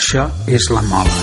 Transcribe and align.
Això 0.00 0.22
és 0.48 0.64
la 0.72 0.80
mola. 0.88 1.16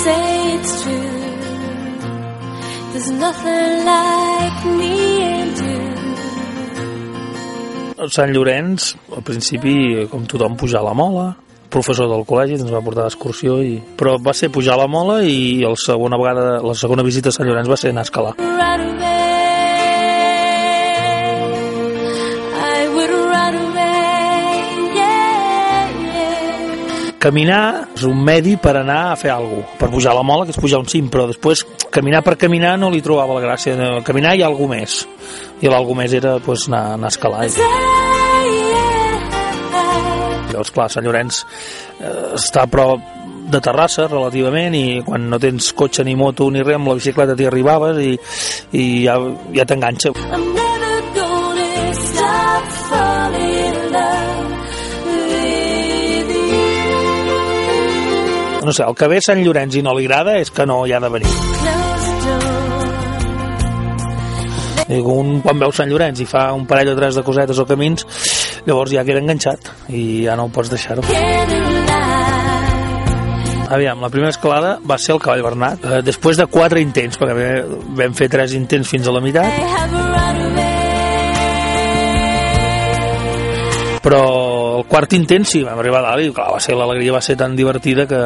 Say 0.00 0.54
it's 0.56 0.72
true. 0.82 1.12
There's 2.92 3.10
nothing 3.20 3.84
like 3.84 4.64
me 4.80 4.96
and 5.28 5.60
you. 5.60 5.84
A 8.00 8.08
Sant 8.08 8.32
Llorenç, 8.32 8.94
al 9.12 9.20
principi, 9.28 9.76
com 10.08 10.24
tothom, 10.24 10.56
pujar 10.56 10.80
a 10.80 10.88
la 10.88 10.96
mola, 10.96 11.28
professor 11.72 12.10
del 12.10 12.26
col·legi 12.28 12.58
ens 12.60 12.72
va 12.72 12.82
portar 12.84 13.08
d'excursió, 13.08 13.58
i... 13.64 13.78
però 13.98 14.18
va 14.22 14.34
ser 14.36 14.52
pujar 14.52 14.76
a 14.76 14.82
la 14.84 14.90
mola 14.90 15.22
i 15.24 15.62
la 15.64 15.74
segona 15.80 16.20
vegada, 16.20 16.60
la 16.62 16.76
segona 16.78 17.06
visita 17.06 17.32
a 17.32 17.36
Sant 17.36 17.48
Llorenç 17.48 17.72
va 17.72 17.80
ser 17.80 17.92
anar 17.92 18.04
a 18.04 18.10
escalar. 18.10 18.36
Caminar 27.22 27.86
és 27.94 28.02
un 28.02 28.18
medi 28.26 28.56
per 28.58 28.72
anar 28.80 29.12
a 29.12 29.14
fer 29.14 29.30
alguna 29.30 29.62
cosa, 29.62 29.78
per 29.78 29.88
pujar 29.92 30.10
a 30.10 30.16
la 30.18 30.24
mola, 30.26 30.42
que 30.42 30.50
és 30.56 30.58
pujar 30.58 30.80
un 30.82 30.90
cim, 30.90 31.06
però 31.06 31.28
després 31.30 31.62
caminar 31.94 32.24
per 32.26 32.34
caminar 32.34 32.74
no 32.82 32.90
li 32.90 32.98
trobava 33.04 33.38
la 33.38 33.46
gràcia. 33.46 33.78
Caminar 34.02 34.34
hi 34.34 34.42
ha 34.42 34.50
alguna 34.50 34.80
més, 34.80 35.04
i 35.62 35.70
l'algú 35.70 35.94
més 35.94 36.18
era 36.18 36.40
pues, 36.42 36.66
anar, 36.66 36.84
anar 36.98 37.12
a 37.12 37.14
escalar. 37.14 37.46
Yeah. 37.46 37.91
Llavors, 40.52 40.72
clar, 40.74 40.88
Sant 40.92 41.06
Llorenç 41.06 41.42
eh, 42.00 42.34
està 42.36 42.66
a 42.66 42.70
prop 42.70 43.10
de 43.52 43.60
Terrassa 43.60 44.06
relativament 44.06 44.74
i 44.78 44.84
quan 45.06 45.26
no 45.30 45.38
tens 45.42 45.72
cotxe 45.76 46.04
ni 46.06 46.14
moto 46.18 46.48
ni 46.50 46.62
res 46.62 46.78
amb 46.78 46.92
la 46.92 46.98
bicicleta 46.98 47.36
t'hi 47.38 47.48
arribaves 47.48 47.98
i, 48.02 48.12
i 48.78 48.84
ja, 49.06 49.18
ja 49.56 49.66
t'enganxa. 49.68 50.12
No 58.62 58.70
sé, 58.70 58.84
el 58.86 58.94
que 58.94 59.08
ve 59.10 59.18
a 59.18 59.24
Sant 59.26 59.40
Llorenç 59.42 59.80
i 59.80 59.82
no 59.82 59.96
li 59.98 60.06
agrada 60.06 60.36
és 60.38 60.52
que 60.54 60.66
no 60.68 60.84
hi 60.86 60.94
ha 60.94 61.00
de 61.02 61.10
venir. 61.10 61.32
I 64.92 65.00
un 65.08 65.40
quan 65.42 65.58
veu 65.58 65.72
Sant 65.74 65.90
Llorenç 65.90 66.22
i 66.22 66.28
fa 66.28 66.50
un 66.54 66.66
parell 66.70 66.92
o 66.92 66.96
tres 66.98 67.18
de 67.18 67.24
cosetes 67.26 67.58
o 67.58 67.66
camins 67.66 68.06
llavors 68.66 68.92
ja 68.94 69.04
queda 69.04 69.18
enganxat 69.22 69.70
i 69.90 70.24
ja 70.26 70.36
no 70.38 70.44
ho 70.46 70.52
pots 70.54 70.70
deixar-ho. 70.70 71.02
Aviam, 73.72 74.02
la 74.04 74.10
primera 74.12 74.28
escalada 74.30 74.74
va 74.84 74.98
ser 75.00 75.14
el 75.14 75.20
Cavall 75.24 75.42
Bernat 75.46 75.84
eh, 75.88 76.02
després 76.04 76.36
de 76.36 76.44
quatre 76.46 76.80
intents 76.84 77.16
perquè 77.18 77.64
vam- 77.96 78.12
fer 78.18 78.28
tres 78.28 78.52
intents 78.58 78.88
fins 78.90 79.08
a 79.08 79.14
la 79.16 79.22
meitat 79.24 79.48
però 84.02 84.20
el 84.80 84.84
quart 84.90 85.12
intent 85.14 85.46
sí, 85.46 85.62
vam 85.62 85.78
arribar 85.78 86.00
a 86.02 86.10
dalt 86.10 86.26
i 86.26 86.32
clar, 86.34 86.50
va 86.56 86.60
ser 86.60 86.74
l'alegria 86.76 87.14
va 87.14 87.20
ser 87.22 87.36
tan 87.38 87.54
divertida 87.56 88.06
que 88.10 88.20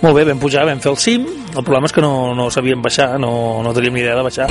molt 0.00 0.16
bé, 0.16 0.24
vam 0.24 0.38
pujar, 0.40 0.64
vam 0.66 0.80
fer 0.80 0.90
el 0.92 0.98
cim 0.98 1.26
el 1.50 1.62
problema 1.64 1.86
és 1.88 1.94
que 1.96 2.02
no, 2.04 2.34
no 2.34 2.50
sabíem 2.50 2.82
baixar 2.82 3.14
no, 3.22 3.32
no 3.62 3.72
teníem 3.76 3.94
ni 3.94 4.04
idea 4.04 4.16
de 4.16 4.26
baixar. 4.26 4.48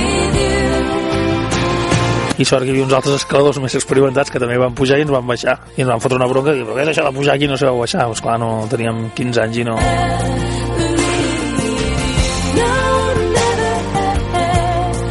I 2.40 2.44
sort 2.48 2.64
que 2.64 2.70
hi 2.70 2.72
havia 2.72 2.86
uns 2.86 2.94
altres 2.96 3.18
escaladors 3.20 3.58
més 3.60 3.74
experimentats 3.76 4.32
que 4.32 4.40
també 4.40 4.56
van 4.60 4.72
pujar 4.76 4.96
i 4.96 5.04
ens 5.04 5.12
van 5.12 5.26
baixar. 5.28 5.58
I 5.76 5.84
ens 5.84 5.90
van 5.92 6.00
fotre 6.00 6.16
una 6.16 6.28
bronca 6.30 6.54
i 6.56 6.64
què 6.64 6.78
és 6.86 6.92
això 6.94 7.04
de 7.04 7.12
pujar 7.12 7.34
aquí? 7.36 7.50
No 7.50 7.58
sabeu 7.60 7.82
baixar. 7.82 8.06
Pues 8.08 8.22
clar, 8.24 8.38
no 8.40 8.64
teníem 8.70 9.10
15 9.18 9.42
anys 9.44 9.60
i 9.60 9.66
no. 9.68 9.76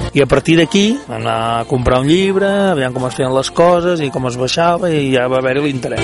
I 0.10 0.24
a 0.26 0.26
partir 0.26 0.58
d'aquí 0.58 0.88
vam 1.06 1.20
anar 1.22 1.38
a 1.60 1.66
comprar 1.70 2.02
un 2.02 2.10
llibre 2.10 2.50
veiem 2.76 2.96
com 2.96 3.06
es 3.06 3.14
feien 3.14 3.36
les 3.36 3.54
coses 3.54 4.02
i 4.02 4.10
com 4.10 4.26
es 4.26 4.40
baixava 4.42 4.90
i 4.90 5.14
ja 5.14 5.30
va 5.30 5.38
haver-hi 5.38 5.68
l'interès. 5.68 6.02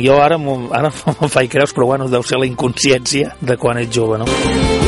Jo 0.00 0.18
ara, 0.18 0.42
ara 0.74 0.90
me'n 1.06 1.32
faig 1.38 1.54
creus 1.54 1.76
però 1.76 1.92
bueno, 1.94 2.10
deu 2.10 2.26
ser 2.26 2.42
la 2.42 2.50
inconsciència 2.50 3.36
de 3.38 3.60
quan 3.60 3.78
ets 3.78 3.94
jove 3.94 4.18
no? 4.18 4.79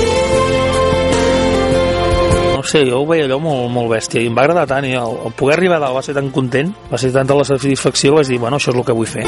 Sé, 2.73 2.85
jo 2.89 3.03
ho 3.03 3.09
veia 3.09 3.29
allò 3.29 3.39
molt, 3.43 3.69
molt 3.73 3.93
bèstia 3.93 4.23
i 4.23 4.31
em 4.31 4.37
va 4.37 4.47
agradar 4.47 4.67
tant 4.71 4.89
i 4.89 4.97
el, 4.99 5.19
el 5.29 5.37
poder 5.39 5.59
arribar 5.59 5.81
dalt 5.83 5.99
va 5.99 6.05
ser 6.05 6.17
tan 6.17 6.33
content 6.35 6.73
va 6.93 7.01
ser 7.01 7.13
tanta 7.15 7.37
la 7.37 7.49
satisfacció 7.49 8.17
vaig 8.17 8.33
dir, 8.33 8.41
bueno, 8.43 8.59
això 8.59 8.73
és 8.73 8.81
el 8.81 8.87
que 8.89 8.97
vull 8.97 9.11
fer 9.11 9.27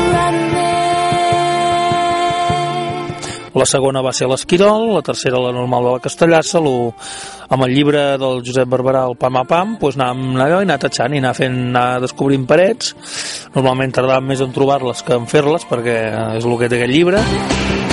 La 3.54 3.66
segona 3.70 4.00
va 4.02 4.10
ser 4.10 4.26
l'Esquirol, 4.26 4.88
la 4.96 5.02
tercera 5.06 5.38
la 5.38 5.52
normal 5.54 5.84
de 5.86 5.92
la 5.94 6.00
Castellassa, 6.02 6.58
lo, 6.58 6.90
amb 7.54 7.66
el 7.68 7.70
llibre 7.76 8.02
del 8.18 8.42
Josep 8.42 8.66
Barberà, 8.66 9.04
el 9.06 9.14
Pam 9.14 9.38
a 9.38 9.44
Pam, 9.46 9.76
doncs 9.78 9.94
anàvem 9.94 10.42
allò 10.42 10.58
i 10.58 10.66
anar 10.66 10.80
tatxant 10.82 11.14
i 11.14 11.22
anar, 11.22 11.36
fent, 11.38 11.60
anar 11.70 12.02
descobrint 12.02 12.48
parets. 12.50 12.90
Normalment 13.54 13.94
tardàvem 13.94 14.32
més 14.34 14.42
en 14.42 14.58
trobar-les 14.58 15.06
que 15.06 15.14
en 15.20 15.30
fer-les, 15.30 15.70
perquè 15.70 15.98
és 16.40 16.50
el 16.50 16.58
que 16.58 16.72
té 16.72 16.82
aquest 16.82 16.96
llibre. 16.98 17.83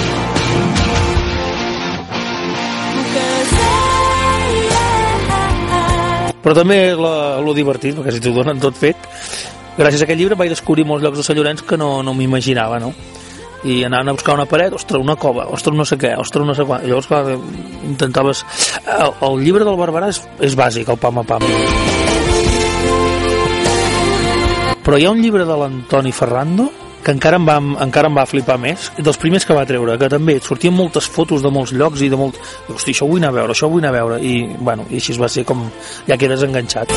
Però 6.41 6.57
també 6.57 6.79
lo 6.97 7.53
divertit, 7.53 7.95
perquè 7.97 8.15
si 8.15 8.21
t'ho 8.23 8.33
donen 8.33 8.61
tot 8.61 8.77
fet, 8.77 8.97
gràcies 9.77 10.01
a 10.01 10.07
aquest 10.07 10.19
llibre 10.19 10.39
vaig 10.39 10.49
descobrir 10.53 10.87
molts 10.89 11.05
llocs 11.05 11.21
de 11.21 11.25
Sant 11.25 11.37
Llorenç 11.37 11.65
que 11.67 11.77
no, 11.77 11.99
no 12.03 12.15
m'imaginava, 12.17 12.79
no? 12.81 12.93
i 13.63 13.83
anaven 13.85 14.09
a 14.09 14.13
buscar 14.15 14.33
una 14.33 14.47
paret, 14.49 14.73
ostres, 14.73 15.01
una 15.01 15.15
cova, 15.15 15.45
ostres, 15.53 15.75
no 15.77 15.85
sé 15.85 15.97
què, 16.01 16.15
ostres, 16.17 16.45
no 16.47 16.55
sé 16.57 16.65
quan. 16.65 16.81
Llavors, 16.81 17.05
clar, 17.05 17.35
intentaves... 17.85 18.43
El, 18.81 19.13
el 19.27 19.43
llibre 19.45 19.67
del 19.67 19.77
Barberà 19.77 20.09
és, 20.09 20.21
és 20.41 20.57
bàsic, 20.57 20.89
el 20.89 20.97
pam 20.97 21.21
a 21.21 21.25
pam. 21.27 21.45
Però 24.81 24.97
hi 24.97 25.05
ha 25.05 25.13
un 25.13 25.21
llibre 25.21 25.45
de 25.45 25.57
l'Antoni 25.61 26.13
Ferrando 26.15 26.71
que 27.03 27.13
encara 27.15 27.39
em, 27.39 27.45
va, 27.47 27.57
encara 27.85 28.09
em 28.11 28.17
va 28.17 28.25
flipar 28.29 28.57
més, 28.61 28.89
dels 28.97 29.19
primers 29.21 29.45
que 29.47 29.57
va 29.57 29.65
treure, 29.69 29.97
que 29.97 30.09
també 30.11 30.37
sortien 30.43 30.75
moltes 30.75 31.07
fotos 31.09 31.43
de 31.43 31.51
molts 31.53 31.73
llocs 31.73 32.03
i 32.05 32.09
de 32.11 32.19
molt... 32.19 32.37
Hosti, 32.69 32.93
això 32.93 33.07
ho 33.07 33.11
vull 33.11 33.21
anar 33.21 33.31
a 33.33 33.37
veure, 33.39 33.55
això 33.55 33.69
ho 33.69 33.73
vull 33.73 33.83
anar 33.83 33.93
a 33.93 33.97
veure, 33.99 34.19
i, 34.21 34.35
bueno, 34.59 34.85
i 34.89 35.01
així 35.01 35.17
va 35.19 35.29
ser 35.31 35.45
com... 35.47 35.65
ja 36.07 36.17
quedes 36.21 36.45
enganxat. 36.47 36.93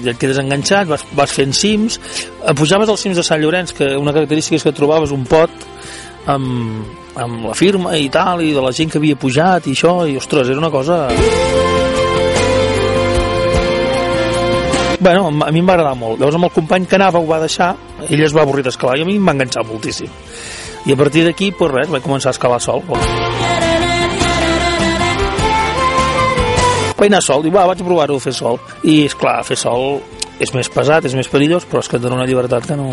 Ja 0.00 0.14
et 0.14 0.18
quedes 0.20 0.40
enganxat, 0.40 0.88
vas, 0.88 1.04
vas 1.16 1.34
fent 1.36 1.52
cims, 1.56 2.00
eh, 2.40 2.54
pujaves 2.56 2.88
als 2.88 3.04
cims 3.04 3.20
de 3.20 3.26
Sant 3.26 3.42
Llorenç, 3.42 3.74
que 3.76 3.92
una 4.00 4.14
característica 4.16 4.58
és 4.58 4.66
que 4.66 4.74
trobaves 4.76 5.12
un 5.14 5.26
pot 5.28 5.68
amb, 6.30 6.88
amb 7.20 7.46
la 7.50 7.54
firma 7.58 7.94
i 7.98 8.08
tal, 8.12 8.42
i 8.42 8.54
de 8.56 8.64
la 8.64 8.74
gent 8.74 8.90
que 8.90 9.00
havia 9.00 9.18
pujat 9.20 9.68
i 9.68 9.76
això, 9.76 10.00
i 10.08 10.18
ostres, 10.20 10.50
era 10.50 10.62
una 10.62 10.72
cosa... 10.72 11.06
Bueno, 15.00 15.28
a 15.28 15.50
mi 15.50 15.60
em 15.62 15.68
va 15.68 15.72
agradar 15.78 15.96
molt. 15.96 16.20
Llavors 16.20 16.36
amb 16.36 16.46
el 16.50 16.52
company 16.52 16.84
que 16.86 16.98
anava 16.98 17.22
ho 17.22 17.26
va 17.26 17.38
deixar, 17.40 17.70
ell 18.04 18.20
es 18.20 18.34
va 18.36 18.42
avorrir 18.44 18.66
d'escalar 18.66 18.98
i 19.00 19.04
a 19.04 19.08
mi 19.08 19.16
em 19.16 19.26
va 19.26 19.32
enganxar 19.32 19.64
moltíssim. 19.64 20.12
I 20.84 20.92
a 20.92 20.96
partir 20.96 21.24
d'aquí, 21.24 21.50
pues 21.56 21.72
res, 21.72 21.88
vaig 21.88 22.04
començar 22.04 22.28
a 22.30 22.36
escalar 22.36 22.60
sol. 22.60 22.84
Vaig 27.00 27.08
anar 27.08 27.22
sol, 27.24 27.48
i 27.48 27.52
va, 27.54 27.64
vaig 27.72 27.80
provar-ho 27.80 28.20
a 28.20 28.24
fer 28.28 28.36
sol. 28.36 28.60
I, 28.84 29.06
és 29.08 29.16
clar, 29.16 29.38
fer 29.48 29.56
sol 29.56 30.02
és 30.40 30.52
més 30.56 30.68
pesat, 30.72 31.08
és 31.08 31.16
més 31.16 31.28
perillós, 31.32 31.64
però 31.68 31.80
és 31.80 31.88
que 31.88 31.96
et 31.96 32.04
dona 32.04 32.20
una 32.20 32.28
llibertat 32.28 32.68
que 32.68 32.76
no... 32.76 32.90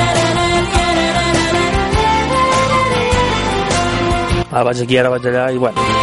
Ah, 4.47 4.63
vaig 4.63 4.79
aquí, 4.83 4.95
ara 4.95 5.11
vaig 5.11 5.27
allà, 5.27 5.49
i 5.51 5.59
bueno... 5.59 5.96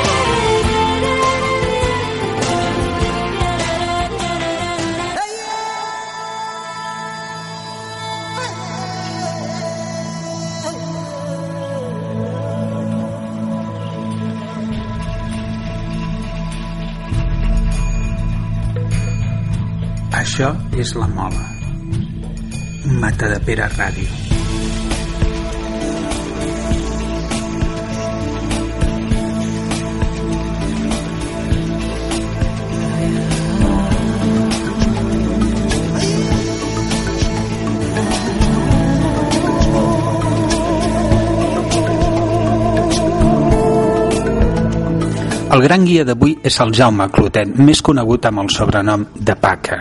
Això 20.34 20.48
és 20.75 20.91
la 20.98 21.07
mola. 21.07 21.45
Mata 22.98 23.28
de 23.31 23.36
Pere 23.47 23.69
Ràdio. 23.71 24.09
El 45.54 45.63
gran 45.63 45.87
guia 45.87 46.03
d'avui 46.03 46.34
és 46.42 46.59
el 46.59 46.75
Jaume 46.75 47.07
Clotet, 47.15 47.54
més 47.54 47.87
conegut 47.87 48.27
amb 48.27 48.42
el 48.42 48.51
sobrenom 48.51 49.07
de 49.15 49.39
Paca. 49.39 49.78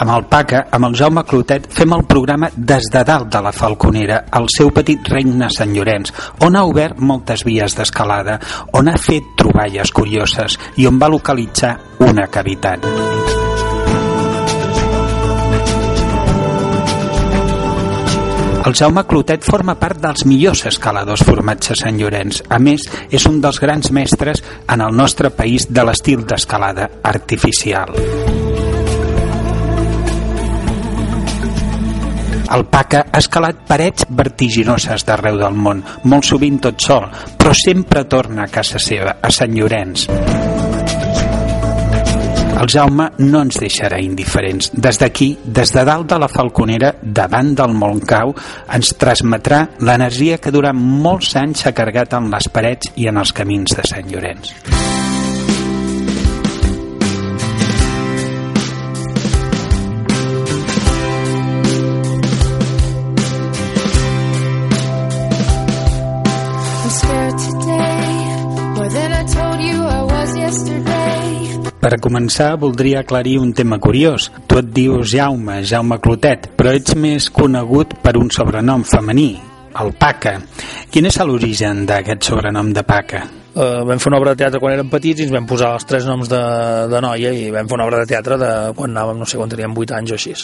Amb 0.00 0.14
el 0.14 0.24
PACA, 0.32 0.62
amb 0.72 0.86
el 0.88 0.94
Jaume 0.96 1.22
Clotet, 1.28 1.66
fem 1.76 1.92
el 1.92 2.06
programa 2.08 2.48
des 2.56 2.86
de 2.92 3.02
dalt 3.04 3.28
de 3.34 3.42
la 3.44 3.52
Falconera, 3.52 4.22
el 4.38 4.46
seu 4.48 4.70
petit 4.72 5.10
regne 5.12 5.50
Sant 5.52 5.74
Llorenç, 5.76 6.14
on 6.46 6.56
ha 6.56 6.64
obert 6.64 7.02
moltes 7.04 7.44
vies 7.44 7.76
d'escalada, 7.76 8.38
on 8.80 8.88
ha 8.88 8.96
fet 8.96 9.34
troballes 9.36 9.92
curioses 9.92 10.56
i 10.80 10.88
on 10.88 10.96
va 10.96 11.12
localitzar 11.12 11.74
una 12.08 12.30
cavitat. 12.32 12.88
El 18.64 18.76
Jaume 18.76 19.04
Clotet 19.04 19.44
forma 19.44 19.76
part 19.76 20.00
dels 20.00 20.24
millors 20.24 20.64
escaladors 20.70 21.28
formats 21.28 21.74
a 21.74 21.76
Sant 21.76 22.00
Llorenç. 22.00 22.40
A 22.48 22.56
més, 22.56 22.88
és 23.12 23.28
un 23.28 23.40
dels 23.44 23.60
grans 23.60 23.92
mestres 23.92 24.40
en 24.64 24.80
el 24.80 24.96
nostre 24.96 25.28
país 25.28 25.68
de 25.68 25.84
l'estil 25.84 26.24
d'escalada 26.24 26.88
artificial. 27.04 28.39
El 32.50 32.64
Paca 32.66 33.04
ha 33.06 33.20
escalat 33.22 33.62
parets 33.68 34.08
vertiginoses 34.10 35.04
d'arreu 35.06 35.38
del 35.38 35.54
món, 35.54 35.84
molt 36.10 36.26
sovint 36.26 36.58
tot 36.66 36.82
sol, 36.82 37.06
però 37.38 37.54
sempre 37.54 38.04
torna 38.10 38.44
a 38.44 38.50
casa 38.50 38.82
seva, 38.82 39.20
a 39.22 39.30
Sant 39.30 39.54
Llorenç. 39.54 40.08
El 42.60 42.68
Jaume 42.68 43.06
no 43.22 43.40
ens 43.46 43.56
deixarà 43.62 44.02
indiferents. 44.04 44.68
Des 44.74 44.98
d'aquí, 45.00 45.30
des 45.46 45.72
de 45.72 45.84
dalt 45.88 46.10
de 46.10 46.18
la 46.20 46.28
Falconera, 46.28 46.92
davant 47.00 47.54
del 47.56 47.72
Montcau, 47.72 48.34
ens 48.76 48.92
transmetrà 49.00 49.62
l'energia 49.80 50.36
que 50.42 50.52
durant 50.52 50.76
molts 50.76 51.32
anys 51.40 51.64
s'ha 51.64 51.72
carregat 51.72 52.18
en 52.20 52.28
les 52.34 52.52
parets 52.52 52.92
i 53.00 53.08
en 53.08 53.22
els 53.22 53.32
camins 53.32 53.78
de 53.78 53.88
Sant 53.94 54.12
Llorenç. 54.12 54.89
Per 71.90 71.98
començar, 71.98 72.52
voldria 72.62 73.00
aclarir 73.02 73.40
un 73.42 73.50
tema 73.50 73.80
curiós. 73.82 74.28
Tu 74.46 74.60
et 74.60 74.68
dius 74.76 75.10
Jaume, 75.10 75.56
Jaume 75.66 75.98
Clotet, 75.98 76.46
però 76.54 76.70
ets 76.78 76.94
més 76.94 77.26
conegut 77.34 77.96
per 78.04 78.14
un 78.20 78.30
sobrenom 78.30 78.86
femení, 78.86 79.32
el 79.82 79.90
Paca. 79.98 80.36
Quin 80.94 81.10
és 81.10 81.18
l'origen 81.18 81.82
d'aquest 81.90 82.30
sobrenom 82.30 82.70
de 82.76 82.86
Paca? 82.86 83.26
Uh, 83.50 83.82
vam 83.82 83.98
fer 83.98 84.12
una 84.12 84.18
obra 84.20 84.34
de 84.36 84.38
teatre 84.44 84.60
quan 84.62 84.76
érem 84.76 84.90
petits 84.92 85.18
i 85.18 85.24
ens 85.26 85.32
vam 85.34 85.46
posar 85.50 85.72
els 85.74 85.86
tres 85.88 86.04
noms 86.06 86.28
de, 86.30 86.38
de 86.86 87.00
noia 87.02 87.32
i 87.34 87.48
vam 87.50 87.66
fer 87.66 87.76
una 87.80 87.86
obra 87.88 87.98
de 87.98 88.06
teatre 88.06 88.36
de 88.38 88.50
quan 88.78 88.94
anàvem, 88.94 89.18
no 89.18 89.26
sé, 89.26 89.40
quan 89.40 89.50
teníem 89.50 89.74
8 89.74 89.96
anys 89.96 90.12
o 90.12 90.18
així. 90.18 90.34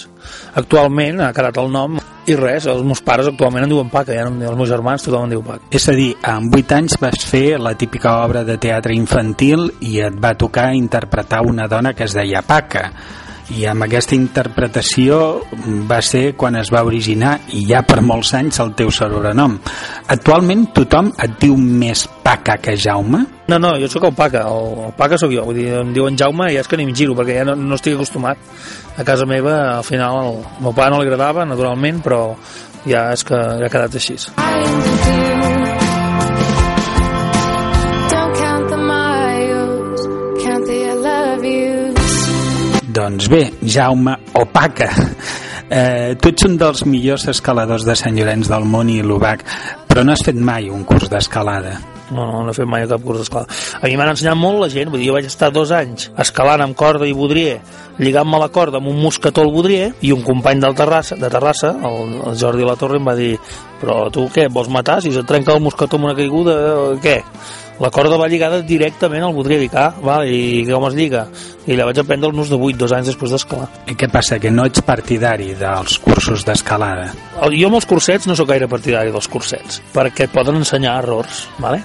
Actualment 0.58 1.23
ha 1.23 1.29
quedat 1.37 1.61
el 1.62 1.70
nom 1.70 2.00
i 2.26 2.35
res, 2.35 2.67
els 2.67 2.82
meus 2.82 3.05
pares 3.06 3.29
actualment 3.31 3.62
em 3.62 3.70
diuen 3.70 3.93
Paca, 3.93 4.11
ja 4.17 4.25
no, 4.26 4.35
els 4.43 4.58
meus 4.58 4.73
germans 4.73 5.06
tothom 5.06 5.29
em 5.29 5.37
diu 5.37 5.44
Paca. 5.47 5.70
És 5.70 5.87
a 5.87 5.94
dir, 5.94 6.08
amb 6.26 6.58
8 6.58 6.75
anys 6.81 6.99
vas 6.99 7.29
fer 7.31 7.61
la 7.62 7.76
típica 7.79 8.17
obra 8.25 8.43
de 8.49 8.58
teatre 8.58 8.97
infantil 8.99 9.69
i 9.87 10.00
et 10.03 10.19
va 10.19 10.35
tocar 10.35 10.73
interpretar 10.75 11.44
una 11.47 11.69
dona 11.70 11.94
que 11.94 12.11
es 12.11 12.19
deia 12.19 12.43
Paca. 12.43 12.88
I 13.54 13.62
amb 13.70 13.84
aquesta 13.87 14.16
interpretació 14.16 15.19
va 15.87 16.00
ser 16.02 16.32
quan 16.38 16.56
es 16.58 16.72
va 16.75 16.82
originar, 16.87 17.37
i 17.54 17.62
ja 17.69 17.84
per 17.87 18.00
molts 18.02 18.32
anys, 18.34 18.58
el 18.64 18.72
teu 18.78 18.90
sobrenom. 18.90 19.54
Actualment 20.10 20.66
tothom 20.75 21.12
et 21.22 21.38
diu 21.43 21.54
més 21.56 22.06
Paca 22.26 22.56
que 22.58 22.75
Jaume? 22.75 23.22
No, 23.46 23.60
no, 23.62 23.76
jo 23.78 23.87
sóc 23.90 24.08
el 24.08 24.16
Paca, 24.19 24.43
el, 24.50 24.88
el 24.88 24.96
Paca 24.98 25.19
sóc 25.20 25.31
jo, 25.31 25.46
vull 25.46 25.60
dir, 25.60 25.69
em 25.78 25.94
diuen 25.94 26.19
Jaume 26.19 26.50
i 26.50 26.58
ja 26.58 26.64
és 26.64 26.70
que 26.70 26.81
ni 26.81 26.88
em 26.88 26.94
giro, 26.96 27.14
perquè 27.14 27.38
ja 27.38 27.46
no, 27.46 27.54
no 27.54 27.78
estic 27.78 27.94
acostumat. 27.94 28.43
A 28.98 29.06
casa 29.06 29.28
meva, 29.31 29.56
al 29.76 29.87
final, 29.87 30.19
el, 30.25 30.43
al 30.43 30.66
meu 30.66 30.75
pare 30.75 30.90
no 30.90 31.00
li 31.00 31.06
agradava, 31.06 31.46
naturalment, 31.46 32.02
però 32.02 32.20
ja 32.87 33.08
és 33.14 33.26
que 33.26 33.38
ja 33.62 33.70
ha 33.70 33.72
quedat 33.72 34.00
així. 34.02 34.19
Doncs 43.06 43.29
bé, 43.31 43.53
Jaume 43.62 44.17
o 44.35 44.41
Paca, 44.50 44.88
eh, 45.70 46.17
tu 46.19 46.32
ets 46.32 46.43
un 46.49 46.56
dels 46.58 46.81
millors 46.91 47.29
escaladors 47.31 47.85
de 47.87 47.94
Sant 47.94 48.17
Llorenç 48.19 48.49
del 48.50 48.64
món 48.67 48.88
i 48.91 48.97
l'Ubac, 48.99 49.44
però 49.87 50.03
no 50.03 50.11
has 50.11 50.25
fet 50.26 50.35
mai 50.35 50.67
un 50.75 50.82
curs 50.82 51.06
d'escalada. 51.12 51.76
No, 52.11 52.25
no, 52.26 52.41
no 52.43 52.50
he 52.50 52.56
fet 52.56 52.67
mai 52.67 52.82
cap 52.91 53.05
curs 53.06 53.23
d'escalada. 53.23 53.55
A 53.79 53.87
mi 53.87 53.94
m'han 53.94 54.11
ensenyat 54.11 54.35
molt 54.41 54.58
la 54.64 54.69
gent, 54.73 54.91
vull 54.91 55.05
dir, 55.05 55.12
jo 55.12 55.14
vaig 55.14 55.29
estar 55.31 55.53
dos 55.55 55.70
anys 55.70 56.08
escalant 56.19 56.64
amb 56.64 56.75
corda 56.75 57.06
i 57.06 57.14
bodrier, 57.14 57.61
lligant-me 58.03 58.41
la 58.43 58.50
corda 58.56 58.81
amb 58.82 58.91
un 58.91 58.99
mosquetó 59.05 59.44
al 59.47 59.55
bodrier, 59.55 59.93
i 60.03 60.11
un 60.11 60.26
company 60.26 60.64
del 60.67 60.75
Terrassa, 60.75 61.14
de 61.20 61.31
Terrassa, 61.31 61.76
el, 61.87 62.17
el 62.26 62.41
Jordi 62.43 62.67
La 62.67 62.75
Torre, 62.81 62.99
em 62.99 63.06
va 63.06 63.14
dir 63.14 63.37
però 63.79 64.08
tu 64.11 64.26
què, 64.35 64.49
vols 64.50 64.73
matar? 64.73 64.99
Si 65.05 65.14
se't 65.14 65.31
trenca 65.31 65.55
el 65.55 65.62
mosquetó 65.62 66.00
amb 66.00 66.11
una 66.11 66.19
caiguda, 66.19 66.58
què? 67.06 67.20
La 67.82 67.90
corda 67.93 68.17
va 68.17 68.28
lligada 68.28 68.62
directament 68.64 69.25
al 69.26 69.37
dic, 69.46 69.75
ah, 69.76 69.90
va, 70.00 70.23
i 70.25 70.64
com 70.69 70.87
es 70.88 70.94
lliga? 70.96 71.26
I 71.67 71.76
la 71.76 71.84
vaig 71.84 72.00
aprendre 72.00 72.31
al 72.31 72.37
nus 72.37 72.49
de 72.49 72.56
8, 72.56 72.78
dos 72.81 72.94
anys 72.96 73.11
després 73.12 73.34
d'escalar. 73.34 73.69
I 73.93 73.96
què 73.99 74.08
passa, 74.12 74.38
que 74.40 74.50
no 74.50 74.64
ets 74.64 74.81
partidari 74.87 75.52
dels 75.58 75.99
cursos 76.00 76.46
d'escalada? 76.46 77.11
Jo 77.52 77.69
amb 77.69 77.81
els 77.81 77.88
cursets 77.90 78.31
no 78.31 78.37
sóc 78.38 78.49
gaire 78.49 78.70
partidari 78.70 79.12
dels 79.12 79.28
cursets, 79.28 79.82
perquè 79.93 80.31
poden 80.32 80.62
ensenyar 80.62 80.99
errors, 81.02 81.46
¿vale? 81.61 81.84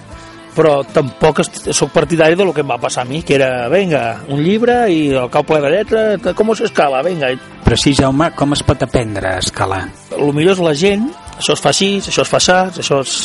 però 0.55 0.81
tampoc 0.83 1.41
sóc 1.45 1.91
partidari 1.93 2.35
de 2.35 2.45
lo 2.45 2.53
que 2.53 2.63
em 2.63 2.71
va 2.71 2.79
passar 2.81 3.05
a 3.05 3.07
mi, 3.07 3.21
que 3.23 3.37
era, 3.37 3.67
venga, 3.71 4.21
un 4.29 4.41
llibre 4.43 4.83
i 4.91 5.05
el 5.15 5.29
cau 5.31 5.45
ple 5.47 5.61
de 5.63 5.71
lletra, 5.71 6.33
com 6.35 6.51
s'escala, 6.55 7.01
venga. 7.05 7.31
Però 7.63 7.77
sí, 7.79 7.93
Jaume, 7.97 8.31
com 8.35 8.55
es 8.55 8.63
pot 8.67 8.83
aprendre 8.83 9.35
a 9.35 9.39
escalar? 9.39 9.85
El 10.17 10.33
millor 10.35 10.57
és 10.57 10.63
la 10.63 10.75
gent, 10.75 11.07
això 11.37 11.55
es 11.55 11.63
fa 11.63 11.71
així, 11.71 11.93
això 12.03 12.25
es 12.25 12.31
fa 12.31 12.41
saps, 12.43 12.81
això 12.83 12.99
es, 13.05 13.15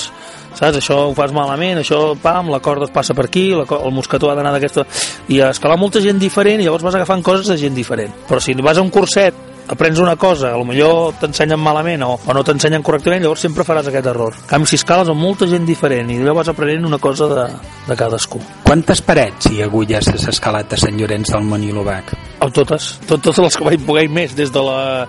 saps, 0.57 0.81
això 0.81 1.01
ho 1.09 1.15
fas 1.17 1.35
malament, 1.37 1.83
això, 1.83 2.01
pam, 2.23 2.51
la 2.53 2.63
corda 2.65 2.89
es 2.89 2.95
passa 2.95 3.17
per 3.17 3.29
aquí, 3.29 3.49
la, 3.57 3.67
el 3.79 3.95
mosquetó 3.95 4.31
ha 4.31 4.39
d'anar 4.39 4.55
d'aquesta... 4.57 4.87
I 5.33 5.43
a 5.43 5.51
escalar 5.55 5.79
molta 5.81 6.01
gent 6.05 6.21
diferent 6.23 6.63
i 6.63 6.67
llavors 6.69 6.85
vas 6.87 6.97
agafant 6.99 7.25
coses 7.25 7.51
de 7.51 7.59
gent 7.61 7.75
diferent. 7.77 8.15
Però 8.29 8.41
si 8.41 8.55
vas 8.63 8.79
a 8.79 8.85
un 8.85 8.93
curset 8.95 9.56
aprens 9.69 9.99
una 9.99 10.15
cosa, 10.17 10.53
a 10.55 10.59
lo 10.59 10.65
millor 10.65 11.15
t'ensenyen 11.21 11.59
malament 11.61 12.03
o, 12.07 12.13
o 12.19 12.35
no 12.35 12.43
t'ensenyen 12.47 12.85
correctament, 12.87 13.23
llavors 13.25 13.43
sempre 13.47 13.65
faràs 13.67 13.89
aquest 13.91 14.07
error. 14.13 14.35
En 14.45 14.49
canvi, 14.53 14.69
si 14.71 14.79
escales 14.79 15.09
amb 15.13 15.21
molta 15.21 15.49
gent 15.51 15.67
diferent 15.67 16.11
i 16.13 16.21
allò 16.23 16.35
vas 16.39 16.51
aprenent 16.53 16.87
una 16.87 16.99
cosa 17.03 17.27
de, 17.33 17.47
de 17.89 17.97
cadascú. 17.99 18.41
Quantes 18.67 19.03
parets 19.03 19.51
i 19.53 19.63
agulles 19.65 20.09
has 20.13 20.29
escalat 20.31 20.73
a 20.73 20.79
Sant 20.81 20.97
Llorenç 20.99 21.33
del 21.35 21.73
l'Ubac? 21.75 22.13
Amb 22.41 22.53
totes, 22.53 22.99
tot, 23.09 23.23
totes 23.25 23.39
les 23.43 23.57
que 23.57 23.65
vaig 23.65 23.85
poder 23.87 24.05
i 24.07 24.09
més, 24.13 24.35
des 24.37 24.51
de 24.53 24.63
la- 24.63 25.07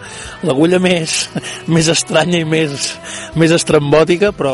l'agulla 0.48 0.80
més, 0.80 1.29
més 1.67 1.88
estranya 1.91 2.39
i 2.39 2.46
més, 2.48 2.93
més 3.36 3.51
estrambòtica, 3.51 4.32
però 4.32 4.53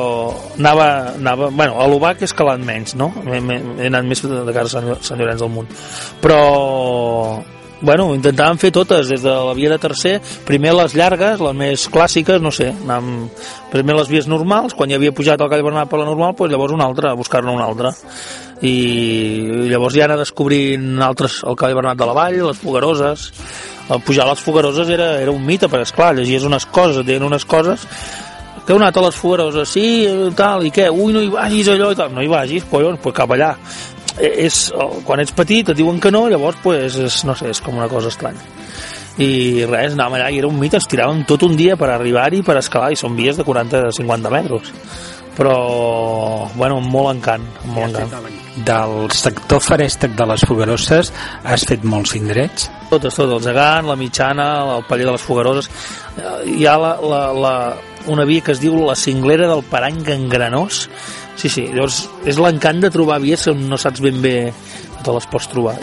anava, 0.58 1.14
anava 1.16 1.50
bueno, 1.50 1.80
a 1.80 1.88
l'Ubac 1.88 2.22
he 2.22 2.26
escalat 2.26 2.60
menys, 2.66 2.96
no? 3.00 3.12
He, 3.28 3.38
he, 3.40 3.60
he 3.84 3.88
anat 3.92 4.08
més 4.10 4.24
de 4.26 4.54
cara 4.54 4.66
a 4.66 4.74
Sant 4.74 5.20
Llorenç 5.20 5.40
del 5.44 5.52
Munt. 5.54 5.70
Però, 6.24 6.40
bueno, 7.84 8.08
intentàvem 8.16 8.58
fer 8.62 8.72
totes, 8.72 9.10
des 9.12 9.22
de 9.22 9.32
la 9.32 9.54
via 9.54 9.70
de 9.74 9.78
tercer, 9.78 10.14
primer 10.48 10.72
les 10.74 10.96
llargues, 10.96 11.42
les 11.44 11.58
més 11.60 11.84
clàssiques, 11.92 12.40
no 12.42 12.50
sé, 12.56 12.70
anàvem 12.72 13.28
primer 13.74 13.98
les 14.00 14.10
vies 14.10 14.30
normals, 14.32 14.74
quan 14.74 14.90
ja 14.90 14.98
havia 14.98 15.12
pujat 15.12 15.42
al 15.42 15.52
Call 15.52 15.66
Bernat 15.68 15.92
per 15.92 16.00
la 16.00 16.08
normal, 16.08 16.34
doncs 16.38 16.56
llavors 16.56 16.74
una 16.74 16.88
altra, 16.88 17.12
a 17.12 17.20
buscar-ne 17.20 17.52
una 17.52 17.68
altra. 17.68 17.92
I 18.64 19.68
llavors 19.68 19.98
ja 19.98 20.08
anar 20.08 20.22
descobrint 20.22 21.02
altres, 21.04 21.42
el 21.44 21.60
Call 21.60 21.76
Bernat 21.76 22.00
de 22.00 22.08
la 22.08 22.16
Vall, 22.16 22.40
les 22.48 22.60
Fogaroses. 22.64 23.32
El 23.92 24.00
pujar 24.00 24.24
a 24.24 24.32
les 24.32 24.40
Fogaroses 24.40 24.88
era, 24.88 25.18
era 25.20 25.34
un 25.36 25.44
mite, 25.44 25.68
perquè 25.68 25.90
esclar, 25.90 26.14
llegies 26.16 26.48
unes 26.48 26.66
coses, 26.66 27.02
et 27.04 27.12
deien 27.12 27.28
unes 27.28 27.44
coses 27.44 27.84
que 28.64 28.72
heu 28.72 28.80
anat 28.80 28.96
a 28.96 29.02
les 29.04 29.16
Fogaroses, 29.20 29.68
sí, 29.68 30.08
tal, 30.40 30.64
i 30.64 30.72
què? 30.72 30.88
Ui, 30.88 31.12
no 31.12 31.20
hi 31.20 31.28
vagis 31.28 31.68
allò 31.74 31.90
i 31.92 31.98
tal, 32.00 32.14
no 32.16 32.24
hi 32.24 32.30
vagis, 32.32 32.64
collons, 32.72 33.02
pues 33.04 33.16
cap 33.18 33.34
allà 33.36 33.50
és, 34.22 34.66
quan 35.08 35.24
ets 35.24 35.34
petit 35.36 35.70
et 35.70 35.78
diuen 35.78 36.00
que 36.00 36.12
no, 36.14 36.28
llavors 36.30 36.60
pues, 36.64 36.98
és, 37.02 37.22
no 37.28 37.36
sé, 37.38 37.50
és 37.54 37.62
com 37.64 37.80
una 37.80 37.90
cosa 37.92 38.12
estranya 38.14 38.44
i 39.22 39.66
res, 39.70 39.94
anàvem 39.94 40.18
allà 40.18 40.30
i 40.34 40.40
era 40.42 40.50
un 40.50 40.58
mite, 40.58 40.80
ens 40.80 40.90
tiràvem 40.90 41.22
tot 41.30 41.44
un 41.46 41.58
dia 41.58 41.78
per 41.78 41.92
arribar-hi 41.94 42.42
per 42.46 42.58
escalar 42.58 42.94
i 42.94 42.98
són 42.98 43.18
vies 43.18 43.38
de 43.38 43.46
40-50 43.46 44.34
metres 44.34 44.72
però, 45.38 46.48
bueno, 46.54 46.80
molt 46.82 47.16
encant 47.16 47.46
molt 47.74 47.98
encant 47.98 48.32
Del 48.66 49.08
sector 49.18 49.64
farèstec 49.66 50.14
de 50.14 50.28
les 50.30 50.44
Fogaroses 50.46 51.10
has 51.42 51.64
fet 51.66 51.86
molts 51.90 52.14
indrets? 52.20 52.68
totes, 52.94 53.16
totes, 53.16 53.34
el 53.34 53.42
gegant, 53.42 53.88
la 53.90 53.98
mitjana, 53.98 54.48
el 54.78 54.86
paller 54.86 55.08
de 55.08 55.16
les 55.16 55.26
Fogaroses. 55.26 55.70
Eh, 56.18 56.36
Hi 56.60 56.68
ha 56.70 56.78
la, 56.78 56.94
la, 57.02 57.22
la, 57.34 57.54
una 58.14 58.26
via 58.30 58.44
que 58.46 58.54
es 58.54 58.62
diu 58.62 58.78
la 58.86 58.96
cinglera 59.00 59.50
del 59.50 59.64
Parany 59.70 60.04
Gangrenós. 60.06 60.88
Sí, 61.40 61.50
sí, 61.50 61.68
llavors 61.74 62.04
és 62.30 62.40
l'encant 62.40 62.84
de 62.84 62.94
trobar 62.94 63.20
vies 63.24 63.48
que 63.48 63.56
no 63.58 63.80
saps 63.82 64.04
ben 64.04 64.22
bé 64.24 64.38
on 64.98 65.04
te 65.04 65.18
les 65.18 65.30
pots 65.32 65.50
trobar. 65.52 65.78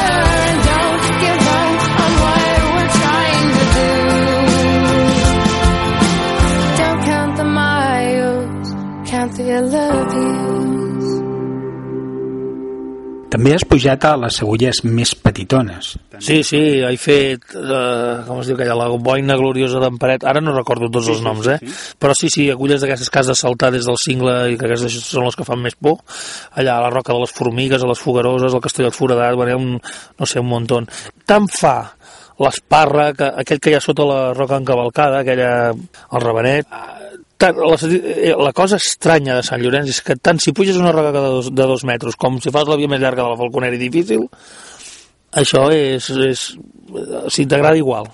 També 13.30 13.52
has 13.54 13.62
pujat 13.68 14.04
a 14.08 14.16
les 14.18 14.40
agulles 14.42 14.80
més 14.82 15.12
petitones. 15.14 15.92
Sí, 16.18 16.40
sí, 16.44 16.60
he 16.82 16.96
fet, 17.00 17.44
eh, 17.54 18.16
com 18.26 18.40
es 18.40 18.48
diu 18.50 18.56
aquella, 18.56 18.74
la 18.76 18.88
boina 18.98 19.36
gloriosa 19.38 19.80
d'en 19.80 20.00
Paret, 20.02 20.26
ara 20.26 20.42
no 20.42 20.54
recordo 20.56 20.90
tots 20.90 21.12
els 21.14 21.22
noms, 21.24 21.46
eh? 21.54 21.58
Però 22.02 22.16
sí, 22.18 22.28
sí, 22.32 22.48
agulles 22.50 22.82
d'aquestes 22.82 23.08
que 23.08 23.22
has 23.22 23.30
de 23.30 23.36
saltar 23.38 23.70
des 23.72 23.86
del 23.86 24.00
cingle 24.02 24.34
i 24.50 24.58
que 24.58 24.66
aquestes 24.66 24.98
són 25.06 25.28
les 25.28 25.38
que 25.38 25.46
fan 25.46 25.62
més 25.62 25.78
por. 25.78 26.00
Allà 26.58 26.76
a 26.76 26.84
la 26.88 26.90
Roca 26.90 27.14
de 27.14 27.22
les 27.22 27.32
Formigues, 27.38 27.82
a 27.82 27.92
les 27.92 28.02
Fogaroses, 28.02 28.52
al 28.52 28.64
Castellot 28.66 28.98
Foradat, 28.98 29.38
bueno, 29.38 29.56
un, 29.62 29.78
no 29.78 30.26
sé, 30.26 30.42
un 30.42 30.50
muntó. 30.50 30.82
Tant 31.24 31.46
fa 31.54 31.76
l'esparra, 32.40 33.10
que, 33.14 33.30
aquell 33.44 33.60
que 33.62 33.72
hi 33.72 33.78
ha 33.78 33.84
sota 33.84 34.06
la 34.08 34.20
roca 34.34 34.58
encavalcada, 34.58 35.20
aquella, 35.22 35.70
el 35.70 36.24
rabanet, 36.24 36.80
tant, 37.40 37.56
la, 37.58 37.76
eh, 37.88 38.34
la 38.36 38.52
cosa 38.56 38.76
estranya 38.80 39.38
de 39.38 39.44
Sant 39.46 39.62
Llorenç 39.62 39.90
és 39.94 40.00
que 40.04 40.16
tant 40.20 40.38
si 40.42 40.52
puges 40.56 40.78
una 40.80 40.92
roca 40.94 41.10
de 41.16 41.22
dos, 41.24 41.50
de 41.56 41.66
dos 41.72 41.84
metres 41.88 42.16
com 42.20 42.38
si 42.40 42.52
fas 42.54 42.68
la 42.68 42.76
via 42.80 42.88
més 42.90 43.00
llarga 43.02 43.24
de 43.24 43.32
la 43.32 43.38
Falconera 43.40 43.76
i 43.76 43.80
difícil, 43.82 44.26
això 45.40 45.66
és, 45.74 46.10
és 46.30 46.44
si 47.32 47.46
t'agrada 47.46 47.78
igual. 47.78 48.08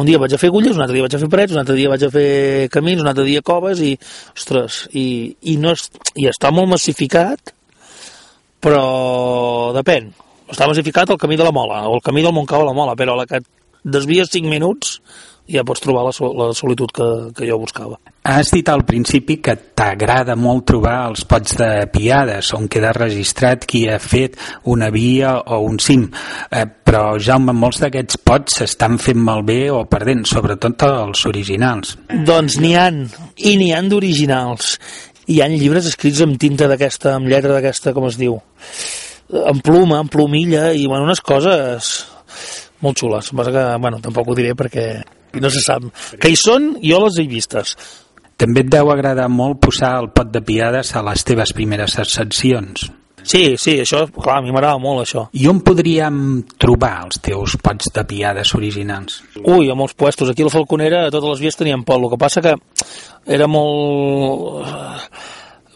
Un 0.00 0.06
dia 0.08 0.16
vaig 0.20 0.32
a 0.32 0.38
fer 0.40 0.48
agulles, 0.48 0.72
un 0.76 0.80
altre 0.84 0.96
dia 0.96 1.04
vaig 1.04 1.14
a 1.16 1.20
fer 1.20 1.28
parets, 1.32 1.52
un 1.52 1.60
altre 1.60 1.74
dia 1.76 1.90
vaig 1.92 2.04
a 2.06 2.10
fer 2.12 2.28
camins, 2.72 3.02
un 3.02 3.10
altre 3.10 3.26
dia 3.28 3.42
coves 3.44 3.80
i, 3.84 3.90
ostres, 4.32 4.86
i, 4.96 5.04
i, 5.52 5.58
no 5.60 5.74
és, 5.76 5.90
i 6.16 6.28
està 6.30 6.48
molt 6.54 6.70
massificat, 6.70 7.52
però 8.62 9.72
depèn. 9.76 10.08
Està 10.52 10.68
massificat 10.68 11.12
el 11.12 11.20
camí 11.20 11.36
de 11.40 11.44
la 11.44 11.52
Mola, 11.52 11.82
o 11.88 11.98
el 11.98 12.04
camí 12.04 12.24
del 12.24 12.32
Montcau 12.36 12.64
a 12.64 12.68
la 12.68 12.74
Mola, 12.76 12.96
però 12.96 13.16
la 13.18 13.26
que 13.28 13.42
desvies 13.84 14.32
5 14.32 14.48
minuts 14.48 14.98
ja 15.52 15.64
pots 15.66 15.82
trobar 15.84 16.06
la, 16.08 16.12
sol- 16.16 16.34
la 16.38 16.52
solitud 16.56 16.92
que, 16.94 17.08
que 17.36 17.48
jo 17.48 17.58
buscava. 17.60 17.98
Has 18.22 18.52
dit 18.54 18.68
al 18.70 18.84
principi 18.86 19.40
que 19.42 19.56
t'agrada 19.74 20.36
molt 20.38 20.62
trobar 20.70 21.08
els 21.08 21.24
pots 21.26 21.56
de 21.58 21.70
piades 21.90 22.52
on 22.54 22.68
queda 22.70 22.92
registrat 22.94 23.64
qui 23.66 23.80
ha 23.90 23.96
fet 23.98 24.36
una 24.70 24.92
via 24.94 25.32
o 25.40 25.58
un 25.66 25.80
cim, 25.82 26.04
eh, 26.54 26.62
però 26.70 27.16
Jaume, 27.18 27.50
molts 27.50 27.80
d'aquests 27.82 28.20
pots 28.22 28.60
s'estan 28.60 29.00
fent 29.02 29.18
malbé 29.18 29.72
o 29.74 29.80
perdent, 29.90 30.22
sobretot 30.30 30.84
els 30.86 31.24
originals. 31.26 31.96
Doncs 32.28 32.60
n'hi 32.62 32.76
han, 32.78 33.00
i 33.42 33.56
n'hi 33.58 33.72
han 33.74 33.90
d'originals. 33.90 34.76
Hi 35.26 35.40
han 35.42 35.56
llibres 35.58 35.88
escrits 35.90 36.22
amb 36.22 36.38
tinta 36.38 36.68
d'aquesta, 36.70 37.16
amb 37.16 37.26
lletra 37.26 37.56
d'aquesta, 37.56 37.90
com 37.96 38.06
es 38.06 38.20
diu, 38.20 38.36
amb 39.50 39.66
pluma, 39.66 39.98
amb 39.98 40.14
plomilla, 40.14 40.68
i 40.70 40.86
bueno, 40.86 41.08
unes 41.10 41.24
coses 41.26 41.90
molt 42.86 43.02
xules. 43.02 43.32
Que, 43.34 43.66
bueno, 43.82 43.98
tampoc 43.98 44.30
ho 44.30 44.38
diré 44.38 44.54
perquè 44.54 44.86
no 45.42 45.50
se 45.50 45.62
sap. 45.64 45.90
Que 46.20 46.30
hi 46.30 46.38
són, 46.38 46.76
jo 46.86 47.02
les 47.02 47.18
he 47.18 47.26
vistes. 47.26 47.74
També 48.42 48.64
et 48.64 48.70
deu 48.74 48.88
agradar 48.90 49.28
molt 49.30 49.60
posar 49.62 49.92
el 50.00 50.08
pot 50.10 50.32
de 50.34 50.40
piades 50.42 50.88
a 50.98 51.02
les 51.06 51.22
teves 51.22 51.52
primeres 51.54 51.94
ascensions. 52.02 52.88
Sí, 53.22 53.54
sí, 53.54 53.76
això, 53.78 54.00
clar, 54.16 54.40
a 54.40 54.42
mi 54.42 54.50
m'agrada 54.50 54.80
molt 54.82 55.04
això. 55.04 55.28
I 55.38 55.44
on 55.46 55.60
podríem 55.62 56.16
trobar 56.58 57.04
els 57.04 57.20
teus 57.22 57.54
pots 57.62 57.92
de 57.94 58.02
piades 58.08 58.50
originals? 58.58 59.20
Ui, 59.44 59.70
a 59.70 59.76
molts 59.78 59.94
puestos. 59.94 60.32
Aquí 60.32 60.42
a 60.42 60.48
la 60.48 60.54
Falconera 60.56 61.04
a 61.06 61.12
totes 61.14 61.36
les 61.36 61.44
vies 61.44 61.58
tenien 61.60 61.84
pot. 61.86 62.02
El 62.02 62.10
que 62.10 62.18
passa 62.18 62.42
que 62.42 62.56
era 63.30 63.46
molt... 63.46 64.66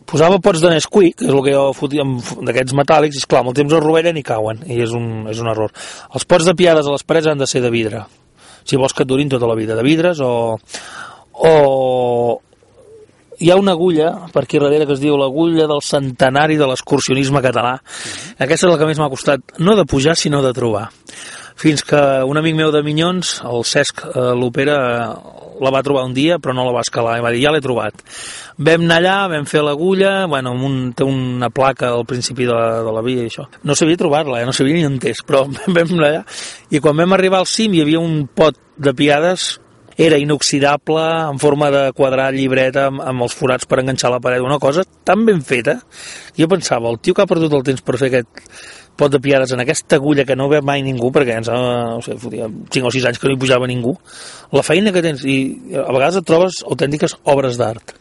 Posava 0.07 0.41
pots 0.43 0.63
de 0.63 0.71
Nesquik, 0.71 1.17
que 1.21 1.27
és 1.27 1.33
el 1.33 1.43
que 1.43 1.55
jo 1.55 1.69
fotia 1.75 2.03
d'aquests 2.47 2.75
metàl·lics, 2.79 3.19
i 3.19 3.23
esclar, 3.23 3.45
amb 3.45 3.51
el 3.51 3.57
temps 3.59 3.75
es 3.75 3.83
rovellen 3.83 4.19
i 4.19 4.27
cauen, 4.27 4.63
i 4.71 4.79
és 4.83 4.95
un, 4.95 5.29
és 5.31 5.39
un 5.43 5.51
error. 5.51 5.75
Els 6.15 6.27
pots 6.31 6.47
de 6.47 6.55
piades 6.59 6.87
a 6.87 6.95
les 6.95 7.07
parets 7.07 7.31
han 7.31 7.43
de 7.43 7.49
ser 7.51 7.63
de 7.63 7.73
vidre, 7.75 8.05
si 8.63 8.79
vols 8.79 8.95
que 8.95 9.03
et 9.03 9.11
durin 9.11 9.31
tota 9.31 9.51
la 9.51 9.59
vida, 9.59 9.75
de 9.75 9.83
vidres 9.87 10.23
o... 10.23 10.31
o 11.43 11.55
hi 13.39 13.51
ha 13.51 13.57
una 13.61 13.73
agulla 13.77 14.13
per 14.33 14.45
aquí 14.45 14.61
darrere 14.61 14.87
que 14.87 14.97
es 14.97 15.03
diu 15.03 15.17
l'agulla 15.19 15.67
del 15.69 15.83
centenari 15.85 16.57
de 16.57 16.69
l'excursionisme 16.69 17.43
català. 17.45 17.79
Aquesta 18.39 18.67
és 18.67 18.73
la 18.73 18.79
que 18.81 18.89
més 18.89 19.01
m'ha 19.01 19.13
costat, 19.13 19.59
no 19.59 19.77
de 19.77 19.87
pujar, 19.89 20.17
sinó 20.17 20.43
de 20.45 20.55
trobar. 20.57 20.89
Fins 21.57 21.81
que 21.89 21.99
un 22.29 22.37
amic 22.37 22.53
meu 22.57 22.69
de 22.69 22.83
Minyons, 22.85 23.39
el 23.49 23.63
Cesc 23.65 24.03
eh, 24.05 24.25
l'Opera, 24.37 24.77
la 25.57 25.73
va 25.73 25.81
trobar 25.85 26.03
un 26.05 26.13
dia, 26.13 26.37
però 26.37 26.53
no 26.53 26.67
la 26.67 26.75
va 26.77 26.83
escalar, 26.85 27.15
i 27.17 27.25
va 27.25 27.33
dir, 27.33 27.41
ja 27.47 27.53
l'he 27.55 27.63
trobat. 27.65 28.03
Vam 28.61 28.85
anar 28.85 28.99
allà, 29.01 29.17
vam 29.33 29.49
fer 29.49 29.63
l'agulla, 29.65 30.27
bueno, 30.29 30.53
un, 30.53 30.93
té 30.93 31.05
una 31.09 31.49
placa 31.49 31.95
al 31.97 32.05
principi 32.05 32.45
de 32.45 32.53
la, 32.53 32.83
de 32.85 32.93
la 32.93 33.05
via 33.07 33.25
i 33.25 33.31
això. 33.33 33.47
No 33.65 33.77
sabia 33.79 33.97
trobar-la, 34.01 34.43
eh? 34.43 34.49
no 34.49 34.53
sabia 34.57 34.77
ni 34.77 34.85
entès, 34.85 35.25
però 35.25 35.47
vam 35.79 35.97
anar 35.97 36.11
allà, 36.11 36.25
i 36.69 36.83
quan 36.85 37.01
vam 37.01 37.17
arribar 37.17 37.41
al 37.41 37.49
cim 37.49 37.73
hi 37.73 37.81
havia 37.87 38.05
un 38.05 38.27
pot 38.29 38.61
de 38.77 38.93
piades 38.93 39.55
era 39.97 40.19
inoxidable, 40.21 41.05
en 41.33 41.39
forma 41.41 41.71
de 41.73 41.85
quadrat 41.97 42.35
llibreta, 42.37 42.89
amb, 42.91 43.01
amb 43.01 43.27
els 43.27 43.37
forats 43.37 43.69
per 43.69 43.81
enganxar 43.81 44.13
la 44.13 44.21
paret, 44.21 44.45
una 44.45 44.61
cosa 44.61 44.85
tan 45.05 45.25
ben 45.27 45.41
feta. 45.43 45.79
Jo 46.37 46.49
pensava, 46.53 46.91
el 46.93 47.01
tio 47.01 47.17
que 47.17 47.25
ha 47.25 47.31
perdut 47.31 47.57
el 47.57 47.65
temps 47.65 47.85
per 47.85 47.97
fer 48.01 48.13
aquest 48.13 48.45
pot 48.97 49.13
de 49.13 49.21
piades 49.21 49.53
en 49.53 49.61
aquesta 49.61 49.99
agulla 50.01 50.25
que 50.25 50.37
no 50.37 50.49
ve 50.49 50.63
mai 50.65 50.83
ningú, 50.85 51.11
perquè 51.13 51.37
ens, 51.41 51.53
no 51.53 52.01
sé, 52.05 52.17
fotia 52.21 52.49
5 52.49 52.89
o 52.89 52.93
6 52.93 53.11
anys 53.11 53.21
que 53.21 53.29
no 53.29 53.37
hi 53.37 53.41
pujava 53.41 53.69
ningú, 53.69 53.93
la 54.57 54.65
feina 54.65 54.93
que 54.93 55.05
tens, 55.05 55.25
i 55.25 55.37
a 55.77 55.91
vegades 55.93 56.23
et 56.23 56.29
trobes 56.29 56.63
autèntiques 56.65 57.17
obres 57.29 57.61
d'art 57.61 57.97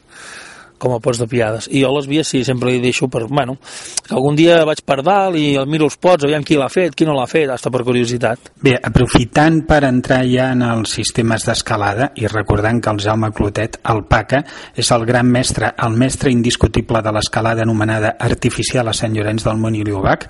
com 0.86 0.94
a 0.94 1.02
pots 1.02 1.18
de 1.18 1.26
piades. 1.26 1.66
I 1.74 1.82
jo 1.82 1.90
les 1.96 2.06
vies 2.06 2.30
sí, 2.30 2.44
sempre 2.46 2.70
li 2.70 2.82
deixo 2.84 3.10
per, 3.10 3.24
bueno, 3.26 3.58
que 4.06 4.14
algun 4.14 4.38
dia 4.38 4.60
vaig 4.68 4.84
per 4.86 5.00
dalt 5.06 5.40
i 5.40 5.56
el 5.58 5.66
miro 5.72 5.88
els 5.90 5.98
pots, 5.98 6.28
aviam 6.28 6.46
qui 6.46 6.60
l'ha 6.60 6.70
fet, 6.70 6.94
qui 6.94 7.08
no 7.10 7.16
l'ha 7.18 7.26
fet, 7.30 7.50
hasta 7.50 7.72
per 7.74 7.82
curiositat. 7.88 8.52
Bé, 8.62 8.76
aprofitant 8.78 9.64
per 9.66 9.82
entrar 9.88 10.22
ja 10.30 10.52
en 10.54 10.62
els 10.68 10.94
sistemes 11.00 11.48
d'escalada 11.48 12.12
i 12.22 12.30
recordant 12.30 12.84
que 12.84 12.94
el 12.94 13.02
Jaume 13.02 13.32
Clotet, 13.34 13.80
el 13.90 14.04
PACA, 14.06 14.44
és 14.78 14.94
el 14.94 15.08
gran 15.10 15.32
mestre, 15.32 15.74
el 15.88 15.98
mestre 15.98 16.34
indiscutible 16.34 17.02
de 17.02 17.16
l'escalada 17.16 17.66
anomenada 17.66 18.16
artificial 18.20 18.92
a 18.92 18.94
Sant 18.94 19.18
Llorenç 19.18 19.48
del 19.48 19.58
Món 19.58 19.80
i 19.80 19.84
Llobac, 19.88 20.30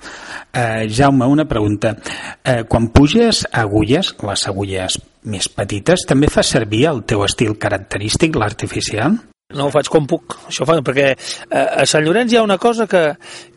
eh, 0.53 0.87
Jaume, 0.87 1.27
una 1.27 1.49
pregunta. 1.51 1.97
Eh, 2.43 2.63
quan 2.69 2.87
puges 2.95 3.43
agulles, 3.51 4.15
les 4.23 4.47
agulles 4.47 4.99
més 5.25 5.49
petites, 5.49 6.07
també 6.07 6.29
fa 6.31 6.45
servir 6.45 6.85
el 6.87 7.03
teu 7.03 7.25
estil 7.25 7.57
característic, 7.59 8.37
l'artificial? 8.39 9.19
No 9.53 9.67
ho 9.67 9.69
faig 9.69 9.85
com 9.93 10.07
puc, 10.09 10.39
això 10.49 10.65
fa, 10.65 10.79
perquè 10.81 11.11
eh, 11.13 11.59
a 11.61 11.83
Sant 11.85 12.01
Llorenç 12.01 12.31
hi 12.33 12.37
ha 12.39 12.41
una 12.43 12.57
cosa 12.57 12.87
que, 12.89 13.01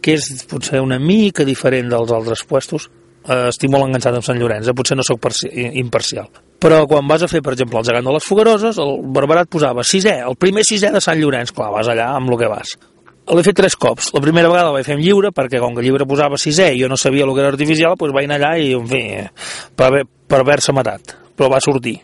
que 0.05 0.19
és 0.19 0.27
potser 0.51 0.83
una 0.85 0.99
mica 1.01 1.47
diferent 1.49 1.89
dels 1.89 2.13
altres 2.13 2.43
puestos. 2.45 2.91
Eh, 3.25 3.47
estic 3.49 3.73
molt 3.73 3.87
enganxat 3.87 4.19
amb 4.19 4.27
Sant 4.27 4.37
Llorenç, 4.37 4.69
eh? 4.69 4.75
potser 4.77 4.99
no 4.99 5.07
sóc 5.07 5.23
parci- 5.25 5.49
imparcial. 5.81 6.29
Però 6.61 6.83
quan 6.91 7.09
vas 7.09 7.25
a 7.25 7.31
fer, 7.31 7.41
per 7.41 7.55
exemple, 7.57 7.81
el 7.81 7.89
gegant 7.89 8.05
de 8.05 8.15
les 8.19 8.29
Fogaroses, 8.29 8.77
el 8.85 8.99
Barberat 9.17 9.49
posava 9.49 9.81
sisè, 9.87 10.19
el 10.29 10.37
primer 10.37 10.67
sisè 10.69 10.93
de 10.93 11.01
Sant 11.01 11.17
Llorenç, 11.23 11.55
clar, 11.57 11.71
vas 11.73 11.89
allà 11.89 12.11
amb 12.19 12.35
el 12.35 12.41
que 12.43 12.53
vas. 12.53 12.77
L'he 13.33 13.47
fet 13.49 13.57
tres 13.57 13.77
cops. 13.81 14.13
La 14.13 14.25
primera 14.25 14.53
vegada 14.53 14.69
la 14.69 14.77
vaig 14.77 14.85
fer 14.89 14.97
en 14.99 15.03
lliure, 15.05 15.33
perquè 15.33 15.61
com 15.61 15.73
que 15.73 15.81
el 15.81 15.89
llibre 15.89 16.05
posava 16.09 16.37
sisè 16.41 16.69
i 16.75 16.83
jo 16.83 16.93
no 16.93 17.01
sabia 17.01 17.25
el 17.25 17.33
que 17.33 17.45
era 17.47 17.55
artificial, 17.57 17.97
doncs 17.97 18.17
vaig 18.17 18.29
anar 18.29 18.43
allà 18.43 18.53
i, 18.61 18.75
en 18.77 18.87
fi, 18.93 19.03
per 19.77 20.43
haver-se 20.45 20.77
matat. 20.77 21.17
Però 21.33 21.49
va 21.49 21.65
sortir 21.65 21.97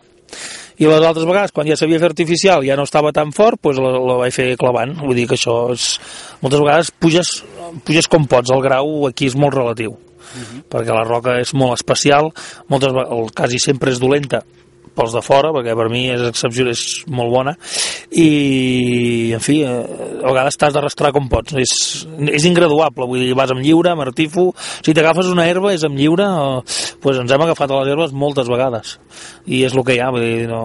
i 0.79 0.89
les 0.89 1.05
altres 1.07 1.27
vegades, 1.29 1.53
quan 1.55 1.69
ja 1.69 1.77
sabia 1.79 2.01
fer 2.03 2.09
artificial 2.11 2.65
ja 2.67 2.75
no 2.77 2.83
estava 2.89 3.13
tan 3.15 3.31
fort, 3.33 3.61
doncs 3.63 3.79
la, 3.79 3.93
la 3.95 4.17
vaig 4.25 4.35
fer 4.35 4.49
clavant, 4.59 4.97
vull 5.05 5.15
dir 5.15 5.29
que 5.31 5.37
això 5.39 5.71
és... 5.75 6.01
moltes 6.43 6.61
vegades 6.65 6.91
puges, 6.99 7.31
puges 7.87 8.09
com 8.11 8.27
pots, 8.27 8.51
el 8.51 8.63
grau 8.65 9.07
aquí 9.07 9.29
és 9.31 9.37
molt 9.39 9.55
relatiu. 9.55 9.95
Perquè 10.73 10.91
la 10.91 11.05
roca 11.07 11.37
és 11.39 11.53
molt 11.55 11.77
especial 11.79 12.33
moltes, 12.73 12.91
ve- 12.97 13.07
el, 13.07 13.29
quasi 13.37 13.61
sempre 13.63 13.93
és 13.95 14.01
dolenta 14.03 14.41
pels 14.95 15.15
de 15.17 15.23
fora, 15.25 15.53
perquè 15.55 15.75
per 15.77 15.89
mi 15.93 16.07
és 16.13 16.23
excepció, 16.29 16.67
és 16.71 17.05
molt 17.11 17.33
bona, 17.35 17.55
i 18.15 19.33
en 19.35 19.43
fi, 19.43 19.61
eh, 19.67 19.75
a 20.23 20.31
vegades 20.31 20.59
t'has 20.59 20.75
d'arrastrar 20.75 21.13
com 21.15 21.29
pots, 21.31 21.57
és, 21.61 21.75
és 22.31 22.47
ingraduable, 22.49 23.09
vull 23.11 23.25
dir, 23.25 23.35
vas 23.37 23.53
amb 23.53 23.65
lliure, 23.65 23.93
amb 23.93 24.07
artifo, 24.07 24.51
si 24.85 24.95
t'agafes 24.95 25.31
una 25.33 25.49
herba 25.51 25.75
és 25.75 25.85
amb 25.87 25.99
lliure, 25.99 26.27
eh, 26.27 26.79
pues 27.03 27.19
ens 27.21 27.35
hem 27.35 27.47
agafat 27.47 27.71
a 27.71 27.83
les 27.83 27.93
herbes 27.93 28.15
moltes 28.15 28.51
vegades, 28.51 28.97
i 29.47 29.65
és 29.67 29.75
el 29.75 29.85
que 29.85 29.99
hi 29.99 30.03
ha, 30.03 30.11
vull 30.15 30.25
dir, 30.25 30.49
no, 30.51 30.63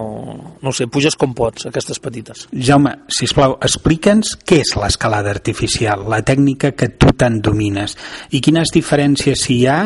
no 0.62 0.74
sé, 0.76 0.86
puges 0.90 1.18
com 1.18 1.34
pots, 1.36 1.66
aquestes 1.70 2.00
petites. 2.02 2.46
Jaume, 2.54 2.94
si 3.12 3.28
plau, 3.34 3.56
explica'ns 3.64 4.36
què 4.46 4.60
és 4.64 4.74
l'escalada 4.78 5.32
artificial, 5.34 6.06
la 6.10 6.22
tècnica 6.26 6.72
que 6.76 6.90
tu 7.00 7.12
tant 7.18 7.40
domines, 7.44 7.96
i 8.30 8.40
quines 8.44 8.72
diferències 8.74 9.46
hi 9.50 9.60
ha 9.70 9.80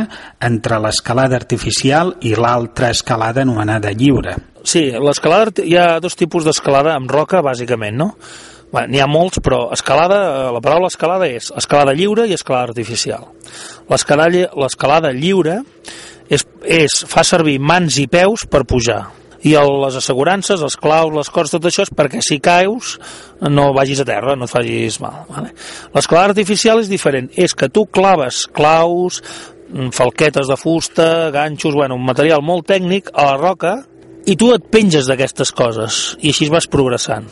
entre 0.45 0.81
l'escalada 0.83 1.39
artificial 1.41 2.15
i 2.23 2.35
l'altra 2.39 2.93
escalada 2.95 3.43
anomenada 3.45 3.93
lliure. 3.95 4.34
Sí, 4.65 4.87
l'escalada, 4.97 5.63
hi 5.63 5.77
ha 5.77 6.01
dos 6.01 6.17
tipus 6.17 6.47
d'escalada 6.47 6.95
amb 6.97 7.11
roca, 7.13 7.43
bàsicament, 7.45 7.97
no? 8.01 8.15
N'hi 8.75 8.99
ha 8.99 9.07
molts, 9.07 9.39
però 9.45 9.69
escalada, 9.75 10.17
eh, 10.25 10.47
la 10.57 10.61
paraula 10.65 10.89
escalada 10.91 11.29
és 11.31 11.53
escalada 11.55 11.93
lliure 11.95 12.25
i 12.27 12.35
escalada 12.35 12.73
artificial. 12.73 13.29
L'escalada, 13.91 14.33
lli- 14.33 14.49
l'escalada 14.59 15.13
lliure 15.15 15.61
és, 16.27 16.43
és, 16.65 17.05
fa 17.07 17.23
servir 17.23 17.61
mans 17.61 18.01
i 18.03 18.09
peus 18.11 18.49
per 18.51 18.65
pujar. 18.67 19.05
I 19.45 19.53
el, 19.61 19.69
les 19.83 19.99
assegurances, 20.01 20.63
els 20.65 20.75
claus, 20.81 21.13
les 21.13 21.29
cordes, 21.31 21.53
tot 21.53 21.69
això 21.69 21.85
és 21.85 21.93
perquè 21.93 22.23
si 22.25 22.41
caus 22.41 22.97
no 23.45 23.75
vagis 23.77 24.01
a 24.01 24.09
terra, 24.09 24.35
no 24.35 24.49
et 24.49 24.51
facis 24.51 24.97
mal. 25.05 25.27
Vale? 25.29 25.53
L'escalada 25.95 26.33
artificial 26.33 26.81
és 26.81 26.89
diferent, 26.89 27.29
és 27.37 27.53
que 27.55 27.69
tu 27.69 27.85
claves 27.87 28.47
claus, 28.57 29.21
mm, 29.69 29.93
falquetes 29.93 30.49
de 30.49 30.57
fusta, 30.57 31.31
ganxos, 31.31 31.77
bueno, 31.77 31.95
un 32.01 32.09
material 32.09 32.41
molt 32.43 32.67
tècnic 32.73 33.13
a 33.13 33.29
la 33.35 33.37
roca 33.37 33.83
i 34.27 34.37
tu 34.41 34.53
et 34.55 34.71
penges 34.73 35.09
d'aquestes 35.09 35.53
coses 35.53 35.99
i 36.23 36.33
així 36.33 36.49
vas 36.53 36.69
progressant. 36.71 37.29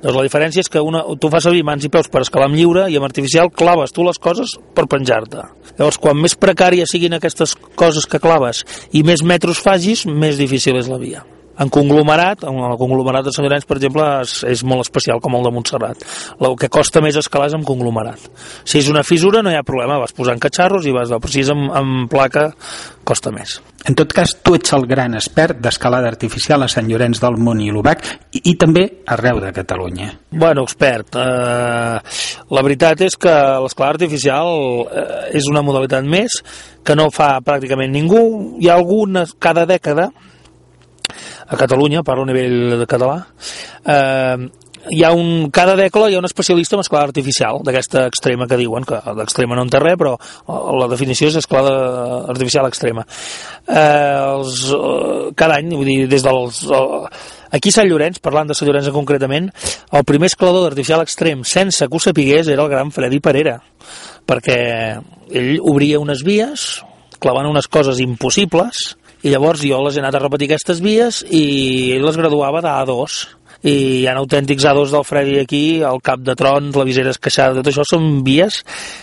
Doncs 0.00 0.16
la 0.16 0.24
diferència 0.24 0.64
és 0.64 0.70
que 0.72 0.80
una, 0.80 1.02
tu 1.20 1.28
fas 1.32 1.44
servir 1.44 1.64
mans 1.66 1.84
i 1.84 1.90
peus 1.92 2.08
per 2.08 2.22
escalar 2.24 2.48
amb 2.48 2.56
lliure 2.56 2.86
i 2.88 2.96
amb 2.96 3.08
artificial 3.08 3.50
claves 3.52 3.92
tu 3.92 4.04
les 4.06 4.20
coses 4.20 4.54
per 4.76 4.86
penjar-te. 4.88 5.44
Llavors, 5.76 6.00
quan 6.00 6.16
més 6.20 6.36
precàries 6.40 6.92
siguin 6.92 7.16
aquestes 7.16 7.52
coses 7.76 8.08
que 8.08 8.22
claves 8.22 8.64
i 8.96 9.04
més 9.04 9.24
metros 9.24 9.60
facis, 9.60 10.06
més 10.08 10.40
difícil 10.40 10.80
és 10.80 10.88
la 10.88 11.00
via. 11.00 11.24
En 11.60 11.68
conglomerat, 11.68 12.46
en 12.48 12.56
el 12.64 12.76
conglomerat 12.80 13.26
de 13.26 13.34
Sant 13.34 13.44
Llorenç, 13.44 13.66
per 13.68 13.76
exemple, 13.76 14.06
és, 14.24 14.38
és 14.48 14.62
molt 14.64 14.86
especial, 14.86 15.20
com 15.20 15.36
el 15.36 15.44
de 15.44 15.52
Montserrat. 15.52 16.06
El 16.40 16.56
que 16.60 16.70
costa 16.72 17.02
més 17.04 17.18
escalar 17.20 17.50
és 17.50 17.56
en 17.58 17.66
conglomerat. 17.68 18.30
Si 18.64 18.80
és 18.80 18.88
una 18.88 19.04
fissura 19.04 19.42
no 19.44 19.52
hi 19.52 19.58
ha 19.58 19.66
problema, 19.66 20.00
vas 20.00 20.16
posant 20.16 20.40
catxarros 20.40 20.88
i 20.88 20.94
vas... 20.96 21.12
Però 21.20 21.32
si 21.32 21.44
és 21.44 21.50
amb, 21.52 21.68
amb 21.76 22.08
placa, 22.08 22.46
costa 23.04 23.32
més. 23.34 23.58
En 23.88 23.96
tot 23.96 24.12
cas, 24.12 24.32
tu 24.44 24.54
ets 24.56 24.72
el 24.76 24.86
gran 24.88 25.16
expert 25.16 25.60
d'escalada 25.60 26.08
artificial 26.08 26.64
a 26.64 26.68
Sant 26.68 26.88
Llorenç 26.88 27.20
del 27.20 27.38
Munt 27.40 27.62
i 27.64 27.70
l'Ubac 27.72 28.04
i, 28.06 28.42
i 28.52 28.56
també 28.60 28.86
arreu 29.12 29.40
de 29.44 29.52
Catalunya. 29.56 30.10
Bueno, 30.32 30.64
expert, 30.68 31.16
eh, 31.16 32.00
la 32.56 32.64
veritat 32.66 33.04
és 33.04 33.16
que 33.20 33.36
l'escalada 33.64 33.96
artificial 33.96 34.50
eh, 34.84 35.06
és 35.40 35.48
una 35.52 35.64
modalitat 35.64 36.04
més 36.08 36.40
que 36.84 36.96
no 36.96 37.08
fa 37.12 37.34
pràcticament 37.44 37.92
ningú. 37.92 38.24
Hi 38.60 38.68
ha 38.68 38.76
algunes 38.80 39.32
cada 39.40 39.64
dècada 39.68 40.10
a 41.50 41.58
Catalunya, 41.58 42.04
parlo 42.06 42.22
a 42.24 42.30
nivell 42.30 42.78
de 42.78 42.86
català, 42.86 43.16
eh, 43.84 44.50
hi 44.88 45.02
ha 45.04 45.10
un, 45.12 45.50
cada 45.52 45.74
dècada 45.76 46.08
hi 46.08 46.14
ha 46.16 46.20
un 46.22 46.28
especialista 46.28 46.76
en 46.76 46.80
esclada 46.80 47.10
artificial, 47.10 47.60
d'aquesta 47.66 48.06
extrema 48.08 48.46
que 48.48 48.56
diuen, 48.56 48.86
que 48.88 49.00
l'extrema 49.18 49.58
no 49.58 49.66
en 49.66 49.72
té 49.72 49.80
res, 49.82 49.98
però 50.00 50.14
la 50.78 50.88
definició 50.88 51.28
és 51.28 51.36
esclada 51.42 51.74
artificial 52.32 52.68
extrema. 52.70 53.04
Eh, 53.66 53.76
els, 53.76 54.64
eh, 54.72 55.30
cada 55.36 55.60
any, 55.60 55.74
vull 55.74 55.90
dir, 55.90 56.08
des 56.08 56.24
dels... 56.24 56.62
Eh, 56.64 57.02
aquí 57.58 57.74
a 57.74 57.76
Sant 57.76 57.90
Llorenç, 57.90 58.22
parlant 58.24 58.48
de 58.48 58.56
Sant 58.56 58.68
Llorenç 58.68 58.92
concretament, 58.94 59.50
el 59.92 60.06
primer 60.08 60.30
escalador 60.30 60.70
artificial 60.70 61.04
extrem 61.04 61.44
sense 61.44 61.86
que 61.86 61.96
ho 61.96 62.00
sapigués 62.00 62.48
era 62.48 62.64
el 62.64 62.72
gran 62.72 62.94
Freddy 62.94 63.20
Parera, 63.20 63.58
perquè 64.26 64.60
ell 65.28 65.52
obria 65.60 66.00
unes 66.00 66.24
vies, 66.24 66.70
clavant 67.20 67.50
unes 67.50 67.68
coses 67.68 68.00
impossibles, 68.00 68.94
i 69.22 69.32
llavors 69.32 69.64
jo 69.66 69.82
les 69.84 69.96
he 69.96 70.00
anat 70.02 70.16
a 70.16 70.22
repetir 70.22 70.48
aquestes 70.48 70.80
vies 70.84 71.24
i 71.28 71.98
les 72.00 72.16
graduava 72.16 72.62
d'A2 72.64 73.20
i 73.60 73.72
hi 74.00 74.06
ha 74.08 74.14
autèntics 74.16 74.64
A2 74.64 74.92
del 74.94 75.04
Freddy 75.04 75.34
aquí, 75.42 75.82
el 75.84 76.00
cap 76.04 76.22
de 76.24 76.32
trons, 76.38 76.76
la 76.76 76.86
visera 76.88 77.12
esqueixada, 77.12 77.58
tot 77.58 77.68
això 77.68 77.84
són 77.84 78.22
vies 78.24 78.62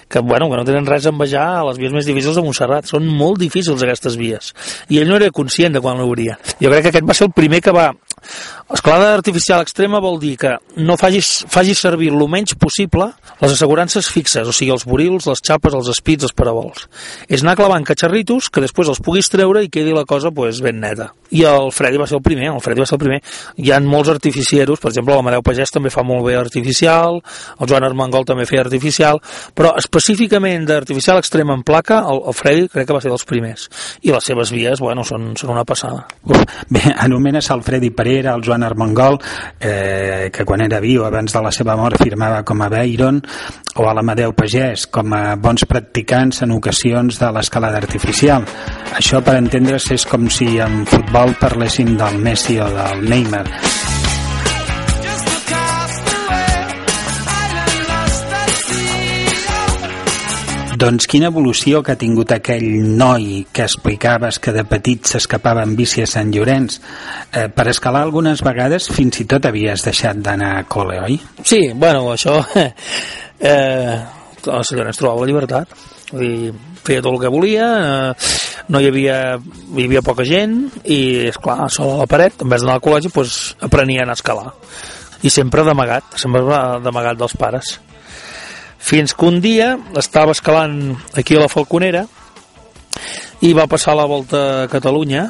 que, 0.09 0.23
bueno, 0.25 0.49
que 0.49 0.57
no 0.57 0.65
tenen 0.65 0.87
res 0.89 1.05
a 1.05 1.13
envejar 1.13 1.45
a 1.59 1.65
les 1.67 1.77
vies 1.77 1.93
més 1.93 2.09
difícils 2.09 2.39
de 2.39 2.41
Montserrat. 2.41 2.89
Són 2.89 3.05
molt 3.05 3.37
difícils 3.43 3.83
aquestes 3.85 4.17
vies. 4.17 4.55
I 4.89 5.01
ell 5.01 5.11
no 5.11 5.19
era 5.19 5.29
conscient 5.29 5.77
de 5.77 5.83
quan 5.83 6.01
l'obria. 6.01 6.39
Jo 6.57 6.73
crec 6.73 6.87
que 6.87 6.95
aquest 6.95 7.05
va 7.05 7.17
ser 7.17 7.29
el 7.29 7.35
primer 7.37 7.61
que 7.61 7.75
va 7.75 7.91
Escalada 8.67 9.13
artificial 9.15 9.61
extrema 9.63 10.01
vol 10.03 10.17
dir 10.19 10.33
que 10.35 10.49
no 10.83 10.97
facis, 10.99 11.45
facis 11.47 11.79
servir 11.79 12.09
el 12.11 12.25
menys 12.27 12.57
possible 12.59 13.05
les 13.39 13.53
assegurances 13.53 14.09
fixes, 14.11 14.43
o 14.43 14.51
sigui, 14.51 14.73
els 14.73 14.83
burils, 14.83 15.27
les 15.29 15.39
xapes, 15.39 15.71
els 15.77 15.87
espits, 15.93 16.25
els 16.27 16.35
parabols. 16.35 16.89
És 17.31 17.45
anar 17.45 17.55
clavant 17.55 17.85
catxarritos 17.87 18.49
que 18.51 18.63
després 18.65 18.89
els 18.91 18.99
puguis 18.99 19.29
treure 19.31 19.61
i 19.63 19.69
quedi 19.71 19.93
la 19.95 20.03
cosa 20.09 20.33
pues, 20.35 20.59
ben 20.65 20.81
neta. 20.83 21.13
I 21.31 21.45
el 21.47 21.71
Freddy 21.75 21.99
va 21.99 22.07
ser 22.07 22.17
el 22.17 22.23
primer, 22.23 22.49
el 22.51 22.59
Freddy 22.63 22.83
va 22.83 22.87
ser 22.89 22.97
el 22.97 23.03
primer. 23.05 23.21
Hi 23.63 23.71
ha 23.71 23.79
molts 23.83 24.11
artificieros, 24.11 24.81
per 24.83 24.91
exemple, 24.91 25.15
l'Amadeu 25.15 25.43
Pagès 25.47 25.71
també 25.71 25.91
fa 25.93 26.03
molt 26.07 26.25
bé 26.27 26.35
artificial, 26.39 27.21
el 27.59 27.71
Joan 27.71 27.87
Armengol 27.87 28.27
també 28.27 28.47
feia 28.49 28.65
artificial, 28.65 29.21
però 29.55 29.73
específicament 29.79 30.67
d'artificial 30.67 31.19
extrem 31.21 31.51
en 31.55 31.63
placa, 31.67 32.01
el, 32.11 32.23
el 32.31 32.35
Freddy 32.35 32.67
crec 32.73 32.87
que 32.89 32.99
va 32.99 33.03
ser 33.03 33.11
dels 33.15 33.27
primers. 33.27 33.67
I 34.03 34.11
les 34.15 34.27
seves 34.27 34.51
vies, 34.55 34.83
bueno, 34.83 35.07
són, 35.07 35.33
són 35.39 35.55
una 35.55 35.63
passada. 35.67 36.03
Bé, 36.67 36.83
anomenes 36.95 37.51
el 37.55 37.63
Freddy 37.63 37.91
Pereira, 37.95 38.35
el 38.35 38.43
Joan 38.43 38.56
Armengol, 38.63 39.19
eh, 39.59 40.29
que 40.33 40.45
quan 40.45 40.61
era 40.61 40.79
viu, 40.83 41.05
abans 41.05 41.33
de 41.33 41.41
la 41.43 41.51
seva 41.51 41.75
mort, 41.77 42.01
firmava 42.01 42.43
com 42.47 42.61
a 42.61 42.69
Beiron, 42.69 43.21
o 43.77 43.87
a 43.87 43.93
l'Amadeu 43.93 44.33
Pagès, 44.33 44.87
com 44.87 45.13
a 45.13 45.35
bons 45.35 45.67
practicants 45.69 46.41
en 46.45 46.55
ocasions 46.55 47.19
de 47.19 47.31
l'escalada 47.35 47.77
artificial. 47.77 48.45
Això, 48.97 49.21
per 49.21 49.37
entendre's, 49.37 49.91
és 49.91 50.07
com 50.09 50.29
si 50.29 50.57
en 50.63 50.83
futbol 50.89 51.37
parléssim 51.41 51.95
del 51.97 52.19
Messi 52.23 52.59
o 52.59 52.69
del 52.73 53.07
Neymar. 53.09 53.45
Doncs 60.77 61.07
quina 61.09 61.31
evolució 61.31 61.79
que 61.81 61.93
ha 61.95 61.97
tingut 61.97 62.29
aquell 62.35 62.65
noi 62.99 63.45
que 63.55 63.63
explicaves 63.65 64.37
que 64.43 64.51
de 64.53 64.61
petit 64.67 65.07
s'escapava 65.09 65.63
en 65.65 65.73
bici 65.79 66.03
a 66.03 66.09
Sant 66.09 66.29
Llorenç. 66.33 66.75
Eh, 67.31 67.47
per 67.49 67.65
escalar 67.71 68.03
algunes 68.05 68.43
vegades 68.45 68.89
fins 68.93 69.17
i 69.23 69.25
tot 69.31 69.47
havies 69.49 69.85
deixat 69.87 70.19
d'anar 70.21 70.51
a 70.59 70.65
col·le, 70.69 70.99
oi? 71.07 71.17
Sí, 71.41 71.63
bueno, 71.73 72.11
això... 72.13 72.41
Eh, 73.37 73.93
a 74.49 74.59
Sant 74.65 74.79
Llorenç 74.79 74.97
trobava 74.97 75.21
la 75.21 75.27
llibertat. 75.29 75.73
Vull 76.09 76.23
dir, 76.23 76.53
feia 76.81 77.03
tot 77.05 77.11
el 77.13 77.19
que 77.21 77.29
volia, 77.29 77.67
eh, 77.77 78.31
no 78.73 78.81
hi 78.81 78.87
havia, 78.89 79.17
hi 79.37 79.85
havia 79.85 80.01
poca 80.01 80.25
gent 80.25 80.55
i, 80.81 81.29
és 81.29 81.37
clar, 81.37 81.59
a 81.67 81.69
sobre 81.69 81.99
la 82.01 82.09
paret, 82.09 82.41
en 82.41 82.49
vez 82.49 82.65
d'anar 82.65 82.79
al 82.79 82.85
col·legi, 82.87 83.13
doncs, 83.13 83.37
aprenien 83.69 84.09
a 84.09 84.17
escalar. 84.17 84.55
I 85.21 85.29
sempre 85.33 85.61
d'amagat, 85.69 86.17
sempre 86.17 86.41
d'amagat 86.81 87.21
dels 87.21 87.37
pares 87.37 87.77
fins 88.77 89.13
que 89.13 89.25
un 89.25 89.41
dia 89.41 89.75
estava 89.97 90.35
escalant 90.35 90.95
aquí 91.17 91.35
a 91.35 91.43
la 91.43 91.51
Falconera 91.51 92.05
i 93.45 93.53
va 93.53 93.67
passar 93.69 93.95
la 93.97 94.07
volta 94.09 94.63
a 94.63 94.67
Catalunya 94.71 95.27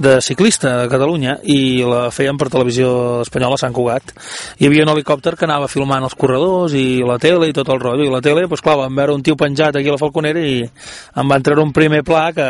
de 0.00 0.22
ciclista 0.24 0.70
a 0.82 0.88
Catalunya 0.88 1.36
i 1.44 1.84
la 1.84 2.06
feien 2.08 2.38
per 2.40 2.48
televisió 2.48 3.20
espanyola 3.20 3.58
a 3.58 3.60
Sant 3.60 3.74
Cugat. 3.76 4.14
Hi 4.56 4.64
havia 4.66 4.86
un 4.86 4.92
helicòpter 4.94 5.34
que 5.36 5.44
anava 5.44 5.68
filmant 5.68 6.06
els 6.06 6.16
corredors 6.16 6.72
i 6.72 7.02
la 7.04 7.18
tele 7.20 7.50
i 7.50 7.56
tot 7.56 7.68
el 7.68 7.82
rotllo. 7.82 8.06
I 8.08 8.14
la 8.14 8.22
tele, 8.24 8.46
doncs 8.48 8.64
clar, 8.64 8.78
vam 8.80 8.96
veure 8.96 9.12
un 9.12 9.22
tio 9.22 9.36
penjat 9.36 9.76
aquí 9.76 9.92
a 9.92 9.98
la 9.98 10.00
Falconera 10.00 10.40
i 10.40 10.64
em 10.64 11.34
van 11.34 11.44
treure 11.44 11.66
un 11.66 11.76
primer 11.76 12.00
pla 12.06 12.30
que 12.32 12.48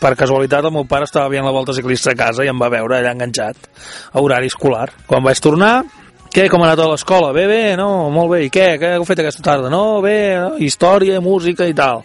per 0.00 0.14
casualitat 0.16 0.64
el 0.64 0.72
meu 0.72 0.88
pare 0.88 1.04
estava 1.04 1.28
veient 1.28 1.44
la 1.44 1.52
volta 1.52 1.76
ciclista 1.76 2.14
a 2.14 2.18
casa 2.18 2.46
i 2.46 2.48
em 2.48 2.58
va 2.58 2.72
veure 2.72 2.96
allà 2.96 3.12
enganxat 3.12 3.68
a 4.12 4.24
horari 4.24 4.48
escolar. 4.48 4.88
Quan 5.06 5.26
vaig 5.26 5.44
tornar 5.44 5.82
què, 6.28 6.44
com 6.52 6.60
ha 6.62 6.66
anat 6.68 6.82
a 6.84 6.88
l'escola? 6.90 7.30
Bé, 7.32 7.46
bé, 7.48 7.62
no? 7.78 8.10
Molt 8.12 8.30
bé. 8.34 8.40
I 8.46 8.50
què? 8.52 8.66
Què 8.80 8.90
heu 8.98 9.04
fet 9.08 9.22
aquesta 9.22 9.44
tarda? 9.44 9.70
No, 9.72 10.00
bé, 10.04 10.18
no? 10.36 10.50
història, 10.60 11.22
música 11.24 11.66
i 11.68 11.74
tal. 11.76 12.02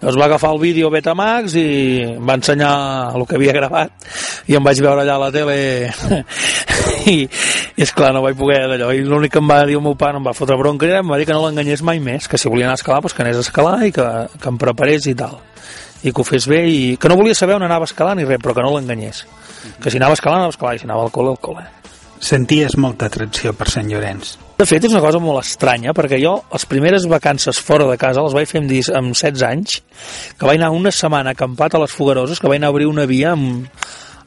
Llavors 0.00 0.18
va 0.20 0.26
agafar 0.28 0.52
el 0.54 0.60
vídeo 0.62 0.88
Betamax 0.94 1.56
i 1.58 1.66
em 2.14 2.28
va 2.28 2.38
ensenyar 2.38 2.72
el 3.18 3.26
que 3.26 3.36
havia 3.36 3.54
gravat 3.56 4.06
i 4.46 4.54
em 4.54 4.64
vaig 4.64 4.80
veure 4.84 5.02
allà 5.02 5.16
a 5.18 5.22
la 5.24 5.30
tele 5.34 5.56
i, 7.14 7.16
és 7.76 7.92
clar, 7.92 8.12
no 8.14 8.22
vaig 8.24 8.38
poder 8.38 8.62
d'allò. 8.70 8.92
I 8.94 9.02
l'únic 9.04 9.34
que 9.34 9.42
em 9.42 9.50
va 9.50 9.58
dir 9.68 9.76
el 9.76 9.84
meu 9.84 9.98
pare, 9.98 10.22
em 10.22 10.30
va 10.30 10.36
fotre 10.38 10.56
bronca, 10.60 10.88
em 11.00 11.10
va 11.10 11.18
dir 11.18 11.26
que 11.28 11.36
no 11.36 11.44
l'enganyés 11.44 11.82
mai 11.84 12.00
més, 12.00 12.30
que 12.30 12.38
si 12.38 12.48
volia 12.48 12.70
anar 12.70 12.78
a 12.78 12.82
escalar, 12.82 13.02
doncs 13.04 13.18
que 13.18 13.26
anés 13.26 13.42
a 13.42 13.44
escalar 13.44 13.76
i 13.84 13.92
que, 13.92 14.08
que 14.38 14.52
em 14.54 14.60
preparés 14.62 15.10
i 15.10 15.16
tal 15.18 15.40
i 16.02 16.12
que 16.12 16.22
ho 16.22 16.24
fes 16.24 16.46
bé 16.46 16.60
i 16.70 16.80
que 17.00 17.10
no 17.10 17.16
volia 17.18 17.34
saber 17.34 17.56
on 17.56 17.64
anava 17.66 17.82
a 17.86 17.90
escalar 17.90 18.14
ni 18.14 18.24
res, 18.24 18.38
però 18.42 18.54
que 18.54 18.62
no 18.62 18.70
l'enganyés 18.76 19.24
que 19.82 19.90
si 19.90 19.98
anava 19.98 20.14
a 20.14 20.18
escalar, 20.18 20.38
anava 20.38 20.52
a 20.52 20.54
escalar 20.54 20.76
i 20.76 20.82
si 20.82 20.86
anava 20.86 21.02
al 21.08 21.10
col·le, 21.10 21.34
al 21.34 21.40
col·le 21.42 21.64
Senties 22.20 22.76
molta 22.80 23.06
atracció 23.06 23.52
per 23.56 23.68
Sant 23.70 23.88
Llorenç. 23.90 24.36
De 24.58 24.66
fet, 24.66 24.82
és 24.82 24.90
una 24.90 25.02
cosa 25.04 25.20
molt 25.22 25.38
estranya, 25.44 25.92
perquè 25.94 26.18
jo 26.18 26.34
les 26.50 26.66
primeres 26.66 27.06
vacances 27.06 27.60
fora 27.62 27.86
de 27.86 27.94
casa 28.00 28.24
les 28.24 28.34
vaig 28.34 28.50
fer 28.50 28.62
amb, 28.62 28.74
amb 29.00 29.14
16 29.14 29.44
anys, 29.46 29.78
que 30.34 30.48
vaig 30.48 30.58
anar 30.58 30.72
una 30.74 30.90
setmana 30.90 31.36
acampat 31.36 31.76
a 31.76 31.82
les 31.84 31.94
Fogaroses, 31.94 32.40
que 32.42 32.50
vaig 32.50 32.58
anar 32.58 32.72
a 32.72 32.74
obrir 32.74 32.88
una 32.90 33.06
via 33.06 33.36
amb, 33.36 33.68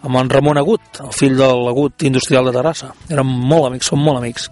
amb 0.01 0.21
en 0.21 0.31
Ramon 0.31 0.61
Agut, 0.61 1.01
el 1.03 1.11
fill 1.17 1.35
de 1.37 1.49
l'Agut 1.65 2.07
industrial 2.07 2.47
de 2.47 2.55
Terrassa. 2.55 2.93
Érem 3.11 3.27
molt 3.27 3.67
amics, 3.69 3.91
som 3.91 3.99
molt 3.99 4.21
amics. 4.21 4.47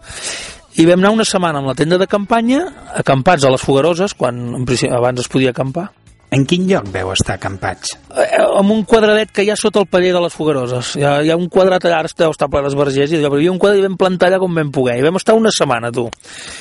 I 0.79 0.85
vam 0.85 0.99
anar 1.01 1.15
una 1.15 1.25
setmana 1.27 1.59
amb 1.59 1.71
la 1.71 1.77
tenda 1.79 1.97
de 1.97 2.07
campanya, 2.07 2.61
acampats 2.99 3.43
a 3.43 3.53
les 3.55 3.63
Fogaroses, 3.63 4.13
quan 4.19 4.59
abans 4.91 5.23
es 5.23 5.31
podia 5.31 5.55
acampar, 5.55 5.89
en 6.31 6.45
quin 6.45 6.67
lloc 6.69 6.89
veu 6.93 7.11
estar 7.13 7.37
acampats? 7.39 7.95
Eh, 8.13 8.41
amb 8.41 8.73
un 8.73 8.83
quadradet 8.89 9.31
que 9.33 9.45
hi 9.45 9.49
ha 9.49 9.57
sota 9.59 9.81
el 9.81 9.87
paller 9.89 10.11
de 10.13 10.21
les 10.23 10.35
Fogaroses. 10.35 10.93
Hi 10.99 11.05
ha, 11.05 11.13
hi 11.25 11.31
ha 11.33 11.37
un 11.39 11.47
quadrat 11.49 11.85
allà, 11.85 12.03
ara 12.03 12.11
deu 12.21 12.35
estar 12.35 12.49
ple 12.51 12.61
d'esvergers, 12.65 13.13
i 13.13 13.19
allò, 13.19 13.31
però 13.31 13.39
hi 13.39 13.47
havia 13.47 13.55
un 13.55 13.61
quadrat 13.61 13.81
i 13.81 13.87
vam 13.87 13.97
plantar 13.97 14.29
allà 14.29 14.41
com 14.43 14.61
vam 14.61 14.69
poder. 14.75 14.99
I 14.99 15.07
vam 15.07 15.17
estar 15.17 15.37
una 15.37 15.53
setmana, 15.55 15.91
tu. 15.95 16.05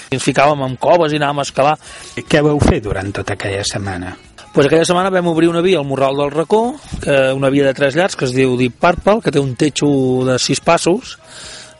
I 0.08 0.16
ens 0.16 0.24
ficàvem 0.24 0.64
en 0.66 0.78
coves 0.80 1.12
i 1.12 1.20
anàvem 1.20 1.42
a 1.42 1.46
escalar. 1.48 1.76
I 2.16 2.24
què 2.24 2.42
vau 2.44 2.60
fer 2.64 2.80
durant 2.84 3.12
tota 3.20 3.36
aquella 3.36 3.66
setmana? 3.68 4.16
Pues 4.54 4.66
aquella 4.66 4.86
setmana 4.88 5.12
vam 5.12 5.28
obrir 5.30 5.50
una 5.52 5.60
via 5.60 5.78
al 5.78 5.86
Morral 5.86 6.16
del 6.16 6.32
Racó, 6.32 6.62
que 7.02 7.18
una 7.36 7.50
via 7.50 7.66
de 7.66 7.74
tres 7.74 7.94
llars 7.94 8.16
que 8.16 8.24
es 8.24 8.32
diu 8.34 8.56
Deep 8.56 8.80
Purple, 8.80 9.20
que 9.22 9.30
té 9.30 9.38
un 9.38 9.52
techo 9.54 9.88
de 10.26 10.38
sis 10.42 10.64
passos, 10.64 11.18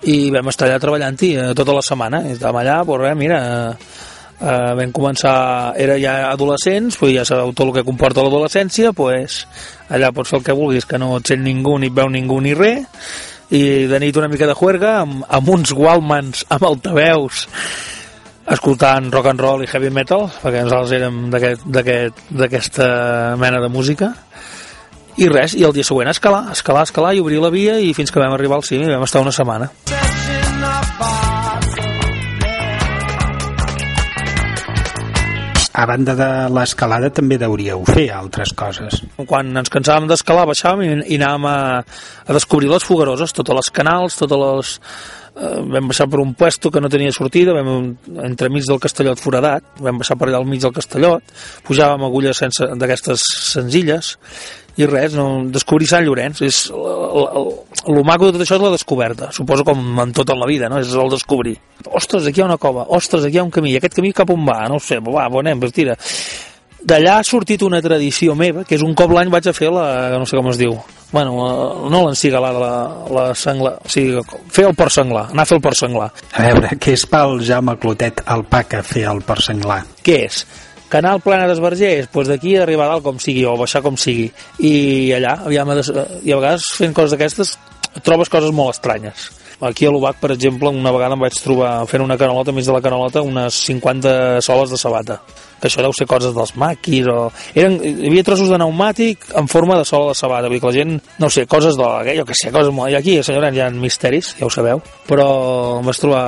i 0.07 0.29
vam 0.31 0.53
estar 0.53 0.69
allà 0.69 0.79
treballant-hi 0.79 1.33
eh, 1.35 1.49
tota 1.59 1.75
la 1.75 1.83
setmana. 1.83 2.21
I 2.29 2.37
estàvem 2.37 2.61
allà, 2.61 2.83
pues 2.87 3.01
res, 3.03 3.17
mira, 3.19 3.41
eh, 3.41 4.18
vam 4.39 4.93
començar, 4.95 5.75
era 5.77 5.97
ja 5.99 6.31
adolescents, 6.31 6.97
pues 7.01 7.15
ja 7.17 7.25
sabeu 7.27 7.53
tot 7.53 7.69
el 7.69 7.75
que 7.79 7.87
comporta 7.87 8.23
l'adolescència, 8.23 8.93
pues, 8.93 9.43
allà 9.91 10.13
pots 10.15 10.31
fer 10.31 10.39
el 10.39 10.47
que 10.47 10.57
vulguis, 10.57 10.87
que 10.87 10.99
no 10.99 11.17
et 11.19 11.33
sent 11.33 11.43
ningú, 11.43 11.79
ni 11.79 11.91
et 11.91 11.97
veu 11.97 12.11
ningú, 12.13 12.41
ni 12.45 12.55
res, 12.55 12.87
i 13.51 13.87
de 13.89 14.01
nit 14.01 14.17
una 14.17 14.29
mica 14.29 14.47
de 14.47 14.55
juerga, 14.55 14.99
amb, 15.03 15.25
amb 15.29 15.49
uns 15.49 15.73
Walmans 15.73 16.45
amb 16.55 16.69
altaveus, 16.69 17.47
escoltant 18.49 19.11
rock 19.13 19.33
and 19.33 19.41
roll 19.41 19.65
i 19.65 19.69
heavy 19.69 19.91
metal, 19.91 20.29
perquè 20.43 20.63
nosaltres 20.65 20.95
érem 20.97 21.29
d'aquesta 22.39 22.89
mena 23.41 23.61
de 23.65 23.73
música, 23.73 24.15
i 25.19 25.27
res, 25.27 25.57
i 25.59 25.65
el 25.67 25.75
dia 25.75 25.87
següent 25.87 26.13
escalar, 26.13 26.47
escalar, 26.55 26.87
escalar 26.87 27.17
i 27.17 27.25
obrir 27.25 27.43
la 27.43 27.51
via 27.51 27.81
i 27.83 27.91
fins 27.97 28.15
que 28.15 28.23
vam 28.23 28.37
arribar 28.37 28.61
al 28.61 28.67
cim 28.69 28.87
i 28.87 28.93
vam 28.93 29.03
estar 29.09 29.25
una 29.25 29.35
setmana. 29.35 29.73
A 35.79 35.87
banda 35.87 36.15
de 36.19 36.29
l'escalada 36.51 37.11
també 37.15 37.39
deuríeu 37.39 37.85
fer 37.87 38.09
altres 38.15 38.51
coses. 38.59 38.99
Quan 39.31 39.53
ens 39.61 39.71
cansàvem 39.71 40.09
d'escalar, 40.11 40.49
baixàvem 40.51 40.83
i, 40.83 40.91
i 41.15 41.19
anàvem 41.21 41.47
a, 41.47 41.57
a 42.27 42.35
descobrir 42.35 42.71
les 42.73 42.87
fogaroses, 42.87 43.35
totes 43.37 43.61
les 43.61 43.73
canals, 43.79 44.19
totes 44.19 44.43
les... 44.43 44.75
Eh, 45.39 45.55
vam 45.71 45.93
baixar 45.93 46.09
per 46.11 46.19
un 46.19 46.33
puesto 46.35 46.73
que 46.75 46.83
no 46.83 46.91
tenia 46.91 47.15
sortida, 47.15 47.55
vam 47.55 47.93
entremig 48.27 48.67
del 48.67 48.81
Castellot 48.83 49.23
foradat, 49.23 49.77
vam 49.79 50.01
baixar 50.03 50.19
per 50.19 50.27
allà 50.27 50.41
al 50.43 50.49
mig 50.51 50.65
del 50.65 50.75
Castellot, 50.75 51.37
pujàvem 51.69 52.09
agulles 52.09 52.43
sense 52.43 52.67
d'aquestes 52.81 53.29
senzilles 53.53 54.17
i 54.79 54.87
res, 54.87 55.15
no, 55.19 55.27
descobrir 55.51 55.89
Sant 55.91 56.05
Llorenç 56.07 56.43
és 56.47 56.59
el 56.71 58.03
maco 58.07 58.29
de 58.29 58.37
tot 58.37 58.45
això 58.45 58.59
és 58.59 58.63
la 58.63 58.75
descoberta 58.75 59.33
suposo 59.35 59.67
com 59.67 60.03
en 60.05 60.13
tota 60.15 60.37
la 60.39 60.47
vida 60.47 60.71
no? 60.71 60.79
és 60.83 60.93
el 60.95 61.11
descobrir, 61.11 61.57
ostres, 61.91 62.29
aquí 62.29 62.41
hi 62.41 62.45
ha 62.45 62.51
una 62.51 62.61
cova 62.63 62.87
ostres, 62.95 63.27
aquí 63.27 63.39
hi 63.39 63.43
ha 63.43 63.47
un 63.47 63.55
camí, 63.55 63.75
aquest 63.77 63.99
camí 63.99 64.13
cap 64.15 64.31
on 64.31 64.47
va 64.47 64.61
no 64.71 64.79
ho 64.79 64.83
sé, 64.83 65.01
va, 65.03 65.27
bon 65.33 65.47
anem, 65.47 65.65
pues 65.65 65.75
tira 65.75 65.97
d'allà 66.79 67.17
ha 67.19 67.27
sortit 67.27 67.65
una 67.67 67.83
tradició 67.83 68.37
meva 68.39 68.63
que 68.65 68.79
és 68.79 68.87
un 68.87 68.95
cop 68.99 69.11
l'any 69.15 69.33
vaig 69.35 69.51
a 69.51 69.57
fer 69.57 69.73
la, 69.75 69.89
no 70.15 70.29
sé 70.29 70.39
com 70.39 70.53
es 70.53 70.61
diu 70.61 70.77
bueno, 71.11 71.35
la, 71.41 71.91
no 71.91 72.05
l'encigalada 72.05 72.61
la, 72.61 72.73
la 73.17 73.27
sengla, 73.35 73.75
o 73.83 73.91
sigui, 73.91 74.23
fer 74.53 74.69
el 74.69 74.79
port 74.79 74.95
senglar 74.95 75.27
anar 75.33 75.47
a 75.47 75.51
fer 75.51 75.59
el 75.59 75.65
port 75.65 75.81
senglar 75.81 76.11
A 76.13 76.47
veure, 76.47 76.77
què 76.79 76.95
és 76.95 77.07
pel 77.11 77.41
Jaume 77.49 77.75
Clotet 77.83 78.23
el 78.31 78.47
paca 78.47 78.85
fer 78.87 79.09
el 79.11 79.25
port 79.27 79.43
senglar? 79.51 79.83
què 80.05 80.23
és? 80.29 80.45
Canal 80.89 81.21
Plana 81.21 81.49
d'Esvergers, 81.51 82.09
doncs 82.15 82.31
d'aquí 82.33 82.57
arribar 82.57 82.87
a 82.87 82.95
dalt 82.95 83.05
com 83.05 83.19
sigui, 83.21 83.45
o 83.45 83.57
baixar 83.61 83.83
com 83.85 83.99
sigui. 84.01 84.31
I 84.65 85.13
allà, 85.19 85.35
aviam, 85.45 85.75
i 85.77 86.33
a 86.33 86.39
vegades 86.41 86.71
fent 86.79 86.97
coses 86.97 87.13
d'aquestes 87.17 87.59
trobes 88.05 88.31
coses 88.33 88.55
molt 88.55 88.77
estranyes. 88.77 89.29
Aquí 89.61 89.89
a 89.89 89.91
l'Ubac, 89.91 90.21
per 90.21 90.31
exemple, 90.31 90.71
una 90.71 90.93
vegada 90.95 91.17
em 91.17 91.23
vaig 91.25 91.35
trobar 91.43 91.73
fent 91.91 92.05
una 92.05 92.17
canalota, 92.17 92.55
mig 92.55 92.65
de 92.65 92.73
la 92.73 92.81
canalota, 92.81 93.25
unes 93.27 93.57
50 93.67 94.41
soles 94.47 94.71
de 94.71 94.79
sabata. 94.79 95.19
Que 95.59 95.67
això 95.67 95.83
deu 95.83 95.93
ser 95.99 96.07
coses 96.07 96.35
dels 96.37 96.55
maquis 96.55 97.09
o... 97.11 97.17
Eren, 97.59 97.75
hi 97.83 98.07
havia 98.07 98.23
trossos 98.23 98.53
de 98.53 98.55
pneumàtic 98.55 99.27
en 99.41 99.51
forma 99.51 99.75
de 99.81 99.85
sola 99.89 100.13
de 100.13 100.19
sabata. 100.21 100.47
Vull 100.47 100.61
dir 100.61 100.63
que 100.63 100.71
la 100.71 100.77
gent, 100.77 100.93
no 101.19 101.31
sé, 101.35 101.49
coses 101.51 101.75
de... 101.77 101.89
Jo 102.21 102.27
que 102.29 102.39
sé, 102.39 102.53
coses 102.55 102.71
molt... 102.75 102.95
I 102.95 103.01
aquí, 103.01 103.19
senyora, 103.27 103.51
hi 103.51 103.65
ha 103.65 103.71
misteris, 103.75 104.37
ja 104.39 104.47
ho 104.47 104.53
sabeu. 104.55 104.79
Però 105.11 105.27
em 105.81 105.91
vaig 105.91 106.05
trobar 106.07 106.23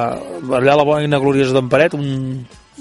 allà 0.59 0.75
a 0.75 0.81
la 0.83 0.89
bona 0.91 1.23
gloriosa 1.23 1.55
d'en 1.55 1.71
Paret 1.71 1.95
un, 1.95 2.11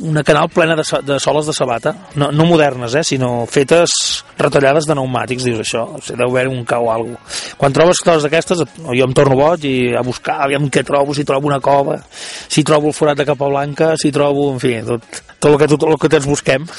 una 0.02 0.24
canal 0.24 0.50
plena 0.50 0.76
de, 0.76 0.84
de 1.04 1.20
soles 1.20 1.46
de 1.46 1.54
sabata, 1.54 1.96
no, 2.16 2.32
no 2.32 2.46
modernes, 2.46 2.96
eh, 2.96 3.04
sinó 3.04 3.46
fetes 3.50 4.24
retallades 4.38 4.88
de 4.88 4.96
pneumàtics, 4.96 5.46
dius 5.46 5.64
això, 5.64 5.86
o 5.98 6.02
sigui, 6.02 6.18
deu 6.22 6.32
haver 6.32 6.48
un 6.52 6.64
cau 6.68 6.88
o 6.88 6.92
alguna 6.94 7.20
Quan 7.60 7.76
trobes 7.76 8.00
coses 8.06 8.24
d'aquestes, 8.24 8.64
jo 8.80 9.06
em 9.06 9.16
torno 9.16 9.36
boig 9.40 9.66
i 9.68 9.76
a 9.98 10.04
buscar, 10.06 10.40
aviam 10.46 10.70
què 10.72 10.86
trobo, 10.88 11.16
si 11.16 11.26
trobo 11.28 11.50
una 11.52 11.60
cova, 11.60 12.00
si 12.48 12.64
trobo 12.64 12.94
el 12.94 12.96
forat 12.96 13.20
de 13.20 13.28
capa 13.28 13.50
blanca, 13.52 13.94
si 14.00 14.12
trobo, 14.16 14.54
en 14.54 14.64
fi, 14.64 14.78
tot, 14.88 15.04
tot 15.40 15.52
el 15.52 15.60
que, 15.60 15.68
tot 15.76 15.90
el 15.90 16.00
que 16.00 16.14
tots 16.16 16.30
busquem. 16.30 16.70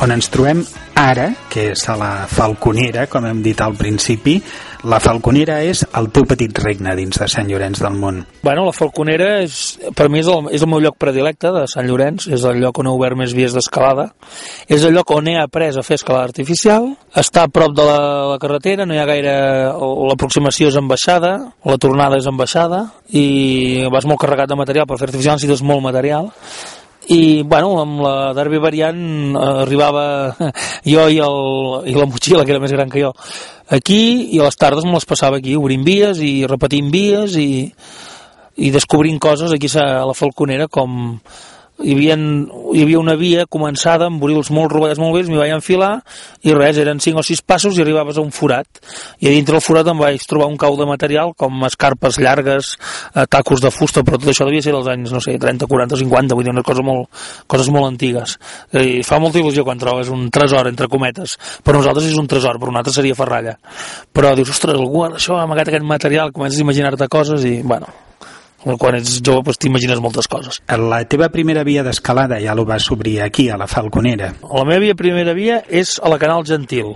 On 0.00 0.08
ens 0.14 0.30
trobem 0.32 0.62
ara, 0.96 1.26
que 1.52 1.70
és 1.74 1.82
a 1.92 1.96
la 2.00 2.10
Falconera, 2.28 3.04
com 3.12 3.26
hem 3.28 3.42
dit 3.44 3.60
al 3.60 3.74
principi, 3.76 4.38
la 4.84 5.00
Falconera 5.02 5.58
és 5.66 5.82
el 5.98 6.08
teu 6.14 6.24
petit 6.28 6.56
regne 6.62 6.94
dins 6.96 7.18
de 7.20 7.28
Sant 7.28 7.48
Llorenç 7.48 7.82
del 7.82 7.96
Món. 8.00 8.22
Bueno, 8.42 8.64
la 8.68 8.74
Falconera 8.76 9.30
és, 9.44 9.78
per 9.96 10.08
mi 10.12 10.22
és 10.22 10.30
el, 10.30 10.48
és 10.56 10.64
el 10.64 10.70
meu 10.72 10.80
lloc 10.82 10.96
predilecte 11.00 11.52
de 11.54 11.66
Sant 11.70 11.88
Llorenç, 11.88 12.28
és 12.32 12.44
el 12.48 12.60
lloc 12.62 12.80
on 12.80 12.88
he 12.88 12.94
obert 12.94 13.18
més 13.18 13.34
vies 13.36 13.54
d'escalada, 13.56 14.10
és 14.68 14.84
el 14.86 14.96
lloc 14.96 15.12
on 15.16 15.28
he 15.28 15.36
après 15.40 15.76
a 15.76 15.84
fer 15.86 16.00
escalada 16.00 16.30
artificial, 16.30 16.90
està 17.12 17.44
a 17.44 17.52
prop 17.52 17.76
de 17.76 17.86
la, 17.86 18.00
la 18.32 18.40
carretera, 18.42 18.86
no 18.86 18.96
hi 18.96 19.02
ha 19.02 19.08
gaire... 19.08 19.36
l'aproximació 20.10 20.70
és 20.70 20.76
ambaixada, 20.78 21.32
la 21.66 21.78
tornada 21.80 22.18
és 22.20 22.26
ambaixada, 22.28 22.86
i 23.12 23.86
vas 23.92 24.06
molt 24.08 24.20
carregat 24.22 24.50
de 24.50 24.58
material, 24.58 24.88
per 24.88 24.98
fer 25.00 25.10
artificial 25.10 25.36
necessites 25.36 25.64
molt 25.66 25.84
material, 25.84 26.30
i 27.08 27.42
bueno, 27.42 27.80
amb 27.80 28.02
la 28.04 28.14
Derby 28.36 28.60
variant 28.60 29.00
eh, 29.34 29.46
arribava 29.64 30.04
jo 30.92 31.06
i, 31.08 31.18
el, 31.24 31.40
i 31.90 31.96
la 31.96 32.06
motxilla 32.06 32.44
que 32.44 32.54
era 32.54 32.62
més 32.62 32.74
gran 32.76 32.92
que 32.92 33.04
jo 33.06 33.14
aquí 33.72 34.02
i 34.34 34.40
a 34.40 34.48
les 34.48 34.60
tardes 34.60 34.84
me 34.84 34.96
les 34.96 35.08
passava 35.08 35.40
aquí 35.40 35.56
obrint 35.56 35.86
vies 35.86 36.20
i 36.20 36.44
repetint 36.50 36.90
vies 36.92 37.38
i, 37.40 37.70
i 38.60 38.70
descobrint 38.74 39.18
coses 39.22 39.54
aquí 39.54 39.70
a 39.80 40.04
la 40.04 40.16
Falconera 40.16 40.68
com 40.68 41.18
hi 41.82 41.94
havia, 41.94 42.16
hi 42.16 42.82
havia 42.84 43.00
una 43.00 43.14
via 43.16 43.46
començada 43.48 44.06
amb 44.10 44.20
borils 44.20 44.50
molt 44.54 44.72
robades 44.72 45.00
molt 45.00 45.14
vells, 45.16 45.30
m'hi 45.32 45.40
vaig 45.40 45.52
enfilar 45.54 45.90
i 46.46 46.54
res, 46.56 46.78
eren 46.80 47.00
5 47.00 47.22
o 47.22 47.24
6 47.26 47.42
passos 47.48 47.78
i 47.78 47.84
arribaves 47.84 48.18
a 48.18 48.24
un 48.24 48.32
forat. 48.34 48.80
I 49.20 49.30
a 49.30 49.34
dintre 49.34 49.56
del 49.56 49.64
forat 49.64 49.88
em 49.90 50.00
vaig 50.00 50.24
trobar 50.28 50.50
un 50.50 50.58
cau 50.60 50.76
de 50.78 50.86
material 50.88 51.32
com 51.38 51.64
escarpes 51.68 52.20
llargues 52.20 52.74
eh, 53.14 53.24
tacos 53.30 53.62
de 53.64 53.72
fusta, 53.74 54.04
però 54.06 54.20
tot 54.20 54.32
això 54.32 54.48
devia 54.48 54.64
ser 54.64 54.74
dels 54.76 54.90
anys 54.92 55.14
no 55.14 55.22
sé, 55.24 55.36
30, 55.40 55.68
40, 55.70 56.00
50, 56.02 56.36
vull 56.36 56.48
dir 56.48 56.54
una 56.54 56.66
cosa 56.66 56.84
molt, 56.86 57.08
coses 57.50 57.72
molt 57.72 57.88
antigues. 57.88 58.36
I 58.76 59.00
fa 59.06 59.20
molta 59.22 59.40
il·lusió 59.40 59.64
quan 59.64 59.80
trobes 59.80 60.12
un 60.12 60.28
tresor 60.34 60.68
entre 60.70 60.90
cometes, 60.92 61.38
per 61.64 61.76
nosaltres 61.76 62.10
és 62.10 62.20
un 62.20 62.28
tresor 62.30 62.60
per 62.60 62.70
un 62.72 62.78
altre 62.80 62.94
seria 62.94 63.16
ferralla, 63.16 63.56
però 64.12 64.34
dius 64.36 64.52
ostres, 64.52 64.78
algú 64.78 65.06
això 65.08 65.38
ha 65.38 65.48
amagat 65.48 65.72
aquest 65.72 65.86
material 65.86 66.32
comences 66.36 66.60
a 66.60 66.66
imaginar-te 66.66 67.08
coses 67.08 67.44
i 67.48 67.60
bueno, 67.62 67.88
quan 68.60 68.96
ets 68.98 69.18
jove 69.24 69.44
pues, 69.48 69.58
t'imagines 69.60 70.00
moltes 70.02 70.28
coses. 70.28 70.60
La 70.68 71.02
teva 71.08 71.30
primera 71.32 71.64
via 71.64 71.84
d'escalada 71.86 72.40
ja 72.42 72.54
l'ho 72.54 72.66
vas 72.68 72.90
obrir 72.92 73.20
aquí, 73.24 73.48
a 73.48 73.58
la 73.60 73.68
Falconera. 73.70 74.34
La 74.42 74.64
meva 74.68 74.84
via, 74.84 74.96
primera 74.98 75.34
via 75.36 75.62
és 75.68 75.96
a 76.02 76.12
la 76.12 76.18
Canal 76.20 76.44
Gentil, 76.46 76.94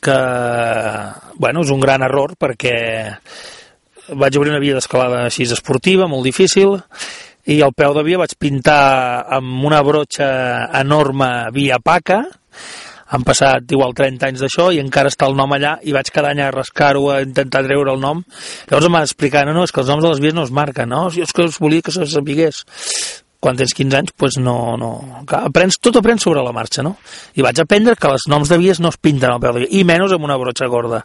que 0.00 0.18
bueno, 1.36 1.62
és 1.62 1.72
un 1.74 1.80
gran 1.80 2.04
error 2.06 2.34
perquè 2.38 2.76
vaig 4.08 4.36
obrir 4.38 4.54
una 4.54 4.62
via 4.62 4.76
d'escalada 4.78 5.26
així 5.26 5.44
esportiva, 5.44 6.08
molt 6.08 6.24
difícil, 6.24 6.78
i 7.48 7.60
al 7.64 7.74
peu 7.76 7.94
de 7.96 8.04
via 8.04 8.20
vaig 8.20 8.34
pintar 8.40 9.24
amb 9.38 9.64
una 9.68 9.82
brotxa 9.84 10.28
enorme 10.80 11.28
via 11.52 11.78
paca, 11.80 12.22
han 13.08 13.24
passat 13.24 13.72
igual 13.72 13.94
30 13.96 14.28
anys 14.28 14.42
d'això 14.44 14.68
i 14.74 14.82
encara 14.82 15.12
està 15.12 15.28
el 15.28 15.36
nom 15.38 15.52
allà 15.56 15.76
i 15.82 15.94
vaig 15.96 16.10
cada 16.12 16.32
any 16.34 16.42
a 16.44 16.50
rascar-ho, 16.54 17.06
a 17.12 17.22
intentar 17.24 17.64
treure 17.66 17.94
el 17.94 18.02
nom. 18.02 18.20
Llavors 18.68 18.90
em 18.90 18.98
va 18.98 19.06
explicar, 19.06 19.46
no, 19.48 19.56
no, 19.56 19.64
és 19.64 19.72
que 19.72 19.80
els 19.84 19.88
noms 19.88 20.04
de 20.04 20.12
les 20.12 20.20
vies 20.24 20.36
no 20.36 20.44
es 20.44 20.52
marquen, 20.52 20.92
no? 20.92 21.08
Jo 21.14 21.24
és 21.24 21.32
que 21.32 21.48
us 21.48 21.58
volia 21.62 21.84
que 21.84 21.94
se 21.94 22.06
sapigués 22.08 22.64
quan 23.38 23.54
tens 23.54 23.72
15 23.76 23.96
anys, 23.96 24.14
doncs 24.18 24.38
no, 24.42 24.56
no. 24.80 24.90
Aprens, 25.38 25.78
tot 25.78 25.96
aprens 26.00 26.24
sobre 26.26 26.42
la 26.42 26.52
marxa, 26.54 26.82
no? 26.82 26.96
I 27.38 27.44
vaig 27.46 27.60
aprendre 27.62 27.94
que 27.96 28.10
els 28.10 28.26
noms 28.30 28.50
de 28.50 28.58
vies 28.58 28.80
no 28.82 28.90
es 28.90 28.98
pinten 28.98 29.30
al 29.30 29.40
peu 29.42 29.54
de 29.54 29.62
via, 29.62 29.70
i 29.78 29.84
menys 29.86 30.14
amb 30.16 30.26
una 30.26 30.38
brotxa 30.40 30.66
gorda. 30.70 31.04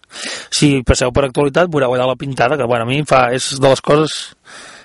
Si 0.49 0.79
passeu 0.87 1.13
per 1.13 1.27
actualitat, 1.27 1.69
veureu 1.69 1.93
allà 1.93 2.09
la 2.09 2.17
pintada, 2.17 2.57
que 2.57 2.65
bueno, 2.65 2.87
a 2.87 2.89
mi 2.89 3.03
fa, 3.05 3.27
és 3.37 3.53
de 3.61 3.69
les 3.69 3.85
coses 3.85 4.33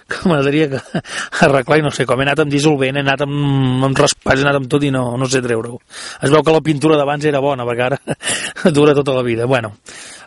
que 0.08 0.24
m'agradaria 0.24 0.68
que 0.72 0.80
arreglar 1.44 1.78
i 1.78 1.84
no 1.84 1.90
sé 1.92 2.06
com, 2.08 2.20
he 2.20 2.24
anat 2.24 2.40
amb 2.42 2.52
dissolvent, 2.52 2.96
he 2.96 3.04
anat 3.04 3.26
amb, 3.26 3.84
amb 3.84 4.00
raspats, 4.00 4.40
he 4.40 4.46
anat 4.46 4.56
amb 4.62 4.68
tot 4.72 4.86
i 4.88 4.90
no, 4.94 5.02
no 5.20 5.28
sé 5.28 5.42
treure-ho. 5.44 5.76
Es 6.24 6.32
veu 6.32 6.42
que 6.44 6.54
la 6.54 6.62
pintura 6.64 6.96
d'abans 6.96 7.26
era 7.28 7.42
bona, 7.44 7.66
perquè 7.68 7.84
ara 7.84 7.98
dura 8.78 8.94
tota 8.96 9.12
la 9.18 9.24
vida. 9.26 9.46
Bueno, 9.46 9.74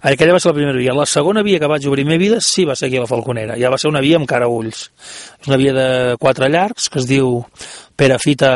aquella 0.02 0.38
va 0.38 0.44
ser 0.44 0.52
la 0.52 0.60
primera 0.60 0.78
via. 0.78 0.94
La 0.98 1.08
segona 1.10 1.42
via 1.46 1.60
que 1.60 1.70
vaig 1.72 1.88
obrir 1.90 2.06
meva 2.06 2.22
vida 2.22 2.38
sí 2.46 2.66
va 2.70 2.76
ser 2.78 2.92
aquí 2.92 3.02
a 3.02 3.08
la 3.08 3.10
Falconera. 3.10 3.58
Ja 3.58 3.72
va 3.74 3.80
ser 3.82 3.90
una 3.90 4.04
via 4.06 4.20
amb 4.22 4.30
cara 4.30 4.50
ulls. 4.52 4.86
És 5.42 5.50
una 5.50 5.60
via 5.62 5.74
de 5.74 5.90
quatre 6.22 6.50
llargs 6.54 6.90
que 6.92 7.02
es 7.02 7.10
diu 7.10 7.40
Perafita 7.98 8.52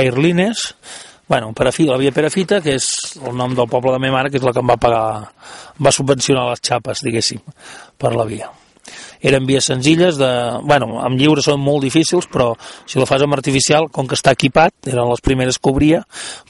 Airlines, 0.00 0.64
bueno, 1.28 1.52
Perafita, 1.54 1.92
la 1.92 2.00
via 2.00 2.14
Perafita, 2.16 2.62
que 2.64 2.78
és 2.80 2.88
el 3.20 3.36
nom 3.36 3.52
del 3.54 3.68
poble 3.68 3.92
de 3.92 3.98
la 3.98 4.02
meva 4.06 4.18
mare, 4.18 4.32
que 4.32 4.40
és 4.40 4.48
la 4.48 4.56
que 4.56 4.64
em 4.64 4.72
va 4.72 4.80
pagar, 4.80 5.04
va 5.78 5.94
subvencionar 5.94 6.48
les 6.50 6.64
xapes, 6.64 7.04
diguéssim, 7.06 7.44
per 8.00 8.16
la 8.16 8.26
via 8.26 8.50
eren 9.20 9.46
vies 9.48 9.68
senzilles 9.70 10.18
de, 10.20 10.30
bueno, 10.66 11.00
amb 11.04 11.18
lliure 11.20 11.44
són 11.44 11.60
molt 11.62 11.84
difícils 11.84 12.28
però 12.30 12.50
si 12.88 13.00
la 13.00 13.08
fas 13.08 13.24
amb 13.24 13.36
artificial 13.36 13.88
com 13.92 14.08
que 14.08 14.18
està 14.18 14.34
equipat, 14.36 14.74
eren 14.90 15.08
les 15.10 15.24
primeres 15.24 15.58
que 15.58 15.72
obria 15.72 16.02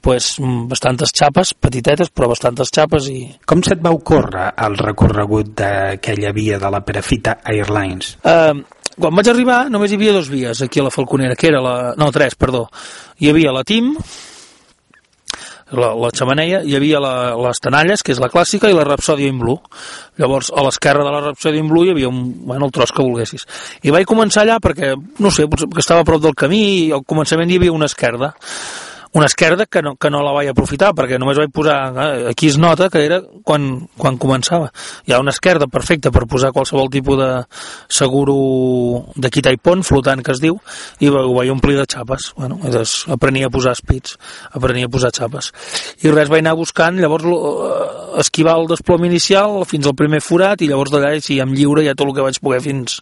pues, 0.03 0.33
mm, 0.41 0.67
bastantes 0.71 1.15
xapes 1.17 1.55
petitetes 1.55 2.13
però 2.15 2.31
bastantes 2.31 2.73
xapes 2.75 3.11
i... 3.13 3.21
Com 3.47 3.65
se't 3.67 3.83
va 3.85 3.95
ocórrer 3.97 4.51
el 4.67 4.79
recorregut 4.81 5.55
d'aquella 5.59 6.35
via 6.37 6.61
de 6.63 6.71
la 6.73 6.83
Perafita 6.87 7.41
Airlines? 7.45 8.17
Uh, 8.25 8.63
quan 9.01 9.15
vaig 9.17 9.31
arribar 9.33 9.63
només 9.73 9.93
hi 9.93 10.01
havia 10.01 10.17
dos 10.17 10.31
vies 10.33 10.63
aquí 10.63 10.81
a 10.81 10.89
la 10.89 10.95
Falconera, 10.95 11.37
que 11.39 11.51
era 11.51 11.63
la... 11.65 11.77
no, 11.99 12.11
tres, 12.15 12.37
perdó 12.39 12.67
hi 13.21 13.31
havia 13.31 13.55
la 13.55 13.65
TIM 13.67 13.95
la, 15.77 15.93
la 15.95 16.11
xamaneia, 16.15 16.63
hi 16.67 16.75
havia 16.77 17.01
la, 17.03 17.15
les 17.39 17.63
tenalles, 17.63 18.03
que 18.03 18.15
és 18.15 18.21
la 18.23 18.31
clàssica, 18.33 18.71
i 18.71 18.77
la 18.77 18.85
Rhapsody 18.89 19.29
in 19.31 19.39
Blue. 19.41 19.59
Llavors, 20.21 20.51
a 20.51 20.65
l'esquerra 20.67 21.07
de 21.07 21.15
la 21.15 21.23
Rhapsody 21.29 21.63
in 21.63 21.71
Blue 21.71 21.87
hi 21.87 21.95
havia 21.95 22.11
un, 22.11 22.21
bueno, 22.47 22.67
el 22.67 22.75
tros 22.75 22.93
que 22.93 23.05
volguessis. 23.05 23.47
I 23.87 23.95
vaig 23.95 24.09
començar 24.11 24.45
allà 24.45 24.61
perquè, 24.63 24.95
no 24.97 25.35
sé, 25.35 25.47
perquè 25.51 25.85
estava 25.85 26.05
a 26.05 26.09
prop 26.09 26.23
del 26.25 26.37
camí 26.39 26.63
i 26.87 26.87
al 26.97 27.05
començament 27.07 27.51
hi 27.51 27.61
havia 27.61 27.77
una 27.77 27.91
esquerda 27.91 28.35
una 29.13 29.27
esquerda 29.27 29.67
que 29.67 29.83
no, 29.83 29.97
que 29.97 30.11
no 30.11 30.23
la 30.23 30.33
vaig 30.33 30.51
aprofitar 30.53 30.93
perquè 30.95 31.19
només 31.19 31.39
vaig 31.39 31.51
posar, 31.55 31.77
eh, 31.91 32.29
aquí 32.31 32.49
es 32.49 32.59
nota 32.63 32.89
que 32.91 33.03
era 33.03 33.21
quan, 33.45 33.89
quan 33.99 34.19
començava. 34.23 34.71
Hi 35.07 35.15
ha 35.15 35.21
una 35.23 35.35
esquerda 35.35 35.67
perfecta 35.67 36.13
per 36.15 36.29
posar 36.31 36.53
qualsevol 36.55 36.91
tipus 36.91 37.19
de 37.19 37.31
seguro 37.89 38.37
de 39.17 39.31
quita 39.31 39.51
i 39.51 39.59
pont 39.59 39.83
flotant 39.87 40.23
que 40.23 40.35
es 40.37 40.43
diu 40.43 40.61
i 41.01 41.11
ho 41.11 41.35
vaig 41.35 41.51
omplir 41.51 41.77
de 41.81 41.89
xapes. 41.91 42.31
Bueno, 42.37 42.61
llavors 42.63 43.05
aprenia 43.11 43.51
a 43.51 43.55
posar 43.55 43.75
espits 43.75 44.17
aprenia 44.53 44.87
a 44.87 44.93
posar 44.93 45.11
xapes. 45.17 45.51
I 46.07 46.15
res 46.15 46.31
vaig 46.31 46.45
anar 46.45 46.55
buscant 46.59 47.03
llavors 47.03 47.27
eh, 47.27 48.21
esquivar 48.23 48.59
el 48.61 48.71
desplom 48.71 49.11
inicial 49.11 49.65
fins 49.67 49.91
al 49.91 49.99
primer 49.99 50.23
forat 50.23 50.63
i 50.63 50.71
llavors 50.71 50.95
d'allà 50.95 51.17
sí, 51.19 51.41
amb 51.43 51.57
lliure 51.59 51.83
ja 51.87 51.97
tot 51.97 52.09
el 52.09 52.15
que 52.15 52.31
vaig 52.31 52.39
poder 52.39 52.63
fins, 52.63 53.01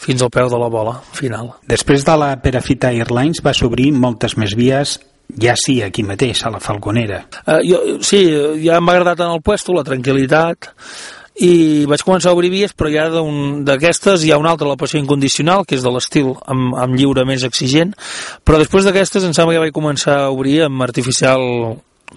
fins 0.00 0.24
al 0.24 0.32
peu 0.32 0.48
de 0.48 0.60
la 0.60 0.72
bola 0.72 1.00
final. 1.12 1.52
Després 1.68 2.06
de 2.06 2.16
la 2.16 2.36
Perafita 2.40 2.94
Airlines 2.96 3.44
va 3.44 3.52
s'obrir 3.52 3.92
moltes 3.92 4.38
més 4.40 4.56
vies 4.56 4.98
ja 5.40 5.56
sí, 5.56 5.80
aquí 5.82 6.04
mateix, 6.06 6.44
a 6.44 6.52
la 6.54 6.60
Falconera. 6.62 7.24
Uh, 7.46 7.60
jo, 7.66 7.82
sí, 8.04 8.24
ja 8.64 8.80
m'ha 8.80 8.96
agradat 8.96 9.24
en 9.24 9.34
el 9.34 9.42
puesto, 9.42 9.74
la 9.74 9.84
tranquil·litat, 9.86 10.70
i 11.42 11.84
vaig 11.90 12.04
començar 12.06 12.30
a 12.30 12.36
obrir 12.36 12.52
vies, 12.52 12.74
però 12.78 12.90
ja 12.92 13.08
d'aquestes 13.66 14.22
hi 14.22 14.30
ha 14.30 14.38
una 14.38 14.52
altra, 14.54 14.68
la 14.70 14.78
passió 14.78 15.00
incondicional, 15.00 15.64
que 15.66 15.74
és 15.74 15.82
de 15.82 15.90
l'estil 15.90 16.30
amb, 16.46 16.76
amb 16.78 16.94
lliure 16.94 17.24
més 17.26 17.42
exigent, 17.46 17.90
però 18.46 18.60
després 18.62 18.86
d'aquestes 18.86 19.26
em 19.26 19.34
sembla 19.34 19.56
que 19.56 19.64
vaig 19.66 19.74
començar 19.74 20.20
a 20.20 20.30
obrir 20.30 20.60
amb 20.68 20.86
artificial 20.86 21.42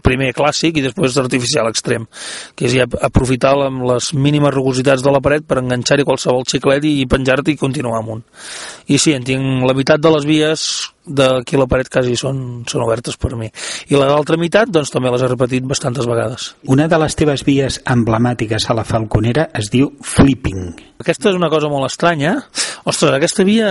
primer 0.05 0.29
clàssic 0.37 0.77
i 0.77 0.83
després 0.85 1.15
artificial 1.17 1.69
extrem, 1.71 2.05
que 2.53 2.67
és 2.67 2.75
ja 2.77 2.85
aprofitar 3.07 3.55
amb 3.65 3.87
les 3.89 4.11
mínimes 4.13 4.53
rugositats 4.53 5.01
de 5.01 5.13
la 5.13 5.21
paret 5.23 5.47
per 5.47 5.57
enganxar-hi 5.63 6.05
qualsevol 6.05 6.45
xiclet 6.45 6.85
i 6.85 7.07
penjar-te 7.09 7.55
i 7.55 7.57
continuar 7.57 8.03
amunt. 8.03 8.21
I 8.93 8.99
sí, 9.01 9.15
en 9.17 9.25
tinc 9.25 9.65
la 9.65 9.73
meitat 9.73 10.03
de 10.03 10.13
les 10.13 10.27
vies 10.29 10.67
d'aquí 11.07 11.59
la 11.59 11.67
paret 11.69 11.89
quasi 11.91 12.17
són, 12.19 12.63
són 12.67 12.83
obertes 12.85 13.17
per 13.19 13.35
mi. 13.39 13.49
I 13.89 13.97
la 13.97 14.09
d'altra 14.11 14.39
meitat, 14.39 14.71
doncs 14.73 14.91
també 14.93 15.11
les 15.13 15.23
he 15.23 15.31
repetit 15.31 15.67
bastantes 15.67 16.09
vegades. 16.09 16.51
Una 16.67 16.87
de 16.91 16.99
les 17.01 17.15
teves 17.17 17.45
vies 17.47 17.81
emblemàtiques 17.87 18.69
a 18.69 18.77
la 18.77 18.85
Falconera 18.87 19.49
es 19.57 19.71
diu 19.73 19.91
Flipping. 20.03 20.87
Aquesta 20.97 21.29
és 21.29 21.37
una 21.37 21.49
cosa 21.53 21.69
molt 21.69 21.85
estranya. 21.85 22.39
Ostres, 22.87 23.11
aquesta 23.13 23.43
via... 23.45 23.69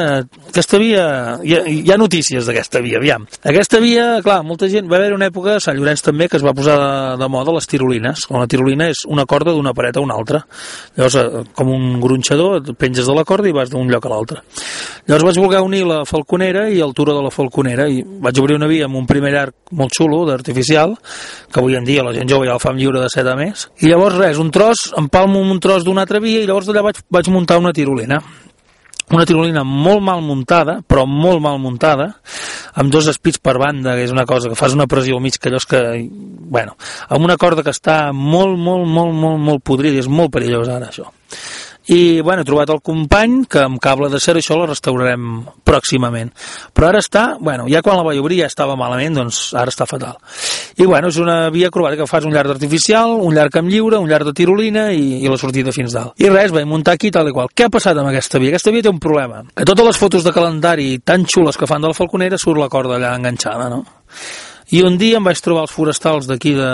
Aquesta 0.51 0.79
via... 0.79 1.07
Hi 1.43 1.57
ha, 1.57 1.63
hi 1.67 1.91
ha 1.91 1.97
notícies 1.99 2.47
d'aquesta 2.47 2.83
via, 2.85 3.01
aviam. 3.01 3.25
Aquesta 3.43 3.81
via, 3.83 4.05
clar, 4.23 4.39
molta 4.47 4.69
gent... 4.71 4.87
Va 4.91 5.01
haver 5.01 5.15
una 5.17 5.27
època, 5.33 5.57
a 5.57 5.63
Sant 5.65 5.75
Llorenç 5.79 6.05
també, 6.07 6.29
que 6.31 6.39
es 6.39 6.45
va 6.47 6.55
posar 6.55 6.77
de, 6.79 6.91
de 7.23 7.29
moda 7.33 7.55
les 7.57 7.67
tirolines. 7.67 8.29
Una 8.31 8.47
tirolina 8.51 8.87
és 8.93 9.03
una 9.11 9.27
corda 9.27 9.57
d'una 9.57 9.75
paret 9.75 9.99
a 9.99 10.05
una 10.05 10.15
altra. 10.15 10.45
Llavors, 10.95 11.19
eh, 11.19 11.43
com 11.59 11.73
un 11.75 11.99
gronxador, 12.03 12.61
et 12.61 12.71
penges 12.79 13.11
de 13.11 13.17
la 13.17 13.27
corda 13.27 13.51
i 13.51 13.57
vas 13.57 13.73
d'un 13.73 13.91
lloc 13.91 14.07
a 14.07 14.15
l'altre. 14.15 14.45
Llavors 15.09 15.27
vaig 15.31 15.43
voler 15.43 15.65
unir 15.67 15.83
la 15.89 16.01
Falconera 16.07 16.69
i 16.71 16.79
el 16.85 16.95
Turó 16.95 17.17
de 17.19 17.26
la 17.27 17.35
Falconera 17.35 17.89
i 17.91 18.01
vaig 18.03 18.41
obrir 18.41 18.57
una 18.57 18.71
via 18.71 18.87
amb 18.89 18.99
un 18.99 19.07
primer 19.11 19.35
arc 19.37 19.75
molt 19.77 19.95
xulo, 19.99 20.23
d'artificial, 20.29 20.97
que 21.53 21.61
avui 21.61 21.77
en 21.79 21.85
dia 21.85 22.07
la 22.07 22.15
gent 22.17 22.31
jove 22.31 22.49
ja 22.49 22.57
el 22.57 22.63
fa 22.63 22.73
amb 22.73 22.81
lliure 22.81 23.03
de 23.03 23.13
set 23.13 23.29
a 23.29 23.37
més. 23.39 23.69
I 23.83 23.91
llavors 23.93 24.17
res, 24.17 24.43
un 24.43 24.51
tros, 24.55 24.89
empalmo 24.97 25.43
un 25.43 25.61
tros 25.61 25.85
d'una 25.85 26.07
altra 26.07 26.23
via 26.23 26.43
i 26.43 26.49
llavors 26.49 26.71
d'allà 26.71 26.87
vaig, 26.89 27.05
vaig 27.11 27.33
muntar 27.35 27.61
una 27.63 27.75
tirolina 27.77 28.23
una 29.15 29.25
tirolina 29.25 29.63
molt 29.63 30.03
mal 30.03 30.23
muntada, 30.25 30.81
però 30.83 31.05
molt 31.07 31.39
mal 31.43 31.61
muntada, 31.63 32.09
amb 32.75 32.91
dos 32.91 33.07
espits 33.13 33.39
per 33.39 33.55
banda, 33.63 33.95
que 33.95 34.07
és 34.07 34.15
una 34.15 34.27
cosa 34.27 34.51
que 34.51 34.59
fas 34.59 34.75
una 34.75 34.89
pressió 34.91 35.17
al 35.17 35.23
mig, 35.23 35.39
que 35.39 35.51
allò 35.51 35.61
és 35.63 35.69
que... 35.71 35.83
Bueno, 36.57 36.75
amb 37.09 37.27
una 37.27 37.37
corda 37.39 37.63
que 37.63 37.75
està 37.75 38.11
molt, 38.13 38.59
molt, 38.59 38.87
molt, 38.87 39.15
molt, 39.15 39.39
molt 39.43 39.63
podrida, 39.67 40.03
és 40.03 40.11
molt 40.11 40.35
perillós 40.35 40.71
ara, 40.73 40.91
això. 40.91 41.07
I, 41.87 42.21
bueno, 42.21 42.43
he 42.43 42.47
trobat 42.49 42.71
el 42.75 42.81
company 42.83 43.45
que 43.51 43.61
amb 43.63 43.79
cable 43.83 44.09
de 44.11 44.19
ser 44.23 44.35
això 44.35 44.57
la 44.59 44.67
restaurarem 44.67 45.45
pròximament. 45.67 46.33
Però 46.75 46.89
ara 46.89 46.99
està, 46.99 47.37
bueno, 47.39 47.69
ja 47.71 47.83
quan 47.87 48.01
la 48.01 48.03
vaig 48.07 48.19
obrir 48.19 48.41
ja 48.41 48.49
estava 48.51 48.75
malament, 48.79 49.15
doncs 49.21 49.53
ara 49.55 49.71
està 49.71 49.87
fatal. 49.87 50.17
I, 50.75 50.83
bueno, 50.83 51.13
és 51.13 51.21
una 51.23 51.37
via 51.55 51.71
acrobàtica 51.71 52.03
que 52.03 52.11
fas 52.11 52.27
un 52.27 52.35
llarg 52.35 52.57
artificial, 52.57 53.15
un 53.23 53.37
llarg 53.39 53.55
amb 53.61 53.71
lliure, 53.71 54.01
un 54.03 54.11
llarg 54.11 54.27
de 54.27 54.35
tirolina 54.35 54.89
i, 54.91 55.21
i 55.23 55.31
la 55.31 55.39
sortida 55.39 55.75
fins 55.75 55.95
dalt. 55.95 56.17
I 56.19 56.33
res, 56.33 56.51
vaig 56.55 56.67
muntar 56.67 56.97
aquí 56.99 57.13
tal 57.15 57.31
i 57.31 57.37
qual. 57.37 57.53
Què 57.55 57.69
ha 57.69 57.73
passat 57.73 58.03
amb 58.03 58.11
aquesta 58.11 58.43
via? 58.43 58.51
Aquesta 58.57 58.75
via 58.75 58.89
té 58.89 58.91
un 58.91 58.99
problema. 59.03 59.45
Que 59.55 59.69
totes 59.69 59.87
les 59.87 60.03
fotos 60.03 60.27
de 60.27 60.35
calendari 60.35 60.89
tan 61.07 61.29
xules 61.31 61.57
que 61.57 61.71
fan 61.71 61.87
de 61.87 61.93
la 61.93 61.99
Falconera 61.99 62.41
surt 62.43 62.59
la 62.59 62.71
corda 62.73 62.99
allà 62.99 63.15
enganxada, 63.15 63.71
no? 63.71 63.85
I 64.75 64.83
un 64.83 64.99
dia 64.99 65.21
em 65.21 65.31
vaig 65.31 65.39
trobar 65.39 65.69
els 65.69 65.75
forestals 65.75 66.27
d'aquí 66.27 66.57
de... 66.59 66.73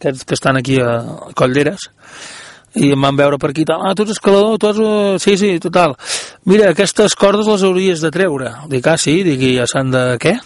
que 0.00 0.34
estan 0.34 0.56
aquí 0.56 0.80
a 0.80 0.96
Collderes 1.36 1.90
i 2.76 2.90
em 2.92 3.00
van 3.06 3.16
veure 3.16 3.38
per 3.40 3.50
aquí 3.50 3.64
tal, 3.68 3.80
ah, 3.88 3.94
tu 3.96 4.04
ets 4.04 4.14
escalador, 4.16 4.58
tu 4.60 4.68
ets... 4.68 4.80
eh, 4.80 5.16
Sí, 5.22 5.36
sí, 5.40 5.50
total. 5.62 5.94
Mira, 6.44 6.70
aquestes 6.74 7.16
cordes 7.16 7.48
les 7.48 7.64
hauries 7.64 8.04
de 8.04 8.10
treure. 8.12 8.52
Dic, 8.72 8.86
ah, 8.92 8.98
sí? 9.00 9.18
Dic, 9.26 9.40
i 9.40 9.54
ja 9.56 9.66
s'han 9.70 9.90
de... 9.94 10.04
Què? 10.22 10.36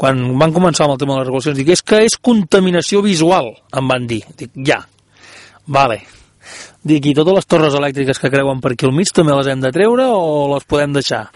Quan 0.00 0.22
van 0.40 0.54
començar 0.56 0.86
amb 0.86 0.96
el 0.96 1.02
tema 1.02 1.16
de 1.16 1.22
les 1.22 1.30
regulacions, 1.30 1.58
dic, 1.58 1.72
és 1.72 1.82
que 1.82 2.02
és 2.04 2.18
contaminació 2.20 3.00
visual, 3.06 3.52
em 3.76 3.90
van 3.90 4.06
dir. 4.10 4.22
Dic, 4.36 4.52
ja. 4.66 4.82
Vale. 5.70 6.02
Dic, 6.84 7.10
i 7.10 7.16
totes 7.16 7.36
les 7.36 7.48
torres 7.48 7.74
elèctriques 7.76 8.20
que 8.20 8.30
creuen 8.32 8.60
per 8.60 8.74
aquí 8.74 8.88
al 8.88 8.94
mig 8.96 9.10
també 9.14 9.34
les 9.36 9.50
hem 9.52 9.60
de 9.64 9.72
treure 9.74 10.06
o 10.16 10.48
les 10.54 10.64
podem 10.68 10.94
deixar? 10.96 11.26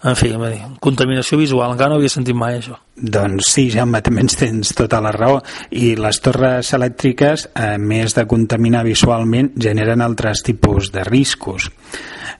En 0.00 0.16
fi, 0.16 0.30
va 0.40 0.48
dir, 0.48 0.60
contaminació 0.80 1.36
visual, 1.36 1.74
encara 1.74 1.92
no 1.92 1.98
havia 1.98 2.12
sentit 2.12 2.36
mai 2.36 2.56
això. 2.56 2.78
Doncs 2.96 3.50
sí, 3.52 3.66
Jaume, 3.72 4.00
també 4.04 4.24
ens 4.24 4.38
tens 4.40 4.70
tota 4.76 5.00
la 5.04 5.12
raó. 5.12 5.42
I 5.76 5.92
les 6.00 6.20
torres 6.24 6.72
elèctriques, 6.76 7.50
a 7.52 7.74
més 7.76 8.16
de 8.16 8.24
contaminar 8.30 8.86
visualment, 8.86 9.52
generen 9.60 10.00
altres 10.00 10.40
tipus 10.46 10.88
de 10.94 11.04
riscos. 11.04 11.68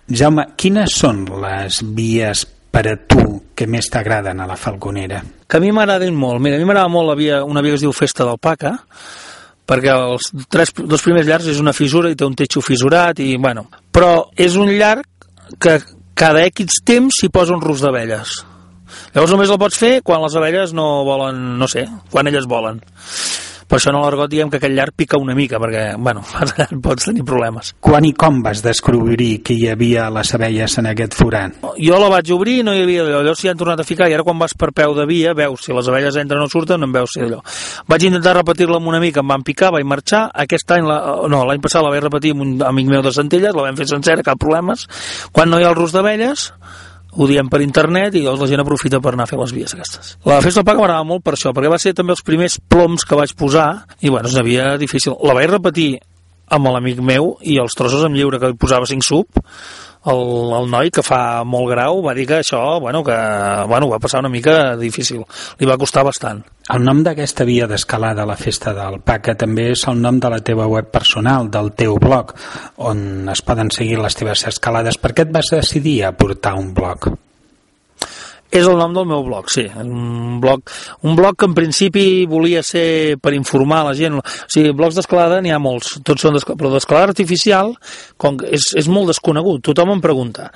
Jaume, 0.08 0.46
quines 0.56 0.96
són 1.02 1.26
les 1.42 1.82
vies 1.84 2.46
per 2.70 2.86
a 2.88 2.96
tu 2.96 3.26
que 3.54 3.68
més 3.68 3.90
t'agraden 3.92 4.40
a 4.40 4.48
la 4.48 4.56
Falconera? 4.56 5.20
que 5.50 5.58
a 5.58 5.60
mi 5.60 5.72
m'agraden 5.74 6.14
molt. 6.14 6.38
Mira, 6.40 6.56
a 6.56 6.62
mi 6.62 6.64
m'agrada 6.68 6.88
molt 6.88 7.10
la 7.10 7.16
via, 7.18 7.42
una 7.44 7.60
via 7.60 7.74
que 7.74 7.80
es 7.80 7.84
diu 7.84 7.92
Festa 7.92 8.24
del 8.24 8.38
Paca, 8.38 8.76
perquè 9.66 9.90
els 9.90 10.30
tres, 10.48 10.70
dos 10.78 11.02
primers 11.02 11.26
llargs 11.26 11.50
és 11.50 11.58
una 11.62 11.74
fissura 11.74 12.10
i 12.10 12.16
té 12.18 12.24
un 12.24 12.36
techo 12.38 12.62
fissurat 12.62 13.18
i, 13.22 13.34
bueno, 13.36 13.66
però 13.90 14.30
és 14.38 14.54
un 14.58 14.70
llarg 14.70 15.26
que 15.58 15.80
cada 16.20 16.44
X 16.50 16.82
temps 16.84 17.16
s'hi 17.16 17.30
posa 17.32 17.54
un 17.56 17.62
rus 17.64 17.80
d'abelles. 17.80 18.32
Llavors 19.14 19.32
només 19.32 19.50
el 19.52 19.58
pots 19.62 19.78
fer 19.80 19.92
quan 20.04 20.20
les 20.20 20.34
abelles 20.36 20.74
no 20.76 21.04
volen, 21.06 21.38
no 21.56 21.68
sé, 21.70 21.86
quan 22.12 22.28
elles 22.28 22.48
volen. 22.50 22.82
Per 23.70 23.78
això 23.78 23.92
en 23.92 24.00
l'argot 24.02 24.26
diem 24.26 24.48
que 24.50 24.58
aquest 24.58 24.72
llarg 24.74 24.96
pica 24.98 25.18
una 25.22 25.34
mica, 25.38 25.60
perquè, 25.62 25.92
bueno, 25.94 26.24
pots 26.86 27.06
tenir 27.06 27.22
problemes. 27.22 27.70
Quan 27.78 28.02
i 28.08 28.10
com 28.18 28.40
vas 28.42 28.64
descobrir 28.64 29.44
que 29.46 29.54
hi 29.54 29.68
havia 29.70 30.08
les 30.10 30.34
abelles 30.34 30.74
en 30.82 30.88
aquest 30.90 31.14
forat? 31.14 31.60
Jo 31.78 32.00
la 32.02 32.08
vaig 32.10 32.32
obrir 32.34 32.56
i 32.60 32.64
no 32.66 32.74
hi 32.74 32.82
havia 32.82 33.04
allò, 33.04 33.20
llavors 33.22 33.44
s'hi 33.44 33.52
han 33.52 33.60
tornat 33.60 33.84
a 33.84 33.86
ficar 33.86 34.10
i 34.10 34.16
ara 34.16 34.26
quan 34.26 34.42
vas 34.42 34.56
per 34.58 34.72
peu 34.74 34.96
de 34.98 35.06
via 35.06 35.36
veus 35.38 35.62
si 35.62 35.76
les 35.76 35.92
abelles 35.92 36.18
entren 36.18 36.42
o 36.42 36.50
surten, 36.50 36.82
no 36.82 36.90
en 36.90 36.98
veus 36.98 37.14
si 37.14 37.22
allò. 37.22 37.38
Vaig 37.86 38.08
intentar 38.10 38.34
repetir-la 38.40 38.82
amb 38.82 38.90
una 38.90 39.02
mica, 39.02 39.22
em 39.22 39.30
van 39.30 39.46
picar, 39.46 39.70
vaig 39.76 39.86
marxar, 39.86 40.26
aquest 40.34 40.74
any, 40.74 40.90
la, 40.90 40.98
no, 41.30 41.44
l'any 41.46 41.62
passat 41.62 41.86
la 41.86 41.94
vaig 41.94 42.02
repetir 42.08 42.34
amb 42.34 42.48
un 42.48 42.56
amic 42.66 42.90
meu 42.90 43.06
de 43.06 43.14
Centelles, 43.14 43.54
la 43.54 43.70
vam 43.70 43.78
fer 43.78 43.86
sencera, 43.86 44.26
cap 44.26 44.42
problemes. 44.42 44.88
Quan 45.30 45.50
no 45.52 45.62
hi 45.62 45.68
ha 45.68 45.70
el 45.70 45.78
rus 45.78 45.94
d'abelles, 45.94 46.50
ho 47.10 47.26
diem 47.26 47.48
per 47.50 47.62
internet 47.64 48.14
i 48.14 48.24
llavors 48.24 48.44
la 48.44 48.50
gent 48.50 48.62
aprofita 48.62 49.00
per 49.02 49.14
anar 49.14 49.26
a 49.26 49.30
fer 49.30 49.38
les 49.40 49.54
vies 49.56 49.74
aquestes. 49.74 50.14
La 50.28 50.40
festa 50.44 50.60
del 50.60 50.68
Paca 50.68 50.82
m'agradava 50.82 51.08
molt 51.08 51.24
per 51.26 51.34
això, 51.34 51.54
perquè 51.56 51.72
va 51.72 51.80
ser 51.82 51.94
també 51.98 52.14
els 52.14 52.22
primers 52.26 52.60
ploms 52.70 53.06
que 53.06 53.18
vaig 53.18 53.34
posar 53.38 53.68
i 54.00 54.12
bueno, 54.12 54.30
és 54.30 54.36
una 54.38 54.46
via 54.46 54.72
difícil. 54.78 55.16
La 55.26 55.34
vaig 55.36 55.50
repetir 55.50 55.90
amb 56.50 56.70
l'amic 56.70 57.00
meu 57.02 57.36
i 57.46 57.58
els 57.62 57.74
trossos 57.78 58.04
amb 58.06 58.18
lliure 58.18 58.40
que 58.42 58.54
posava 58.58 58.88
5 58.90 59.06
sub 59.06 59.42
el, 60.08 60.52
el 60.56 60.70
noi 60.72 60.90
que 60.94 61.04
fa 61.04 61.42
molt 61.44 61.68
grau 61.72 62.00
va 62.04 62.14
dir 62.16 62.26
que 62.28 62.40
això, 62.40 62.80
bueno, 62.80 63.02
que 63.04 63.16
bueno, 63.68 63.88
va 63.90 64.00
passar 64.00 64.22
una 64.24 64.32
mica 64.32 64.76
difícil, 64.80 65.24
li 65.58 65.68
va 65.68 65.78
costar 65.80 66.04
bastant. 66.06 66.42
El 66.70 66.84
nom 66.86 67.02
d'aquesta 67.02 67.44
via 67.44 67.66
d'escalada 67.66 68.22
a 68.22 68.30
la 68.30 68.38
festa 68.38 68.72
del 68.76 69.00
Paca 69.04 69.34
també 69.34 69.70
és 69.74 69.82
el 69.90 70.00
nom 70.00 70.20
de 70.22 70.30
la 70.30 70.40
teva 70.46 70.68
web 70.70 70.90
personal, 70.92 71.50
del 71.50 71.72
teu 71.74 71.98
blog, 71.98 72.36
on 72.78 73.28
es 73.32 73.42
poden 73.42 73.72
seguir 73.74 73.98
les 73.98 74.16
teves 74.16 74.46
escalades. 74.48 75.00
Per 75.00 75.12
què 75.12 75.26
et 75.26 75.34
vas 75.34 75.50
decidir 75.52 76.04
a 76.06 76.14
portar 76.16 76.54
un 76.60 76.72
blog? 76.74 77.10
És 78.50 78.66
el 78.66 78.74
nom 78.74 78.94
del 78.94 79.06
meu 79.06 79.22
blog, 79.22 79.46
sí. 79.52 79.62
Un 79.78 80.40
blog, 80.42 80.72
un 81.06 81.14
blog 81.14 81.36
que 81.38 81.46
en 81.46 81.54
principi 81.54 82.04
volia 82.26 82.64
ser 82.66 83.16
per 83.22 83.30
informar 83.36 83.84
la 83.86 83.94
gent. 83.94 84.16
O 84.18 84.24
sigui, 84.50 84.72
blogs 84.74 84.98
d'escalada 84.98 85.38
n'hi 85.42 85.54
ha 85.54 85.60
molts, 85.62 86.00
tots 86.06 86.26
són 86.26 86.38
però 86.50 86.72
d'escalada 86.72 87.12
artificial 87.12 87.76
com 88.18 88.40
és, 88.50 88.72
és 88.80 88.88
molt 88.90 89.12
desconegut. 89.12 89.62
Tothom 89.70 89.94
em 89.94 90.02
pregunta, 90.02 90.48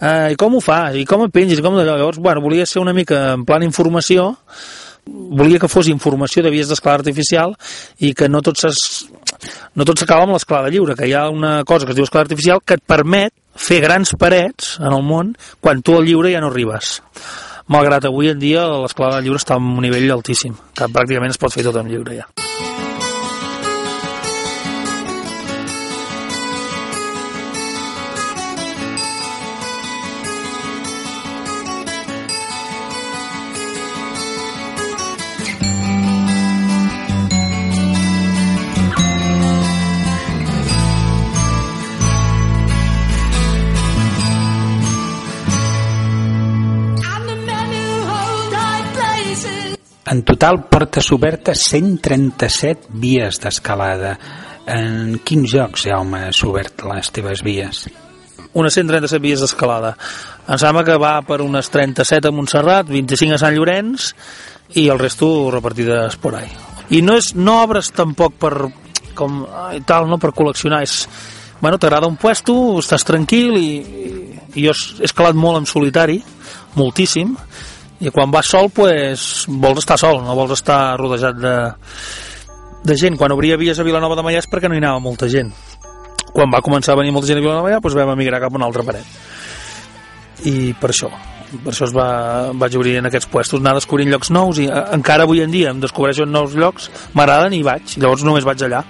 eh, 0.00 0.32
i 0.32 0.38
com 0.40 0.56
ho 0.56 0.62
fas? 0.64 0.96
I 0.96 1.04
com 1.08 1.26
et 1.26 1.34
penges? 1.34 1.60
I 1.60 1.66
com? 1.66 1.76
Llavors, 1.76 2.22
bueno, 2.24 2.40
volia 2.40 2.64
ser 2.66 2.80
una 2.80 2.96
mica 2.96 3.34
en 3.34 3.44
plan 3.44 3.64
informació, 3.66 4.30
volia 5.04 5.60
que 5.60 5.68
fos 5.68 5.92
informació 5.92 6.44
de 6.46 6.54
vies 6.54 6.70
d'escalada 6.70 7.02
artificial 7.02 7.52
i 8.00 8.14
que 8.14 8.30
no 8.30 8.40
tot 8.40 8.60
s'es 8.62 9.10
no 9.74 9.84
tot 9.84 9.98
s'acaba 9.98 10.24
amb 10.24 10.36
l'escalada 10.36 10.70
lliure, 10.70 10.94
que 10.96 11.08
hi 11.08 11.14
ha 11.16 11.28
una 11.28 11.64
cosa 11.68 11.84
que 11.84 11.92
es 11.92 11.98
diu 11.98 12.06
escalada 12.06 12.30
artificial 12.30 12.62
que 12.64 12.78
et 12.78 12.84
permet 12.86 13.34
fer 13.56 13.80
grans 13.84 14.14
parets 14.18 14.76
en 14.80 14.92
el 14.92 15.02
món 15.06 15.34
quan 15.60 15.82
tu 15.82 15.96
al 15.98 16.06
lliure 16.08 16.32
ja 16.32 16.42
no 16.42 16.52
arribes. 16.52 17.00
Malgrat 17.72 18.08
avui 18.08 18.32
en 18.32 18.40
dia 18.42 18.66
l'escalada 18.66 19.22
lliure 19.22 19.40
està 19.40 19.56
a 19.56 19.62
un 19.62 19.80
nivell 19.84 20.10
altíssim, 20.12 20.56
que 20.74 20.90
pràcticament 20.90 21.32
es 21.32 21.40
pot 21.40 21.54
fer 21.54 21.66
tot 21.68 21.78
en 21.80 21.90
lliure 21.92 22.22
ja. 22.22 22.71
En 50.12 50.20
total 50.28 50.66
portes 50.68 51.08
obertes 51.14 51.62
137 51.72 52.90
vies 53.00 53.38
d'escalada. 53.40 54.18
En 54.68 55.16
quins 55.24 55.48
jocs, 55.48 55.86
Jaume, 55.88 56.26
has 56.28 56.42
obert 56.44 56.84
les 56.90 57.08
teves 57.16 57.40
vies? 57.46 57.86
unes 58.52 58.74
137 58.76 59.22
vies 59.22 59.40
d'escalada. 59.40 59.94
Em 60.44 60.58
sembla 60.60 60.84
que 60.84 60.98
va 61.00 61.14
per 61.24 61.40
unes 61.40 61.70
37 61.72 62.28
a 62.28 62.34
Montserrat, 62.34 62.90
25 62.92 63.38
a 63.38 63.40
Sant 63.40 63.56
Llorenç 63.56 64.10
i 64.76 64.88
el 64.92 65.00
resto 65.00 65.50
repartides 65.54 66.18
por 66.20 66.36
ahí. 66.36 66.50
I 66.92 67.00
no, 67.00 67.16
és, 67.16 67.32
no 67.32 67.62
obres 67.62 67.88
tampoc 67.96 68.36
per 68.36 68.52
com 69.16 69.42
ai, 69.46 69.80
tal, 69.88 70.08
no 70.10 70.20
per 70.20 70.34
col·leccionar, 70.36 70.82
és 70.84 71.06
bueno, 71.62 71.78
t'agrada 71.78 72.10
un 72.10 72.20
puesto, 72.20 72.54
estàs 72.82 73.04
tranquil 73.08 73.56
i, 73.56 73.72
i 74.52 74.66
jo 74.66 74.72
he 74.74 75.06
escalat 75.08 75.38
molt 75.38 75.62
en 75.62 75.68
solitari, 75.68 76.18
moltíssim, 76.76 77.36
i 78.02 78.10
quan 78.10 78.32
vas 78.34 78.50
sol, 78.50 78.68
pues, 78.74 79.46
vols 79.48 79.82
estar 79.84 79.98
sol, 80.00 80.22
no 80.24 80.34
vols 80.34 80.56
estar 80.56 80.96
rodejat 80.98 81.38
de, 81.38 81.56
de 82.82 82.96
gent. 82.98 83.18
Quan 83.18 83.34
obria 83.34 83.58
vies 83.60 83.78
a 83.78 83.86
Vilanova 83.86 84.18
de 84.18 84.26
Mallès 84.26 84.48
perquè 84.50 84.70
no 84.70 84.76
hi 84.76 84.82
anava 84.82 85.02
molta 85.02 85.30
gent. 85.30 85.52
Quan 86.32 86.50
va 86.50 86.62
començar 86.64 86.96
a 86.96 87.02
venir 87.02 87.12
molta 87.14 87.30
gent 87.30 87.38
a 87.38 87.44
Vilanova 87.44 87.76
doncs 87.78 87.98
vam 87.98 88.16
emigrar 88.16 88.42
cap 88.42 88.54
a 88.54 88.58
una 88.58 88.66
altra 88.66 88.84
paret. 88.86 89.06
I 90.48 90.72
per 90.80 90.90
això 90.90 91.12
per 91.52 91.74
això 91.74 91.84
es 91.84 91.92
va, 91.92 92.06
vaig 92.56 92.76
obrir 92.78 92.96
en 92.98 93.08
aquests 93.08 93.28
puestos. 93.28 93.60
Anar 93.60 93.76
descobrint 93.76 94.10
llocs 94.10 94.30
nous 94.32 94.58
i 94.62 94.68
eh, 94.70 94.84
encara 94.96 95.26
avui 95.28 95.42
en 95.44 95.52
dia 95.52 95.70
em 95.70 95.82
descobreixo 95.82 96.24
nous 96.24 96.56
llocs 96.56 96.88
m'agraden 97.18 97.52
i 97.52 97.62
vaig, 97.66 97.98
llavors 97.98 98.24
només 98.24 98.46
vaig 98.48 98.64
allà. 98.66 98.82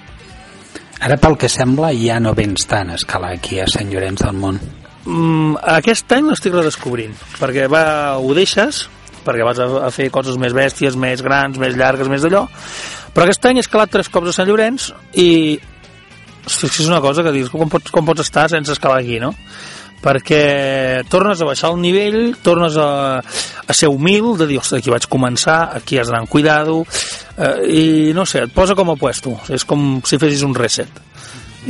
Ara 1.03 1.19
pel 1.19 1.35
que 1.35 1.51
sembla 1.51 1.91
ja 1.99 2.21
no 2.23 2.37
vens 2.39 2.69
tant 2.71 2.93
a 2.93 2.99
escalar 3.01 3.33
aquí 3.35 3.59
a 3.59 3.67
Sant 3.67 3.91
Llorenç 3.91 4.23
del 4.23 4.39
Mont. 4.39 4.61
Mm, 5.03 5.57
aquest 5.75 6.15
any 6.15 6.29
l'estic 6.31 6.55
redescobrint 6.55 7.17
perquè 7.41 7.67
va, 7.71 7.85
ho 8.23 8.35
deixes 8.39 8.85
perquè 9.25 9.47
vas 9.47 9.61
a, 9.63 9.69
a 9.89 9.91
fer 9.95 10.11
coses 10.15 10.39
més 10.41 10.55
bèsties, 10.57 10.97
més 10.99 11.23
grans, 11.25 11.59
més 11.61 11.79
llargues, 11.79 12.11
més 12.11 12.25
d'allò 12.25 12.47
però 13.13 13.27
aquest 13.27 13.45
any 13.49 13.61
he 13.61 13.65
escalat 13.65 13.93
tres 13.93 14.09
cops 14.13 14.33
a 14.33 14.37
Sant 14.39 14.49
Llorenç 14.49 14.89
i 15.21 15.29
és 16.43 16.89
una 16.89 17.03
cosa 17.05 17.23
que 17.23 17.35
dius, 17.35 17.53
com 17.53 17.71
pots, 17.71 17.93
com 17.95 18.09
pots 18.09 18.25
estar 18.25 18.49
sense 18.51 18.73
escalar 18.75 18.99
aquí, 19.03 19.21
no? 19.23 19.35
perquè 20.03 21.05
tornes 21.07 21.39
a 21.39 21.47
baixar 21.47 21.71
el 21.71 21.79
nivell, 21.79 22.35
tornes 22.43 22.75
a, 22.75 23.21
a 23.23 23.77
ser 23.77 23.87
humil, 23.87 24.33
de 24.35 24.49
dir, 24.51 24.59
ostres, 24.59 24.83
aquí 24.83 24.91
vaig 24.91 25.07
començar, 25.07 25.61
aquí 25.79 26.01
has 26.01 26.11
d'anar 26.11 26.25
amb 26.25 26.33
cuidado, 26.33 26.81
eh, 27.37 27.53
i 27.71 27.85
no 28.17 28.27
sé, 28.27 28.43
et 28.49 28.55
posa 28.55 28.75
com 28.75 28.91
a 28.91 28.97
puesto, 28.99 29.37
és 29.55 29.63
com 29.63 30.01
si 30.09 30.19
fessis 30.19 30.43
un 30.43 30.57
reset. 30.59 30.91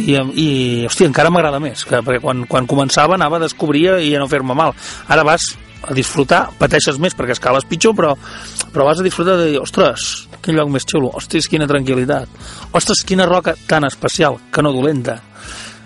I, 0.00 0.16
i 0.16 0.48
hòstia, 0.88 1.10
encara 1.10 1.28
m'agrada 1.28 1.60
més, 1.60 1.84
que, 1.84 2.00
perquè 2.00 2.22
quan, 2.24 2.46
quan 2.48 2.70
començava 2.70 3.18
anava 3.18 3.36
a 3.36 3.44
descobrir 3.44 3.98
i 4.00 4.14
a 4.16 4.22
no 4.22 4.30
fer-me 4.32 4.56
mal. 4.56 4.72
Ara 5.12 5.28
vas 5.28 5.50
a 5.82 5.94
disfrutar, 5.96 6.46
pateixes 6.58 6.98
més 7.02 7.16
perquè 7.18 7.36
escales 7.36 7.66
pitjor, 7.68 7.96
però, 7.98 8.14
però 8.72 8.86
vas 8.88 9.00
a 9.00 9.06
disfrutar 9.06 9.38
de 9.40 9.50
dir, 9.52 9.60
ostres, 9.62 10.28
quin 10.42 10.58
lloc 10.58 10.70
més 10.72 10.86
xulo, 10.88 11.12
ostres, 11.18 11.48
quina 11.50 11.68
tranquil·litat, 11.70 12.40
ostres, 12.72 13.04
quina 13.06 13.28
roca 13.28 13.56
tan 13.68 13.86
especial, 13.88 14.38
que 14.52 14.64
no 14.64 14.74
dolenta. 14.74 15.20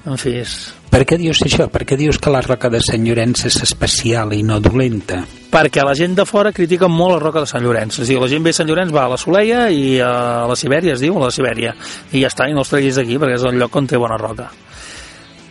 En 0.06 0.20
fi, 0.20 0.36
és... 0.44 0.56
Per 0.86 1.00
què 1.02 1.16
dius 1.18 1.40
això? 1.42 1.66
Per 1.68 1.82
què 1.84 1.96
dius 1.98 2.20
que 2.22 2.30
la 2.30 2.40
roca 2.44 2.70
de 2.70 2.78
Sant 2.84 3.02
Llorenç 3.02 3.48
és 3.48 3.56
especial 3.64 4.30
i 4.36 4.44
no 4.46 4.60
dolenta? 4.62 5.18
Perquè 5.50 5.82
la 5.84 5.96
gent 5.98 6.14
de 6.16 6.24
fora 6.28 6.52
critica 6.54 6.86
molt 6.88 7.16
la 7.16 7.22
roca 7.24 7.42
de 7.42 7.50
Sant 7.50 7.64
Llorenç. 7.64 7.98
És 7.98 8.06
a 8.06 8.12
dir, 8.12 8.20
la 8.22 8.28
gent 8.30 8.46
ve 8.46 8.52
a 8.54 8.58
Sant 8.60 8.70
Llorenç, 8.70 8.94
va 8.94 9.08
a 9.08 9.12
la 9.16 9.18
Soleia 9.18 9.66
i 9.74 9.98
a 10.04 10.46
la 10.46 10.56
Sibèria, 10.56 10.94
es 10.94 11.02
diu, 11.02 11.18
a 11.18 11.26
la 11.26 11.34
Sibèria, 11.34 11.74
i 12.12 12.22
ja 12.22 12.30
està, 12.30 12.46
i 12.46 12.54
no 12.54 12.62
els 12.62 12.70
treguis 12.70 13.00
d'aquí 13.00 13.18
perquè 13.18 13.40
és 13.40 13.48
el 13.50 13.58
lloc 13.58 13.82
on 13.82 13.90
té 13.90 13.98
bona 14.00 14.20
roca 14.20 14.46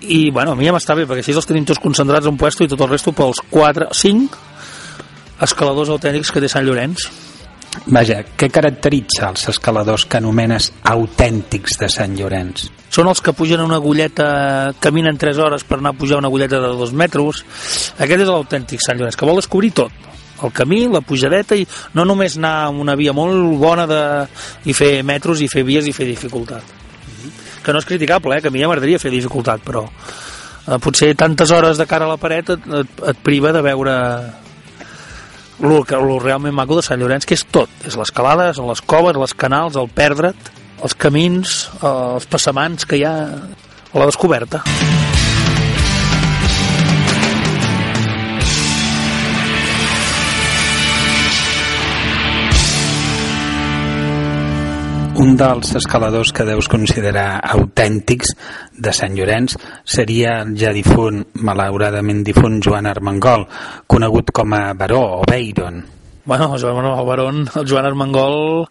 i 0.07 0.31
bueno, 0.31 0.53
a 0.53 0.55
mi 0.55 0.67
ja 0.67 0.73
m'està 0.75 0.95
bé 0.97 1.05
perquè 1.09 1.23
així 1.23 1.35
els 1.35 1.47
tenim 1.49 1.65
tots 1.67 1.81
concentrats 1.83 2.27
en 2.27 2.35
un 2.35 2.41
puesto 2.41 2.65
i 2.65 2.71
tot 2.71 2.81
el 2.81 2.91
resto 2.91 3.13
pels 3.15 3.41
4, 3.51 3.91
5 3.93 4.43
escaladors 5.45 5.91
autèntics 5.93 6.31
que 6.31 6.43
té 6.43 6.51
Sant 6.51 6.65
Llorenç 6.67 7.09
Vaja, 7.91 8.21
què 8.39 8.47
caracteritza 8.49 9.27
els 9.27 9.49
escaladors 9.51 10.05
que 10.09 10.19
anomenes 10.21 10.69
autèntics 10.87 11.75
de 11.81 11.89
Sant 11.91 12.15
Llorenç? 12.17 12.69
Són 12.93 13.09
els 13.11 13.19
que 13.21 13.33
pugen 13.35 13.61
una 13.61 13.79
agulleta, 13.81 14.27
caminen 14.79 15.19
3 15.19 15.41
hores 15.43 15.65
per 15.67 15.79
anar 15.81 15.91
a 15.91 15.99
pujar 15.99 16.21
una 16.21 16.31
agulleta 16.31 16.61
de 16.63 16.71
2 16.79 16.93
metres. 16.95 17.43
Aquest 17.99 18.23
és 18.23 18.31
l'autèntic 18.31 18.83
Sant 18.83 18.97
Llorenç, 18.97 19.19
que 19.19 19.27
vol 19.27 19.41
descobrir 19.41 19.73
tot. 19.75 19.91
El 20.43 20.51
camí, 20.55 20.85
la 20.91 21.03
pujadeta, 21.03 21.55
i 21.55 21.67
no 21.95 22.07
només 22.07 22.39
anar 22.39 22.55
amb 22.69 22.81
una 22.83 22.95
via 22.95 23.13
molt 23.15 23.59
bona 23.59 23.85
de, 23.91 24.01
i 24.65 24.75
fer 24.75 24.97
metros, 25.03 25.43
i 25.43 25.51
fer 25.51 25.63
vies, 25.67 25.87
i 25.87 25.95
fer 25.95 26.07
dificultat. 26.09 26.84
Que 27.65 27.73
no 27.73 27.81
és 27.81 27.89
criticable, 27.89 28.37
eh? 28.37 28.43
que 28.43 28.51
a 28.51 28.53
mi 28.53 28.61
ja 28.61 28.69
m'agradaria 28.69 29.01
fer 29.01 29.11
dificultat, 29.13 29.63
però 29.65 29.85
eh, 29.89 30.77
potser 30.77 31.15
tantes 31.17 31.51
hores 31.51 31.81
de 31.81 31.87
cara 31.89 32.05
a 32.05 32.13
la 32.13 32.21
paret 32.21 32.53
et, 32.53 32.67
et, 32.81 33.05
et 33.11 33.23
priva 33.25 33.53
de 33.55 33.63
veure 33.65 33.95
el, 35.63 35.73
el 35.73 36.19
realment 36.21 36.55
maco 36.55 36.77
de 36.77 36.85
Sant 36.85 37.01
Llorenç, 37.01 37.25
que 37.25 37.37
és 37.37 37.45
tot. 37.49 37.71
És 37.87 37.97
l'escalada, 37.99 38.51
són 38.53 38.69
les 38.69 38.83
coves, 38.85 39.17
les 39.17 39.35
canals, 39.37 39.79
el 39.79 39.89
perdre't, 39.89 40.53
els 40.85 40.97
camins, 40.99 41.57
els 41.81 42.29
passamans 42.29 42.85
que 42.85 42.99
hi 42.99 43.05
ha 43.07 43.17
la 43.95 44.09
descoberta. 44.11 44.63
Un 55.15 55.37
dels 55.39 55.69
escaladors 55.79 56.33
que 56.35 56.43
deus 56.43 56.67
considerar 56.67 57.37
autèntics 57.55 58.33
de 58.75 58.91
Sant 58.91 59.13
Llorenç 59.15 59.53
seria 59.87 60.41
el 60.43 60.51
ja 60.59 60.73
difunt, 60.75 61.21
malauradament 61.39 62.19
difunt 62.27 62.57
Joan 62.65 62.89
Armengol, 62.89 63.45
conegut 63.87 64.33
com 64.35 64.51
a 64.57 64.73
Baró 64.75 64.99
o 65.21 65.21
Beiron. 65.29 65.79
Bueno, 66.25 66.49
el 66.55 66.61
Joan 66.61 66.83
el 66.83 67.47
el 67.55 67.69
Joan 67.69 67.85
Armengol, 67.85 68.67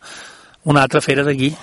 una 0.64 0.82
altra 0.82 1.00
fera 1.00 1.24
d'aquí. 1.24 1.54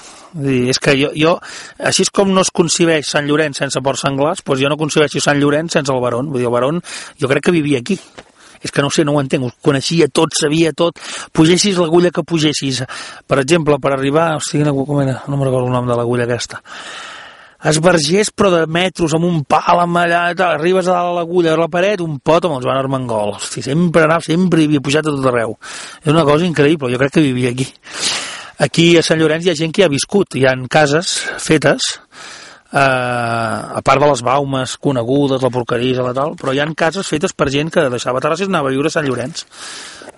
És 0.41 0.79
que 0.79 0.97
jo, 0.97 1.11
jo, 1.13 1.35
així 1.77 2.07
com 2.11 2.33
no 2.33 2.41
es 2.41 2.49
concebeix 2.49 3.05
Sant 3.05 3.27
Llorenç 3.29 3.61
sense 3.61 3.81
Port 3.85 3.99
Senglars, 4.01 4.41
doncs 4.41 4.61
jo 4.63 4.69
no 4.69 4.81
concebeixo 4.81 5.21
Sant 5.21 5.37
Llorenç 5.37 5.77
sense 5.77 5.93
el 5.93 6.01
Baron. 6.01 6.33
Vull 6.33 6.41
dir, 6.41 6.49
el 6.49 6.57
Baron 6.57 6.81
jo 7.21 7.29
crec 7.29 7.45
que 7.45 7.53
vivia 7.53 7.85
aquí 7.85 7.99
és 8.61 8.71
que 8.71 8.83
no 8.85 8.91
sé, 8.93 9.05
no 9.05 9.15
ho 9.15 9.21
entenc, 9.21 9.47
ho 9.47 9.51
coneixia 9.65 10.07
tot, 10.13 10.35
sabia 10.37 10.73
tot, 10.77 10.99
pugessis 11.33 11.79
l'agulla 11.81 12.11
que 12.13 12.23
pugessis. 12.23 12.83
Per 13.27 13.39
exemple, 13.41 13.79
per 13.81 13.95
arribar, 13.95 14.35
hosti, 14.37 14.61
com 14.61 15.01
era? 15.01 15.21
No 15.27 15.37
me'n 15.37 15.49
recordo 15.49 15.67
el 15.67 15.75
nom 15.75 15.89
de 15.89 15.97
l'agulla 15.97 16.29
aquesta. 16.29 16.61
Esvergés, 17.61 18.31
però 18.33 18.49
de 18.49 18.61
metros, 18.65 19.13
amb 19.13 19.27
un 19.27 19.43
pal, 19.45 19.83
amb 19.83 19.99
allà, 20.01 20.23
tal, 20.33 20.55
arribes 20.55 20.87
a 20.87 20.95
dalt 20.95 21.19
l'agulla, 21.19 21.53
a 21.53 21.59
la 21.59 21.67
paret, 21.69 22.01
un 22.01 22.17
pot 22.17 22.47
amb 22.47 22.57
el 22.57 22.63
Joan 22.65 22.79
Armengol. 22.79 23.35
Hosti, 23.37 23.61
sempre 23.61 24.07
anava, 24.07 24.25
sempre 24.25 24.65
havia 24.65 24.81
pujat 24.81 25.05
a 25.05 25.13
tot 25.13 25.27
arreu. 25.29 25.53
És 26.01 26.09
una 26.09 26.25
cosa 26.25 26.47
increïble, 26.47 26.89
jo 26.89 27.01
crec 27.01 27.19
que 27.19 27.25
vivia 27.27 27.53
aquí. 27.53 27.67
Aquí 28.61 28.87
a 28.97 29.05
Sant 29.05 29.21
Llorenç 29.21 29.45
hi 29.45 29.53
ha 29.53 29.57
gent 29.57 29.71
que 29.73 29.83
hi 29.83 29.85
ha 29.85 29.93
viscut, 29.93 30.37
hi 30.37 30.47
ha 30.49 30.55
cases 30.69 31.13
fetes, 31.41 31.85
eh, 32.71 33.77
a 33.79 33.81
part 33.85 34.01
de 34.01 34.09
les 34.11 34.23
baumes 34.25 34.77
conegudes, 34.77 35.43
la 35.43 35.53
porqueria, 35.53 36.05
la 36.07 36.15
tal, 36.17 36.35
però 36.39 36.53
hi 36.55 36.63
han 36.63 36.75
cases 36.77 37.07
fetes 37.07 37.35
per 37.35 37.49
gent 37.53 37.71
que 37.73 37.89
deixava 37.93 38.23
Terrasses 38.23 38.47
i 38.47 38.51
anava 38.51 38.71
a 38.71 38.75
viure 38.75 38.91
a 38.91 38.95
Sant 38.97 39.07
Llorenç. 39.07 39.45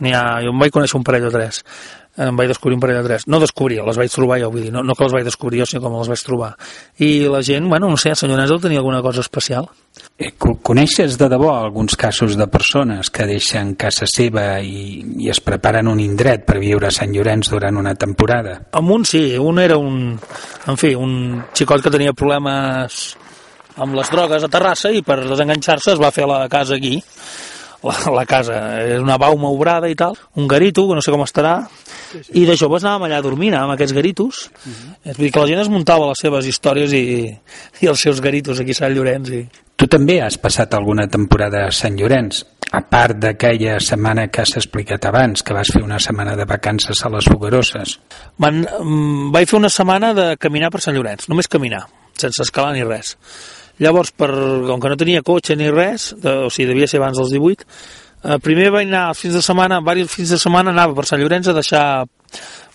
Ha, 0.03 0.23
jo 0.43 0.51
em 0.51 0.59
vaig 0.59 0.73
conèixer 0.73 0.97
un 0.97 1.03
parell 1.05 1.29
o 1.29 1.31
tres 1.31 1.61
em 2.17 2.35
vaig 2.37 2.51
descobrir 2.51 2.75
un 2.77 2.81
parell 2.83 2.99
de 3.01 3.07
tres. 3.07 3.25
No 3.27 3.39
descobrir, 3.41 3.79
les 3.85 3.97
vaig 3.97 4.11
trobar 4.13 4.39
jo, 4.41 4.51
vull 4.53 4.67
dir, 4.67 4.73
no, 4.73 4.83
no 4.85 4.95
que 4.95 5.07
les 5.07 5.15
vaig 5.15 5.25
descobrir 5.25 5.63
jo, 5.63 5.69
sinó 5.69 5.81
com 5.85 5.95
les 5.97 6.11
vaig 6.11 6.25
trobar. 6.25 6.51
I 7.01 7.25
la 7.31 7.41
gent, 7.45 7.69
bueno, 7.69 7.89
no 7.89 7.97
sé, 7.97 8.13
el 8.13 8.19
senyor 8.19 8.41
Nèsel 8.41 8.61
tenia 8.61 8.83
alguna 8.83 9.01
cosa 9.01 9.23
especial. 9.25 9.69
Eh, 10.17 10.31
coneixes 10.37 11.17
de 11.17 11.29
debò 11.29 11.51
alguns 11.55 11.95
casos 11.97 12.37
de 12.37 12.47
persones 12.47 13.09
que 13.13 13.25
deixen 13.29 13.73
casa 13.79 14.05
seva 14.09 14.59
i, 14.61 15.01
i 15.25 15.29
es 15.33 15.41
preparen 15.41 15.89
un 15.89 16.01
indret 16.01 16.45
per 16.45 16.59
viure 16.61 16.89
a 16.89 16.93
Sant 16.93 17.13
Llorenç 17.13 17.49
durant 17.53 17.81
una 17.81 17.95
temporada? 17.97 18.59
Amb 18.77 18.93
un 18.93 19.05
sí, 19.09 19.25
un 19.37 19.61
era 19.61 19.77
un, 19.81 20.13
en 20.13 20.79
fi, 20.81 20.93
un 20.93 21.43
xicot 21.53 21.81
que 21.81 21.93
tenia 21.93 22.13
problemes 22.13 23.17
amb 23.81 23.97
les 23.97 24.09
drogues 24.13 24.45
a 24.45 24.51
Terrassa 24.53 24.93
i 24.93 25.01
per 25.01 25.23
desenganxar-se 25.23 25.95
es 25.95 26.01
va 26.01 26.13
fer 26.13 26.29
la 26.29 26.45
casa 26.49 26.77
aquí 26.77 26.99
la, 27.83 27.95
la 28.15 28.25
casa 28.29 28.59
és 28.83 29.01
una 29.03 29.17
bauma 29.21 29.51
obrada 29.53 29.89
i 29.91 29.97
tal, 29.99 30.15
un 30.39 30.47
garito, 30.47 30.87
que 30.89 30.97
no 30.97 31.03
sé 31.03 31.13
com 31.13 31.23
estarà, 31.25 31.55
sí, 32.11 32.21
sí. 32.21 32.31
i 32.41 32.45
de 32.49 32.55
joves 32.59 32.85
anàvem 32.85 33.09
allà 33.09 33.21
dormint 33.25 33.57
amb 33.59 33.75
aquests 33.75 33.95
garitos, 33.95 34.45
uh 34.53 34.71
-huh. 34.71 34.95
és 35.11 35.17
dir, 35.17 35.31
que 35.31 35.39
la 35.39 35.47
gent 35.47 35.61
es 35.61 35.69
muntava 35.69 36.07
les 36.07 36.19
seves 36.19 36.45
històries 36.45 36.93
i, 36.93 37.37
i 37.81 37.87
els 37.87 37.99
seus 37.99 38.21
garitos 38.21 38.59
aquí 38.59 38.71
a 38.71 38.81
Sant 38.81 38.93
Llorenç. 38.93 39.29
I... 39.29 39.47
Tu 39.75 39.87
també 39.87 40.21
has 40.21 40.37
passat 40.37 40.73
alguna 40.73 41.07
temporada 41.07 41.67
a 41.67 41.71
Sant 41.71 41.97
Llorenç, 41.97 42.43
a 42.71 42.81
part 42.81 43.17
d'aquella 43.17 43.79
setmana 43.79 44.27
que 44.27 44.41
has 44.41 44.55
explicat 44.57 45.05
abans, 45.05 45.43
que 45.43 45.53
vas 45.53 45.69
fer 45.71 45.83
una 45.83 45.99
setmana 45.99 46.35
de 46.35 46.45
vacances 46.45 47.05
a 47.05 47.09
les 47.09 47.25
Fogaroses. 47.25 47.99
Man, 48.37 48.61
mm, 48.61 49.31
vaig 49.31 49.49
fer 49.49 49.59
una 49.59 49.69
setmana 49.69 50.13
de 50.13 50.37
caminar 50.37 50.71
per 50.71 50.81
Sant 50.81 50.95
Llorenç, 50.95 51.27
només 51.29 51.47
caminar, 51.47 51.87
sense 52.17 52.41
escalar 52.41 52.73
ni 52.73 52.83
res 52.83 53.17
Llavors, 53.81 54.11
per, 54.13 54.29
com 54.67 54.81
que 54.81 54.91
no 54.91 54.99
tenia 54.99 55.23
cotxe 55.25 55.57
ni 55.57 55.71
res, 55.73 56.11
de, 56.21 56.33
o 56.45 56.51
sigui, 56.53 56.69
devia 56.69 56.89
ser 56.89 57.01
abans 57.01 57.17
dels 57.17 57.33
18, 57.33 57.65
eh, 58.23 58.37
primer 58.43 58.69
vaig 58.75 58.87
anar 58.87 59.07
els 59.11 59.23
fins 59.23 59.33
de 59.33 59.41
setmana, 59.41 59.81
diversos 59.81 60.13
fins 60.19 60.35
de 60.35 60.39
setmana 60.41 60.73
anava 60.75 60.93
per 60.97 61.07
Sant 61.09 61.21
Llorenç 61.21 61.49
a 61.49 61.57
deixar 61.57 61.85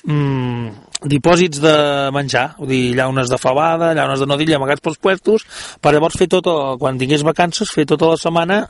mm, 0.04 0.88
dipòsits 1.14 1.62
de 1.62 1.76
menjar, 2.14 2.48
vull 2.58 2.72
dir, 2.72 2.82
llaunes 2.98 3.30
de 3.30 3.38
fabada, 3.38 3.92
llaunes 3.94 4.18
de 4.18 4.26
nodilla 4.26 4.58
amagats 4.58 4.82
pels 4.82 4.98
puestos, 4.98 5.46
per 5.80 5.94
llavors 5.94 6.18
fer 6.18 6.26
tot, 6.34 6.50
quan 6.82 6.98
tingués 6.98 7.22
vacances, 7.26 7.70
fer 7.70 7.86
tota 7.86 8.10
la 8.14 8.18
setmana, 8.18 8.64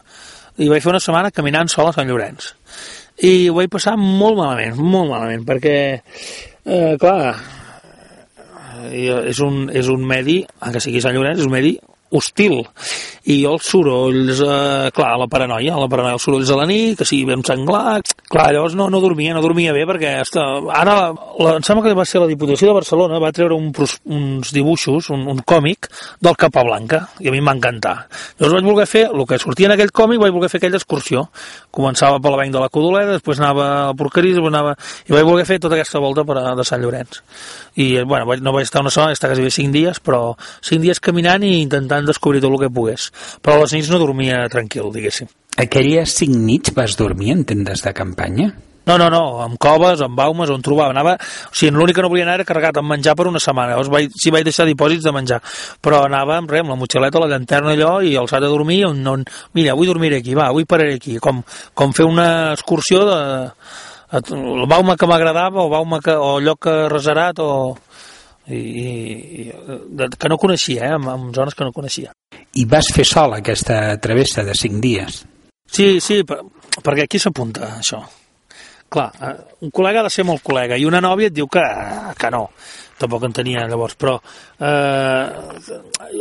i 0.59 0.68
vaig 0.68 0.85
fer 0.85 0.93
una 0.93 1.01
setmana 1.03 1.33
caminant 1.33 1.70
sol 1.72 1.89
a 1.89 1.95
Sant 1.97 2.09
Llorenç. 2.11 2.53
i 3.18 3.49
ho 3.49 3.55
vaig 3.57 3.70
passar 3.72 3.97
molt 3.99 4.37
malament, 4.39 4.76
molt 4.79 5.09
malament, 5.11 5.43
perquè, 5.47 5.79
eh, 6.64 6.97
clar, 7.01 7.35
eh, 8.93 9.31
és 9.33 9.41
un, 9.41 9.70
és 9.74 9.89
un 9.89 10.05
medi, 10.07 10.45
que 10.72 10.81
sigui 10.81 11.01
Sant 11.01 11.16
Llorenç, 11.16 11.41
és 11.41 11.49
un 11.49 11.57
medi 11.57 11.79
hostil 12.14 12.62
i 13.28 13.42
els 13.48 13.66
sorolls, 13.68 14.40
eh, 14.40 14.90
clar, 14.96 15.11
la 15.20 15.28
paranoia, 15.28 15.76
la 15.76 15.88
paranoia, 15.90 16.16
els 16.16 16.24
sorolls 16.24 16.48
de 16.48 16.56
la 16.56 16.66
nit, 16.68 16.96
que 16.98 17.06
sigui 17.09 17.26
ben 17.28 17.42
sanglat, 17.44 18.14
clar, 18.28 18.48
llavors 18.54 18.76
no, 18.78 18.88
no 18.92 19.02
dormia, 19.04 19.34
no 19.36 19.42
dormia 19.44 19.74
bé 19.76 19.84
perquè 19.88 20.14
hasta, 20.22 20.44
ara, 20.72 20.96
la, 21.12 21.56
em 21.59 21.66
sembla 21.66 21.84
que 21.84 21.96
va 21.98 22.06
ser 22.09 22.22
la 22.22 22.30
Diputació 22.30 22.70
de 22.70 22.78
Barcelona, 22.78 23.20
va 23.20 23.32
treure 23.36 23.56
un, 23.56 23.68
uns 24.16 24.52
dibuixos, 24.56 25.11
un, 25.14 25.26
un 25.28 25.42
còmic 25.44 25.90
del 26.24 26.38
Capablanca, 26.40 27.04
i 27.20 27.28
a 27.28 27.34
mi 27.34 27.42
em 27.42 27.50
va 27.50 27.56
encantar. 27.59 27.94
Llavors 28.38 28.56
vaig 28.59 28.70
voler 28.70 28.88
fer, 28.88 29.04
el 29.12 29.26
que 29.28 29.40
sortia 29.42 29.68
en 29.68 29.76
aquell 29.76 29.92
còmic, 29.92 30.22
vaig 30.22 30.34
voler 30.34 30.50
fer 30.52 30.62
aquella 30.62 30.80
excursió. 30.80 31.26
Començava 31.74 32.20
per 32.22 32.32
la 32.32 32.40
banc 32.40 32.54
de 32.54 32.62
la 32.62 32.70
Codoleda, 32.72 33.18
després 33.18 33.40
anava 33.42 33.68
a 33.88 33.94
Porquerí, 33.98 34.32
després 34.34 34.52
anava... 34.54 34.74
I 35.09 35.16
vaig 35.16 35.28
voler 35.28 35.46
fer 35.48 35.59
tota 35.62 35.76
aquesta 35.76 36.00
volta 36.02 36.24
per 36.28 36.38
a, 36.40 36.54
de 36.59 36.64
Sant 36.66 36.82
Llorenç. 36.82 37.20
I, 37.76 37.88
eh, 38.00 38.04
bueno, 38.04 38.26
vaig, 38.28 38.42
no 38.44 38.52
vaig 38.56 38.68
estar 38.68 38.82
una 38.82 38.92
setmana, 38.92 39.12
vaig 39.12 39.18
estar 39.18 39.30
quasi 39.32 39.44
bé 39.44 39.52
cinc 39.54 39.74
dies, 39.74 40.00
però 40.04 40.22
cinc 40.64 40.84
dies 40.84 41.00
caminant 41.02 41.44
i 41.46 41.54
intentant 41.62 41.97
descobrir 42.07 42.42
tot 42.44 42.53
el 42.53 42.61
que 42.62 42.70
pogués. 42.70 43.11
Però 43.42 43.57
a 43.57 43.64
les 43.64 43.74
nits 43.74 43.90
no 43.90 43.99
dormia 44.03 44.44
tranquil, 44.53 44.92
diguéssim. 44.94 45.30
Aquelles 45.59 46.14
cinc 46.14 46.36
nits 46.38 46.74
vas 46.76 46.94
dormir 46.99 47.32
en 47.34 47.44
tendes 47.49 47.82
de 47.82 47.92
campanya? 47.96 48.53
No, 48.88 48.96
no, 48.96 49.11
no, 49.12 49.40
amb 49.44 49.59
coves, 49.61 50.01
amb 50.01 50.16
baumes, 50.16 50.49
on 50.49 50.62
trobava. 50.64 50.94
Anava, 50.94 51.16
o 51.18 51.53
sigui, 51.53 51.74
l'únic 51.76 51.99
que 51.99 52.05
no 52.05 52.09
volia 52.09 52.24
anar 52.24 52.38
era 52.38 52.46
carregat 52.49 52.78
amb 52.80 52.88
menjar 52.88 53.12
per 53.18 53.26
una 53.28 53.42
setmana. 53.42 53.74
Llavors 53.74 53.90
vaig, 53.92 54.14
sí 54.16 54.32
vaig 54.32 54.46
deixar 54.46 54.64
dipòsits 54.64 55.05
de 55.05 55.12
menjar. 55.12 55.42
Però 55.84 56.01
anava 56.07 56.38
amb 56.38 56.49
res, 56.49 56.62
amb 56.64 56.72
la 56.72 56.78
motxileta, 56.80 57.20
la 57.20 57.28
llanterna 57.34 57.74
allò, 57.76 57.99
i 58.01 58.14
alçat 58.16 58.46
a 58.46 58.49
dormir, 58.49 58.86
on, 58.88 59.03
on, 59.12 59.26
mira, 59.59 59.74
avui 59.74 59.90
dormiré 59.90 60.22
aquí, 60.22 60.32
va, 60.38 60.49
avui 60.49 60.64
pararé 60.64 60.96
aquí. 60.96 61.18
Com, 61.20 61.42
com 61.76 61.92
fer 61.92 62.09
una 62.09 62.28
excursió 62.55 63.05
de, 63.11 63.18
el 64.16 64.64
baume 64.72 64.96
que 64.96 65.11
m'agradava, 65.11 65.66
o 65.66 65.68
baume 65.68 66.01
que, 66.01 66.16
o 66.16 66.38
lloc 66.40 66.62
que 66.64 66.78
reserat, 66.88 67.44
o, 67.44 67.76
i, 68.49 68.61
i, 69.42 69.49
que 70.18 70.30
no 70.30 70.38
coneixia, 70.40 70.86
eh, 70.86 70.94
en, 70.96 71.09
en 71.12 71.34
zones 71.34 71.57
que 71.57 71.66
no 71.66 71.74
coneixia. 71.76 72.12
I 72.57 72.64
vas 72.68 72.90
fer 72.94 73.07
sol 73.09 73.36
aquesta 73.36 73.99
travessa 74.03 74.44
de 74.46 74.57
cinc 74.57 74.80
dies? 74.82 75.22
Sí, 75.68 75.99
sí, 76.01 76.22
per, 76.24 76.40
perquè 76.80 77.05
aquí 77.05 77.20
s'apunta, 77.20 77.74
això. 77.78 78.01
Clar, 78.88 79.09
eh, 79.20 79.34
un 79.66 79.72
col·lega 79.74 80.01
ha 80.01 80.09
de 80.09 80.12
ser 80.12 80.24
molt 80.24 80.42
col·lega 80.44 80.78
i 80.80 80.86
una 80.88 81.03
nòvia 81.05 81.28
et 81.28 81.36
diu 81.36 81.49
que, 81.53 81.64
que 82.18 82.30
no. 82.32 82.46
Tampoc 82.99 83.28
en 83.28 83.34
tenia 83.36 83.66
llavors, 83.70 83.94
però 83.94 84.16
eh, 84.18 85.26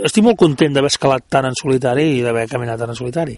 estic 0.06 0.26
molt 0.26 0.38
content 0.38 0.76
d'haver 0.76 0.92
escalat 0.92 1.26
tant 1.32 1.48
en 1.50 1.56
solitari 1.58 2.12
i 2.18 2.24
d'haver 2.26 2.46
caminat 2.52 2.84
tant 2.84 2.92
en 2.94 3.00
solitari. 3.00 3.38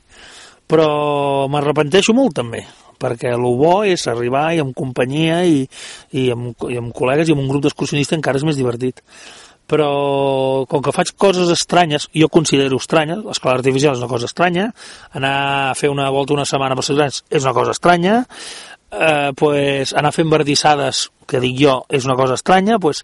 Però 0.69 1.47
m'arrepenteixo 1.49 2.13
molt 2.13 2.35
també, 2.37 2.63
perquè 3.01 3.33
el 3.33 3.45
bo 3.57 3.79
és 3.87 4.05
arribar 4.11 4.49
i 4.53 4.61
amb 4.61 4.75
companyia 4.77 5.41
i, 5.47 5.63
i, 6.13 6.29
amb, 6.35 6.53
i 6.69 6.77
amb 6.77 6.93
col·legues 6.95 7.29
i 7.29 7.35
amb 7.35 7.45
un 7.45 7.51
grup 7.51 7.65
d'excursionistes 7.65 8.19
encara 8.19 8.37
és 8.37 8.45
més 8.45 8.59
divertit 8.59 9.01
però 9.69 10.65
com 10.65 10.81
que 10.81 10.93
faig 10.95 11.11
coses 11.21 11.51
estranyes, 11.53 12.07
jo 12.15 12.25
considero 12.33 12.79
estranyes, 12.81 13.21
l'escola 13.21 13.59
artificial 13.59 13.93
és 13.93 14.01
una 14.01 14.09
cosa 14.09 14.25
estranya, 14.25 14.71
anar 15.13 15.35
a 15.69 15.75
fer 15.77 15.91
una 15.93 16.09
volta 16.09 16.33
una 16.33 16.47
setmana 16.49 16.77
per 16.79 16.87
Grans 16.89 17.21
és 17.29 17.45
una 17.45 17.53
cosa 17.53 17.75
estranya, 17.77 18.23
eh, 18.91 19.31
pues, 19.37 19.93
anar 19.93 20.11
fent 20.15 20.29
verdissades, 20.29 21.09
que 21.29 21.41
dic 21.43 21.59
jo, 21.61 21.83
és 21.89 22.05
una 22.09 22.17
cosa 22.17 22.33
estranya, 22.33 22.79
pues, 22.79 23.03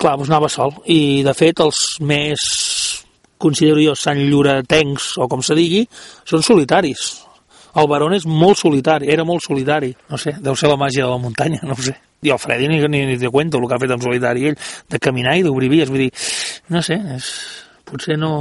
clar, 0.00 0.16
pues 0.16 0.30
anava 0.30 0.48
sol. 0.48 0.72
I, 0.86 1.22
de 1.26 1.34
fet, 1.36 1.60
els 1.60 2.00
més, 2.00 2.40
considero 3.38 3.82
jo, 3.82 3.94
Sant 3.98 4.20
Lloretencs, 4.20 5.14
o 5.20 5.28
com 5.28 5.42
se 5.44 5.56
digui, 5.58 5.84
són 6.28 6.44
solitaris. 6.46 7.06
El 7.76 7.88
Barón 7.90 8.14
és 8.16 8.24
molt 8.24 8.56
solitari, 8.56 9.10
era 9.12 9.24
molt 9.28 9.44
solitari. 9.44 9.92
No 10.10 10.16
sé, 10.20 10.32
deu 10.40 10.56
ser 10.56 10.70
la 10.72 10.78
màgia 10.80 11.04
de 11.04 11.10
la 11.12 11.20
muntanya, 11.20 11.60
no 11.68 11.76
sé. 11.76 11.92
I 12.24 12.32
el 12.32 12.40
Freddy 12.40 12.70
ni, 12.70 12.80
ni, 12.88 13.04
ni 13.10 13.18
te 13.20 13.28
cuento 13.28 13.60
el 13.60 13.68
que 13.68 13.76
ha 13.76 13.82
fet 13.82 13.92
en 13.92 14.00
solitari 14.00 14.48
ell, 14.48 14.56
de 14.88 14.98
caminar 14.98 15.36
i 15.36 15.44
d'obrir 15.44 15.68
vies. 15.72 15.92
Vull 15.92 16.06
dir, 16.06 16.10
no 16.72 16.80
sé, 16.82 16.96
és, 17.18 17.28
potser 17.86 18.16
no, 18.18 18.32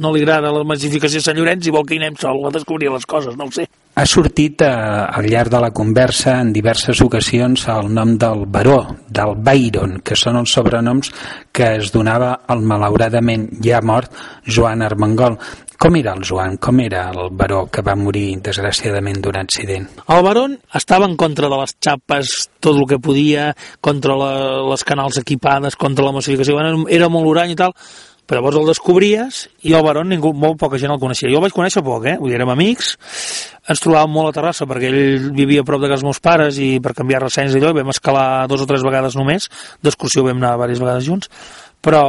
no 0.00 0.14
li 0.14 0.24
agrada 0.24 0.54
la 0.56 0.64
massificació 0.66 1.20
de 1.20 1.28
Sant 1.28 1.38
Llorenç 1.38 1.68
i 1.68 1.74
vol 1.76 1.84
que 1.86 1.98
hi 1.98 2.00
anem 2.00 2.16
sol 2.20 2.40
a 2.48 2.54
descobrir 2.56 2.90
les 2.94 3.06
coses, 3.06 3.36
no 3.36 3.50
ho 3.50 3.54
sé. 3.54 3.68
Ha 3.98 4.04
sortit 4.06 4.62
eh, 4.62 4.68
al 4.70 5.26
llarg 5.26 5.50
de 5.50 5.60
la 5.60 5.72
conversa 5.74 6.36
en 6.40 6.52
diverses 6.54 7.00
ocasions 7.02 7.66
el 7.72 7.88
nom 7.92 8.14
del 8.18 8.44
baró, 8.46 8.78
del 9.08 9.34
Byron, 9.42 9.98
que 10.06 10.16
són 10.16 10.38
els 10.38 10.54
sobrenoms 10.54 11.10
que 11.52 11.74
es 11.80 11.90
donava 11.92 12.36
al 12.46 12.62
malauradament 12.62 13.48
ja 13.64 13.82
mort 13.82 14.14
Joan 14.46 14.86
Armengol. 14.86 15.36
Com 15.80 15.96
era 15.96 16.12
el 16.12 16.22
Joan? 16.28 16.58
Com 16.60 16.82
era 16.84 17.06
el 17.08 17.30
baró 17.32 17.64
que 17.72 17.82
va 17.82 17.96
morir 17.96 18.38
desgraciadament 18.44 19.22
d'un 19.24 19.38
accident? 19.40 19.88
El 20.06 20.22
Barón 20.26 20.58
estava 20.76 21.08
en 21.08 21.16
contra 21.16 21.48
de 21.48 21.56
les 21.56 21.72
xapes, 21.80 22.34
tot 22.60 22.76
el 22.76 22.86
que 22.86 23.00
podia, 23.00 23.54
contra 23.80 24.14
la, 24.20 24.32
les 24.70 24.84
canals 24.84 25.18
equipades, 25.18 25.76
contra 25.80 26.04
la 26.04 26.12
massificació, 26.12 26.58
Bueno, 26.60 26.84
era 26.88 27.08
molt 27.08 27.30
orany 27.32 27.54
i 27.54 27.56
tal, 27.56 27.72
però 28.30 28.38
llavors 28.38 28.60
el 28.60 28.68
descobries 28.68 29.38
i 29.66 29.72
el 29.74 29.82
Barón 29.82 30.06
ningú, 30.12 30.30
molt 30.38 30.54
poca 30.60 30.78
gent 30.78 30.92
el 30.94 31.00
coneixia. 31.02 31.26
Jo 31.32 31.40
el 31.40 31.42
vaig 31.42 31.54
conèixer 31.56 31.80
poc, 31.82 32.04
eh? 32.06 32.12
Vull 32.20 32.30
dir, 32.30 32.36
érem 32.36 32.52
amics, 32.52 32.92
ens 33.66 33.82
trobàvem 33.82 34.12
molt 34.14 34.30
a 34.30 34.36
Terrassa 34.36 34.68
perquè 34.70 34.86
ell 34.86 35.24
vivia 35.34 35.64
a 35.64 35.66
prop 35.66 35.82
de 35.82 35.90
casa 35.90 36.06
meus 36.06 36.20
pares 36.22 36.60
i 36.62 36.68
per 36.78 36.92
canviar 36.94 37.24
ressenyes 37.24 37.56
i 37.58 37.62
vam 37.66 37.90
escalar 37.90 38.46
dos 38.46 38.62
o 38.62 38.68
tres 38.70 38.86
vegades 38.86 39.18
només, 39.18 39.48
d'excursió 39.82 40.22
vam 40.22 40.38
anar 40.38 40.52
diverses 40.54 40.82
vegades 40.84 41.08
junts, 41.08 41.32
però 41.82 42.04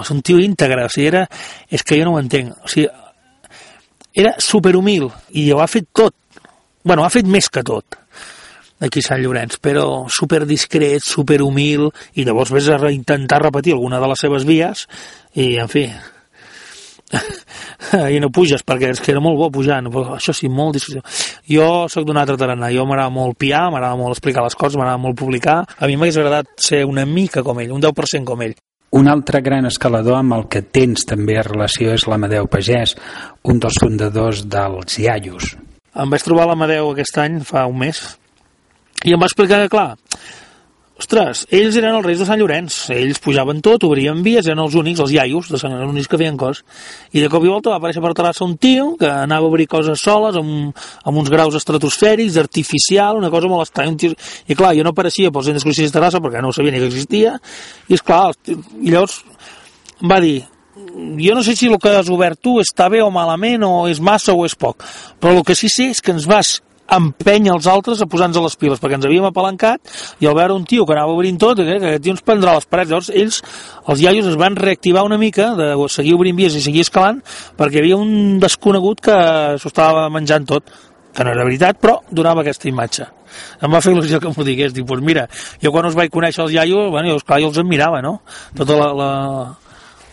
és 0.00 0.14
un 0.16 0.24
tio 0.24 0.40
íntegre, 0.40 0.88
o 0.88 0.94
sigui, 0.94 1.10
era, 1.12 1.26
és 1.68 1.84
que 1.84 2.00
jo 2.00 2.08
no 2.08 2.16
ho 2.16 2.22
entenc, 2.22 2.56
o 2.64 2.72
sigui, 2.72 2.88
era 4.16 4.32
superhumil 4.40 5.10
i 5.36 5.50
ho 5.52 5.60
ha 5.60 5.68
fet 5.68 5.92
tot, 5.92 6.16
bueno, 6.88 7.04
ha 7.04 7.12
fet 7.12 7.28
més 7.28 7.52
que 7.52 7.60
tot 7.68 8.00
aquí 8.84 9.02
a 9.02 9.08
Sant 9.08 9.22
Llorenç, 9.22 9.58
però 9.64 10.06
super 10.12 10.44
discret, 10.48 11.04
super 11.04 11.40
humil, 11.42 11.88
i 12.14 12.26
llavors 12.26 12.52
ves 12.54 12.68
a 12.72 12.80
intentar 12.92 13.42
repetir 13.42 13.74
alguna 13.74 14.00
de 14.02 14.10
les 14.12 14.26
seves 14.26 14.44
vies, 14.48 14.86
i, 15.34 15.56
en 15.62 15.70
fi, 15.72 15.88
i 18.14 18.20
no 18.22 18.30
puges, 18.34 18.64
perquè 18.66 18.90
és 18.94 19.00
que 19.02 19.12
era 19.12 19.22
molt 19.22 19.38
bo 19.38 19.50
pujant, 19.54 19.88
però 19.92 20.16
això 20.18 20.34
sí, 20.36 20.48
molt 20.48 20.78
discussió. 20.78 21.02
Jo 21.50 21.86
sóc 21.92 22.06
d'un 22.08 22.20
altre 22.20 22.36
tarannà, 22.40 22.70
jo 22.74 22.86
m'agrada 22.88 23.12
molt 23.14 23.38
piar, 23.40 23.66
m'agrada 23.72 23.98
molt 24.00 24.16
explicar 24.16 24.44
les 24.46 24.56
coses, 24.58 24.78
m'agrada 24.80 25.00
molt 25.00 25.18
publicar, 25.18 25.62
a 25.64 25.90
mi 25.90 25.98
m'hagués 25.98 26.20
agradat 26.20 26.54
ser 26.68 26.84
una 26.88 27.06
mica 27.06 27.44
com 27.46 27.60
ell, 27.60 27.74
un 27.74 27.84
10% 27.84 28.24
com 28.28 28.46
ell. 28.46 28.56
Un 28.94 29.08
altre 29.10 29.40
gran 29.42 29.66
escalador 29.66 30.20
amb 30.20 30.36
el 30.36 30.44
que 30.46 30.62
tens 30.62 31.02
també 31.08 31.40
relació 31.42 31.96
és 31.96 32.04
l'Amadeu 32.06 32.46
Pagès, 32.46 32.94
un 33.50 33.58
dels 33.62 33.80
fundadors 33.82 34.44
dels 34.46 35.00
Iaios. 35.02 35.56
Em 35.98 36.10
vaig 36.10 36.22
trobar 36.26 36.46
l'Amadeu 36.46 36.92
aquest 36.92 37.18
any, 37.22 37.40
fa 37.46 37.66
un 37.70 37.80
mes, 37.82 38.04
i 39.04 39.12
em 39.12 39.20
va 39.20 39.28
explicar 39.28 39.60
que, 39.62 39.70
clar, 39.72 39.94
ostres, 41.00 41.42
ells 41.52 41.76
eren 41.76 41.96
els 41.98 42.06
reis 42.06 42.20
de 42.20 42.26
Sant 42.28 42.38
Llorenç, 42.40 42.76
ells 42.94 43.18
pujaven 43.22 43.58
tot, 43.64 43.82
obrien 43.84 44.22
vies, 44.24 44.46
eren 44.46 44.62
els 44.62 44.76
únics, 44.78 45.02
els 45.02 45.12
iaios 45.12 45.50
de 45.50 45.58
Sant 45.60 45.74
els 45.74 45.90
únics 45.90 46.08
que 46.08 46.18
feien 46.20 46.38
cos. 46.40 46.62
I 47.12 47.24
de 47.24 47.28
cop 47.32 47.44
i 47.44 47.50
volta 47.50 47.72
va 47.72 47.80
aparèixer 47.80 48.02
per 48.04 48.14
Terrassa 48.16 48.46
un 48.46 48.56
tio 48.56 48.94
que 49.00 49.10
anava 49.10 49.48
a 49.48 49.52
obrir 49.52 49.66
coses 49.70 50.00
soles, 50.00 50.38
amb, 50.40 50.84
amb 51.04 51.20
uns 51.20 51.32
graus 51.34 51.58
estratosfèrics, 51.58 52.38
artificial, 52.40 53.20
una 53.20 53.32
cosa 53.34 53.50
molt 53.50 53.66
estranya. 53.66 53.92
Un 53.92 54.00
tio... 54.00 54.16
I 54.48 54.56
clar, 54.56 54.72
jo 54.78 54.86
no 54.86 54.94
apareixia 54.94 55.34
pels 55.34 55.50
centres 55.50 55.66
crucis 55.66 55.90
de 55.90 55.98
Terrassa 55.98 56.22
perquè 56.24 56.42
no 56.44 56.54
sabia 56.54 56.74
ni 56.74 56.82
que 56.82 56.90
existia, 56.92 57.36
i 57.90 57.98
és 57.98 58.04
clar, 58.04 58.30
i 58.48 58.88
llavors 58.88 59.20
va 60.00 60.20
dir, 60.22 60.38
jo 61.20 61.34
no 61.34 61.42
sé 61.44 61.56
si 61.58 61.68
el 61.68 61.78
que 61.82 61.92
has 61.98 62.10
obert 62.12 62.40
tu 62.40 62.56
està 62.62 62.88
bé 62.92 63.02
o 63.02 63.10
malament, 63.14 63.66
o 63.66 63.88
és 63.90 64.00
massa 64.00 64.34
o 64.34 64.46
és 64.46 64.54
poc, 64.56 64.86
però 65.20 65.34
el 65.36 65.44
que 65.46 65.58
sí 65.58 65.68
sé 65.72 65.90
és 65.94 66.00
que 66.00 66.14
ens 66.14 66.28
vas 66.30 66.60
empènyer 66.92 67.52
els 67.54 67.66
altres 67.70 68.02
a 68.02 68.08
posar-nos 68.10 68.42
les 68.44 68.56
piles, 68.60 68.80
perquè 68.80 68.98
ens 68.98 69.06
havíem 69.08 69.24
apalancat 69.28 69.94
i 70.20 70.28
al 70.28 70.36
veure 70.36 70.56
un 70.56 70.66
tio 70.68 70.84
que 70.86 70.94
anava 70.96 71.14
obrint 71.16 71.38
tot, 71.40 71.58
eh, 71.58 71.78
que 71.78 71.92
aquest 71.94 72.04
tio 72.04 72.14
ens 72.14 72.24
prendrà 72.24 72.54
les 72.54 72.68
parets. 72.68 72.90
Llavors 72.90 73.10
ells, 73.10 73.40
els 73.88 74.04
iaios, 74.04 74.28
es 74.30 74.38
van 74.40 74.56
reactivar 74.56 75.04
una 75.04 75.18
mica 75.18 75.54
de 75.58 75.72
seguir 75.88 76.14
obrint 76.14 76.36
vies 76.36 76.54
i 76.54 76.64
seguir 76.64 76.84
escalant 76.84 77.22
perquè 77.58 77.78
hi 77.78 77.84
havia 77.84 78.00
un 78.00 78.38
desconegut 78.42 79.00
que 79.00 79.16
s'ho 79.58 79.70
estava 79.72 80.08
menjant 80.10 80.46
tot 80.48 80.68
que 81.14 81.22
no 81.22 81.30
era 81.30 81.44
veritat, 81.46 81.78
però 81.78 82.00
donava 82.10 82.42
aquesta 82.42 82.68
imatge. 82.68 83.06
Em 83.62 83.70
va 83.70 83.80
fer 83.82 83.92
il·lusió 83.94 84.18
que 84.22 84.30
m'ho 84.34 84.46
digués, 84.46 84.74
dic, 84.74 84.86
pues 84.86 85.02
mira, 85.02 85.28
jo 85.62 85.70
quan 85.74 85.86
us 85.86 85.94
vaig 85.94 86.10
conèixer 86.10 86.42
els 86.44 86.54
iaios, 86.56 86.90
bueno, 86.90 87.12
jo, 87.12 87.20
esclar, 87.22 87.40
jo 87.42 87.52
els 87.52 87.60
admirava, 87.62 88.02
no? 88.02 88.16
Tota 88.58 88.78
la, 88.80 88.88
la, 88.98 89.10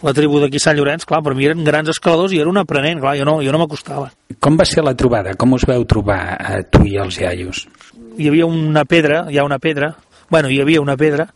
la 0.06 0.14
tribu 0.18 0.42
d'aquí 0.42 0.60
Sant 0.62 0.78
Llorenç, 0.78 1.06
clar, 1.10 1.22
per 1.26 1.36
mi 1.38 1.48
eren 1.50 1.64
grans 1.66 1.92
escaladors 1.94 2.34
i 2.34 2.42
era 2.42 2.50
un 2.52 2.60
aprenent, 2.62 3.02
clar, 3.02 3.16
jo 3.20 3.28
no, 3.28 3.40
jo 3.46 3.54
no 3.54 3.62
m'acostava. 3.62 4.10
Com 4.42 4.58
va 4.60 4.66
ser 4.68 4.84
la 4.86 4.96
trobada? 4.98 5.36
Com 5.40 5.54
us 5.58 5.66
veu 5.70 5.86
trobar 5.90 6.22
eh, 6.38 6.62
tu 6.70 6.84
i 6.90 6.98
els 7.02 7.20
Iaios? 7.22 7.66
Hi 8.18 8.30
havia 8.30 8.48
una 8.50 8.86
pedra, 8.86 9.26
hi 9.32 9.40
ha 9.40 9.46
una 9.48 9.60
pedra, 9.62 9.94
bueno, 10.32 10.50
hi 10.50 10.62
havia 10.64 10.82
una 10.82 10.96
pedra 10.98 11.28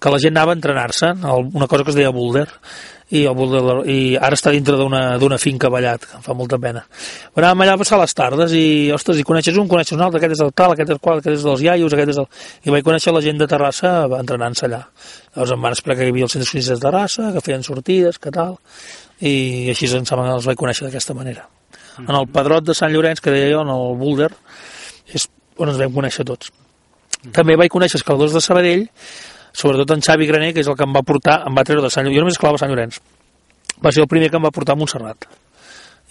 que 0.00 0.10
la 0.10 0.18
gent 0.18 0.34
anava 0.34 0.54
a 0.54 0.58
entrenar-se, 0.58 1.12
una 1.52 1.68
cosa 1.68 1.84
que 1.84 1.92
es 1.92 1.98
deia 1.98 2.10
boulder, 2.10 2.48
i, 3.10 3.22
el 3.24 3.34
boulder, 3.36 3.60
i 3.88 4.16
ara 4.16 4.36
està 4.36 4.50
dintre 4.52 4.76
d'una 4.76 5.02
d'una 5.20 5.38
finca 5.40 5.70
ballat, 5.72 6.04
que 6.04 6.16
em 6.18 6.24
fa 6.24 6.34
molta 6.36 6.58
pena. 6.60 6.82
Però 7.32 7.46
anàvem 7.46 7.64
allà 7.64 7.76
a 7.78 7.80
passar 7.80 8.00
les 8.00 8.12
tardes 8.16 8.52
i, 8.56 8.64
ostres, 8.92 9.20
i 9.20 9.24
coneixes 9.28 9.56
un, 9.60 9.68
coneixes 9.70 9.96
un 9.96 10.04
altre, 10.04 10.20
aquest 10.20 10.36
és 10.36 10.42
el 10.44 10.52
tal, 10.56 10.74
aquest 10.74 10.90
és 10.90 10.96
el 10.96 11.00
qual, 11.04 11.22
aquest 11.22 11.38
és 11.38 11.46
dels 11.46 11.64
iaios, 11.64 11.96
aquest 11.96 12.12
és 12.12 12.20
el... 12.20 12.28
I 12.68 12.74
vaig 12.74 12.84
conèixer 12.88 13.14
la 13.16 13.24
gent 13.24 13.40
de 13.40 13.48
Terrassa 13.48 13.92
entrenant-se 14.18 14.68
allà. 14.68 14.82
Llavors 15.34 15.56
em 15.56 15.68
van 15.68 15.76
explicar 15.76 16.00
que 16.02 16.08
hi 16.08 16.14
havia 16.14 16.28
els 16.28 16.36
centres 16.36 16.52
clínics 16.52 16.72
de 16.74 16.78
Terrassa, 16.84 17.32
que 17.32 17.44
feien 17.48 17.64
sortides, 17.64 18.20
que 18.20 18.34
tal, 18.34 18.58
i 19.20 19.34
així 19.72 19.88
em 19.88 20.04
sembla 20.04 20.28
que 20.28 20.38
els 20.42 20.52
vaig 20.52 20.60
conèixer 20.60 20.88
d'aquesta 20.88 21.16
manera. 21.16 21.48
En 22.04 22.14
el 22.14 22.28
Pedrot 22.32 22.68
de 22.68 22.76
Sant 22.76 22.92
Llorenç, 22.92 23.24
que 23.24 23.32
deia 23.34 23.54
jo, 23.56 23.64
en 23.64 23.72
el 23.72 23.96
Boulder, 23.98 24.30
és, 25.16 25.30
on 25.56 25.72
ens 25.72 25.80
vam 25.80 25.96
conèixer 25.96 26.28
tots. 26.28 26.52
També 27.34 27.56
vaig 27.58 27.72
conèixer 27.72 27.98
escaladors 27.98 28.34
de 28.36 28.42
Sabadell, 28.44 28.86
sobretot 29.52 29.94
en 29.94 30.04
Xavi 30.04 30.28
Graner, 30.28 30.52
que 30.54 30.62
és 30.62 30.70
el 30.70 30.76
que 30.78 30.86
em 30.86 30.94
va 30.94 31.02
portar, 31.06 31.40
em 31.48 31.56
va 31.56 31.64
treure 31.66 31.82
de 31.84 31.90
Sant 31.90 32.06
Llorenç. 32.06 32.18
Jo 32.18 32.24
només 32.24 32.38
escalava 32.38 32.60
a 32.60 32.62
Sant 32.62 32.72
Llorenç. 32.72 33.00
Va 33.82 33.92
ser 33.94 34.04
el 34.04 34.10
primer 34.10 34.30
que 34.30 34.38
em 34.38 34.46
va 34.46 34.54
portar 34.54 34.76
a 34.76 34.80
Montserrat. 34.80 35.26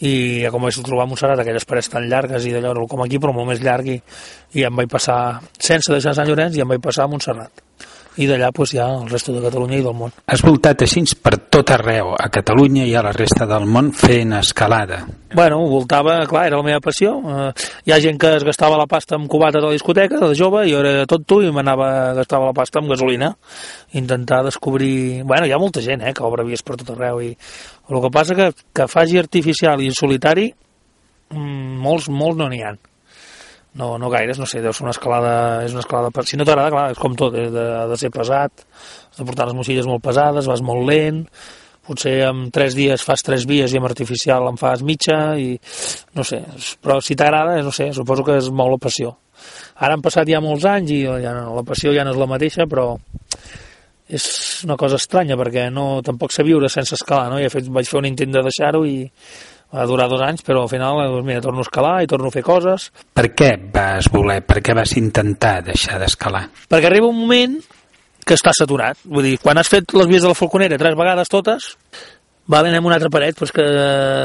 I 0.07 0.11
ja 0.43 0.51
com 0.53 0.67
vaig 0.67 0.77
trobar 0.85 1.07
a 1.07 1.09
Montserrat, 1.09 1.41
aquelles 1.41 1.65
parets 1.65 1.89
tan 1.93 2.05
llargues 2.11 2.45
i 2.45 2.53
d'allò 2.53 2.85
com 2.91 3.01
aquí, 3.05 3.19
però 3.19 3.33
molt 3.33 3.49
més 3.49 3.63
llarg, 3.63 3.87
i, 3.87 3.97
i 4.59 4.67
em 4.67 4.75
vaig 4.75 4.91
passar, 4.91 5.39
sense 5.57 5.91
deixar 5.93 6.13
Sant 6.17 6.29
Llorenç, 6.29 6.59
i 6.59 6.65
em 6.65 6.75
vaig 6.75 6.83
passar 6.83 7.07
a 7.07 7.11
Montserrat. 7.11 7.66
I 8.17 8.25
d'allà 8.25 8.49
pues, 8.55 8.71
ja 8.73 8.87
el 8.97 9.09
resto 9.11 9.33
de 9.35 9.43
Catalunya 9.43 9.77
i 9.77 9.83
del 9.85 9.93
món. 9.93 10.13
Has 10.25 10.41
voltat 10.45 10.81
així 10.81 11.03
per 11.21 11.35
tot 11.53 11.69
arreu, 11.75 12.15
a 12.17 12.27
Catalunya 12.33 12.87
i 12.89 12.95
a 12.97 13.03
la 13.05 13.13
resta 13.13 13.45
del 13.49 13.67
món, 13.69 13.91
fent 13.93 14.33
escalada. 14.39 15.03
Bueno, 15.35 15.59
voltava, 15.69 16.17
clar, 16.25 16.47
era 16.49 16.57
la 16.57 16.65
meva 16.65 16.81
passió. 16.81 17.13
Eh, 17.19 17.51
hi 17.85 17.93
ha 17.93 17.99
gent 18.01 18.17
que 18.21 18.33
es 18.39 18.45
gastava 18.47 18.79
la 18.79 18.87
pasta 18.89 19.17
amb 19.19 19.29
cubates 19.29 19.61
a 19.61 19.67
la 19.67 19.75
discoteca, 19.75 20.21
de 20.23 20.33
jove, 20.39 20.65
i 20.65 20.73
jo 20.73 20.81
era 20.81 21.05
tot 21.09 21.27
tu 21.29 21.41
i 21.45 21.51
m'anava 21.53 22.13
gastava 22.17 22.49
la 22.49 22.57
pasta 22.57 22.81
amb 22.81 22.89
gasolina. 22.93 23.33
Intentar 24.01 24.43
descobrir... 24.47 25.23
Bueno, 25.23 25.45
hi 25.45 25.53
ha 25.53 25.61
molta 25.61 25.83
gent, 25.85 26.01
eh, 26.01 26.15
que 26.17 26.25
obre 26.25 26.47
vies 26.47 26.65
per 26.65 26.79
tot 26.81 26.95
arreu. 26.95 27.21
I... 27.21 27.35
El 27.87 28.01
que 28.03 28.13
passa 28.13 28.35
que, 28.35 28.51
que 28.75 28.89
faci 28.91 29.21
artificial 29.21 29.83
i 29.83 29.93
solitari, 29.95 30.49
mm, 31.33 31.81
molts, 31.85 32.09
molts 32.09 32.41
no 32.41 32.49
n'hi 32.49 32.65
ha. 32.65 32.73
No, 33.77 33.91
no 34.01 34.09
gaires, 34.09 34.39
no 34.41 34.47
sé, 34.49 34.61
deu 34.63 34.73
ser 34.73 34.87
una 34.87 34.95
escalada, 34.95 35.35
és 35.67 35.75
una 35.75 35.83
escalada, 35.83 36.09
per... 36.13 36.25
si 36.25 36.39
no 36.39 36.45
t'agrada, 36.47 36.73
clar, 36.73 36.87
és 36.95 37.01
com 37.01 37.13
tot, 37.17 37.35
eh, 37.37 37.51
de, 37.53 37.65
de 37.91 37.99
ser 38.01 38.09
pesat, 38.13 38.65
has 39.11 39.19
de 39.19 39.27
portar 39.27 39.45
les 39.49 39.57
moixilles 39.57 39.85
molt 39.85 40.01
pesades, 40.05 40.49
vas 40.49 40.63
molt 40.65 40.87
lent, 40.89 41.21
potser 41.87 42.15
en 42.27 42.47
tres 42.51 42.75
dies 42.75 43.03
fas 43.05 43.23
tres 43.23 43.45
vies 43.47 43.71
i 43.71 43.79
amb 43.79 43.87
artificial 43.87 44.49
en 44.49 44.57
fas 44.59 44.81
mitja, 44.83 45.19
i 45.39 45.53
no 46.17 46.25
sé, 46.27 46.41
però 46.83 46.97
si 47.05 47.15
t'agrada, 47.15 47.59
no 47.63 47.71
sé, 47.75 47.91
suposo 47.95 48.25
que 48.27 48.39
és 48.41 48.49
molt 48.49 48.75
la 48.75 48.81
passió. 48.87 49.13
Ara 49.77 49.93
han 49.93 50.03
passat 50.03 50.27
ja 50.27 50.41
molts 50.41 50.65
anys 50.65 50.95
i 50.95 51.03
ja 51.05 51.35
no, 51.37 51.53
la 51.55 51.63
passió 51.67 51.93
ja 51.93 52.03
no 52.03 52.15
és 52.15 52.19
la 52.19 52.29
mateixa, 52.29 52.65
però 52.69 52.95
és 54.07 54.25
una 54.65 54.77
cosa 54.79 54.97
estranya 54.97 55.35
perquè 55.37 55.67
no, 55.69 56.01
tampoc 56.03 56.33
sé 56.33 56.45
viure 56.47 56.69
sense 56.71 56.95
escalar, 56.95 57.29
no? 57.31 57.39
He 57.43 57.51
fet, 57.51 57.67
vaig 57.69 57.89
fer 57.89 57.99
un 57.99 58.07
intent 58.09 58.33
de 58.33 58.43
deixar-ho 58.45 58.83
i 58.87 59.01
va 59.73 59.85
durar 59.89 60.07
dos 60.09 60.21
anys, 60.23 60.43
però 60.47 60.63
al 60.63 60.71
final, 60.71 61.01
doncs 61.11 61.27
mira, 61.27 61.41
torno 61.43 61.63
a 61.63 61.67
escalar 61.67 61.95
i 62.03 62.09
torno 62.09 62.29
a 62.29 62.35
fer 62.35 62.43
coses. 62.45 62.89
Per 63.13 63.27
què 63.35 63.53
vas 63.73 64.09
voler, 64.13 64.41
per 64.47 64.61
què 64.63 64.75
vas 64.77 64.95
intentar 64.99 65.59
deixar 65.65 65.99
d'escalar? 66.01 66.45
Perquè 66.71 66.89
arriba 66.89 67.09
un 67.11 67.19
moment 67.19 67.57
que 68.27 68.35
està 68.35 68.51
saturat. 68.55 68.99
Vull 69.07 69.25
dir, 69.29 69.39
quan 69.43 69.59
has 69.59 69.71
fet 69.71 69.93
les 69.95 70.07
vies 70.07 70.23
de 70.23 70.31
la 70.31 70.37
Falconera 70.37 70.79
tres 70.79 70.95
vegades 70.99 71.31
totes, 71.31 71.71
va, 72.47 72.61
anem 72.63 72.85
una 72.87 72.95
altra 72.95 73.11
paret, 73.11 73.35
però 73.35 73.47
és 73.47 73.53
que 73.55 73.63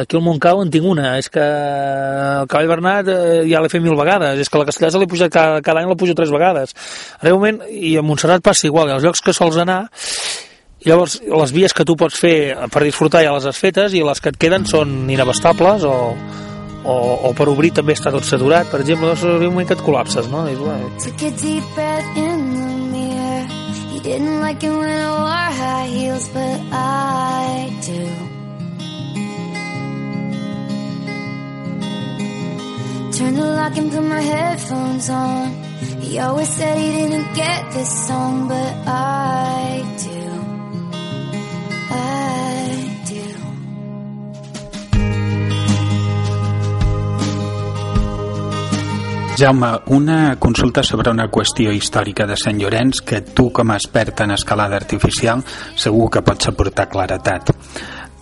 aquí 0.03 0.19
al 0.19 0.23
Montcau 0.23 0.63
en 0.63 0.71
tinc 0.71 0.87
una. 0.87 1.17
És 1.19 1.27
que 1.33 1.43
el 1.43 2.51
Cavall 2.51 2.71
Bernat 2.71 3.11
eh, 3.11 3.43
ja 3.51 3.63
l'he 3.63 3.71
fet 3.73 3.83
mil 3.83 3.99
vegades. 3.99 4.39
És 4.43 4.51
que 4.51 4.63
la 4.63 4.69
Castellasa 4.69 5.01
l'he 5.03 5.11
pujat 5.11 5.33
cada, 5.35 5.59
cada 5.65 5.83
any, 5.83 5.91
la 5.91 5.99
pujo 5.99 6.15
tres 6.19 6.31
vegades. 6.31 6.75
Arriba 7.19 7.39
un 7.39 7.43
moment, 7.43 7.61
i 7.67 7.97
a 7.99 8.07
Montserrat 8.07 8.45
passa 8.47 8.69
igual, 8.71 8.95
als 8.95 9.03
llocs 9.03 9.25
que 9.27 9.35
sols 9.35 9.59
anar, 9.63 9.81
i 10.83 10.91
llavors 10.91 11.21
les 11.23 11.53
vies 11.55 11.73
que 11.73 11.85
tu 11.87 11.95
pots 11.99 12.19
fer 12.19 12.57
per 12.75 12.83
disfrutar 12.83 13.23
ja 13.23 13.35
les 13.37 13.47
has 13.47 13.59
fetes 13.59 13.95
i 13.95 14.03
les 14.03 14.21
que 14.21 14.33
et 14.33 14.39
queden 14.45 14.67
són 14.67 15.11
inabastables 15.15 15.85
o, 15.87 15.95
o, 16.83 16.97
o 17.29 17.33
per 17.39 17.47
obrir 17.53 17.71
també 17.77 17.95
està 17.95 18.11
tot 18.15 18.27
saturat 18.27 18.67
per 18.73 18.81
exemple, 18.83 19.13
doncs 19.13 19.23
arriba 19.23 19.51
un 19.51 19.55
moment 19.55 19.71
que 19.71 19.79
et 19.79 19.85
col·lapses 19.87 20.31
no? 20.33 20.43
Dius, 20.49 20.59
bueno, 20.65 20.91
Took 21.05 21.23
a 21.29 21.31
deep 21.39 21.71
breath 21.77 22.19
in 22.19 22.43
the 22.57 22.67
mirror. 22.97 23.47
He 23.93 24.01
didn't 24.01 24.41
like 24.41 24.65
it 24.67 24.71
when 24.75 24.91
I 24.91 25.09
wore 25.15 25.51
high 25.63 25.87
heels, 25.87 26.29
but 26.35 26.59
I 26.73 27.71
do. 27.87 28.03
Turned 33.13 33.37
the 33.37 33.47
lock 33.47 33.77
and 33.77 33.93
put 33.93 34.03
my 34.03 34.21
headphones 34.21 35.11
on. 35.11 35.53
He 36.01 36.19
always 36.19 36.49
said 36.49 36.77
he 36.77 36.91
didn't 36.91 37.35
get 37.35 37.71
this 37.73 38.07
song, 38.09 38.49
but 38.49 38.73
I 38.89 39.85
do. 40.03 40.42
Jaume, 49.43 49.81
una 49.87 50.37
consulta 50.39 50.85
sobre 50.87 51.11
una 51.11 51.25
qüestió 51.27 51.73
històrica 51.75 52.29
de 52.31 52.37
Sant 52.39 52.61
Llorenç 52.61 53.01
que 53.03 53.19
tu, 53.35 53.49
com 53.51 53.73
a 53.73 53.79
expert 53.81 54.21
en 54.23 54.31
escalada 54.37 54.77
artificial, 54.79 55.43
segur 55.75 56.07
que 56.15 56.23
pots 56.23 56.47
aportar 56.53 56.87
claretat. 56.93 57.51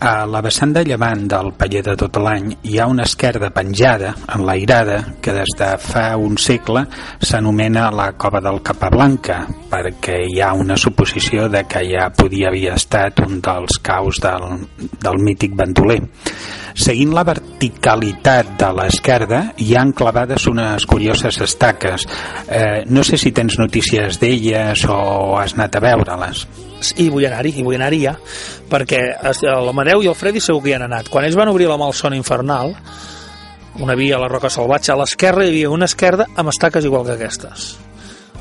A 0.00 0.24
la 0.24 0.40
vessant 0.40 0.70
de 0.72 0.80
llevant 0.88 1.26
del 1.28 1.50
paller 1.60 1.82
de 1.84 1.92
tot 2.00 2.16
l'any 2.24 2.54
hi 2.64 2.78
ha 2.80 2.86
una 2.88 3.04
esquerda 3.04 3.50
penjada, 3.52 4.14
enlairada, 4.32 4.94
que 5.20 5.34
des 5.36 5.52
de 5.58 5.68
fa 5.76 6.04
un 6.16 6.38
segle 6.40 6.86
s'anomena 7.20 7.90
la 7.92 8.06
cova 8.16 8.40
del 8.40 8.62
Capablanca, 8.64 9.42
perquè 9.68 10.22
hi 10.24 10.40
ha 10.40 10.54
una 10.56 10.78
suposició 10.80 11.50
de 11.52 11.66
que 11.68 11.84
ja 11.90 12.08
podia 12.16 12.48
haver 12.48 12.72
estat 12.78 13.20
un 13.26 13.42
dels 13.44 13.76
caus 13.84 14.22
del, 14.24 14.64
del 15.04 15.20
mític 15.20 15.52
bandoler. 15.60 16.00
Seguint 16.72 17.12
la 17.12 17.26
verticalitat 17.28 18.56
de 18.56 18.72
l'esquerda 18.80 19.42
hi 19.60 19.74
ha 19.74 19.84
enclavades 19.84 20.48
unes 20.48 20.88
curioses 20.88 21.42
estaques. 21.44 22.08
Eh, 22.48 22.88
no 22.88 23.04
sé 23.04 23.20
si 23.20 23.36
tens 23.36 23.60
notícies 23.60 24.16
d'elles 24.16 24.88
o 24.88 25.36
has 25.36 25.58
anat 25.60 25.76
a 25.76 25.86
veure-les. 25.90 26.46
I 26.96 27.08
vull 27.12 27.26
anar-hi, 27.28 27.54
i 27.60 27.64
vull 27.66 27.76
anar-hi 27.78 28.02
ja 28.06 28.16
perquè 28.70 29.00
l'Amadeu 29.66 30.04
i 30.04 30.10
el 30.10 30.16
Freddy 30.18 30.42
segur 30.42 30.62
que 30.64 30.72
hi 30.72 30.76
han 30.78 30.86
anat. 30.86 31.10
Quan 31.12 31.26
ells 31.26 31.38
van 31.38 31.50
obrir 31.52 31.68
la 31.70 31.78
Malsona 31.80 32.18
Infernal 32.18 32.74
una 33.80 33.94
via 33.94 34.16
a 34.16 34.20
la 34.20 34.28
Roca 34.28 34.50
Salvatge 34.50 34.92
a 34.92 34.98
l'esquerra 34.98 35.44
hi 35.44 35.52
havia 35.52 35.70
una 35.70 35.88
esquerda 35.90 36.26
amb 36.36 36.52
estaques 36.52 36.84
igual 36.84 37.06
que 37.06 37.16
aquestes. 37.16 37.70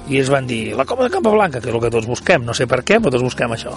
I 0.09 0.17
ells 0.17 0.31
van 0.33 0.47
dir, 0.49 0.73
la 0.77 0.85
cova 0.89 1.05
de 1.05 1.13
Capablanca 1.13 1.61
que 1.61 1.69
és 1.69 1.75
el 1.75 1.83
que 1.83 1.91
tots 1.93 2.09
busquem, 2.09 2.45
no 2.45 2.55
sé 2.57 2.67
per 2.67 2.81
què 2.83 2.97
però 2.97 3.13
tots 3.13 3.25
busquem 3.25 3.53
això. 3.53 3.75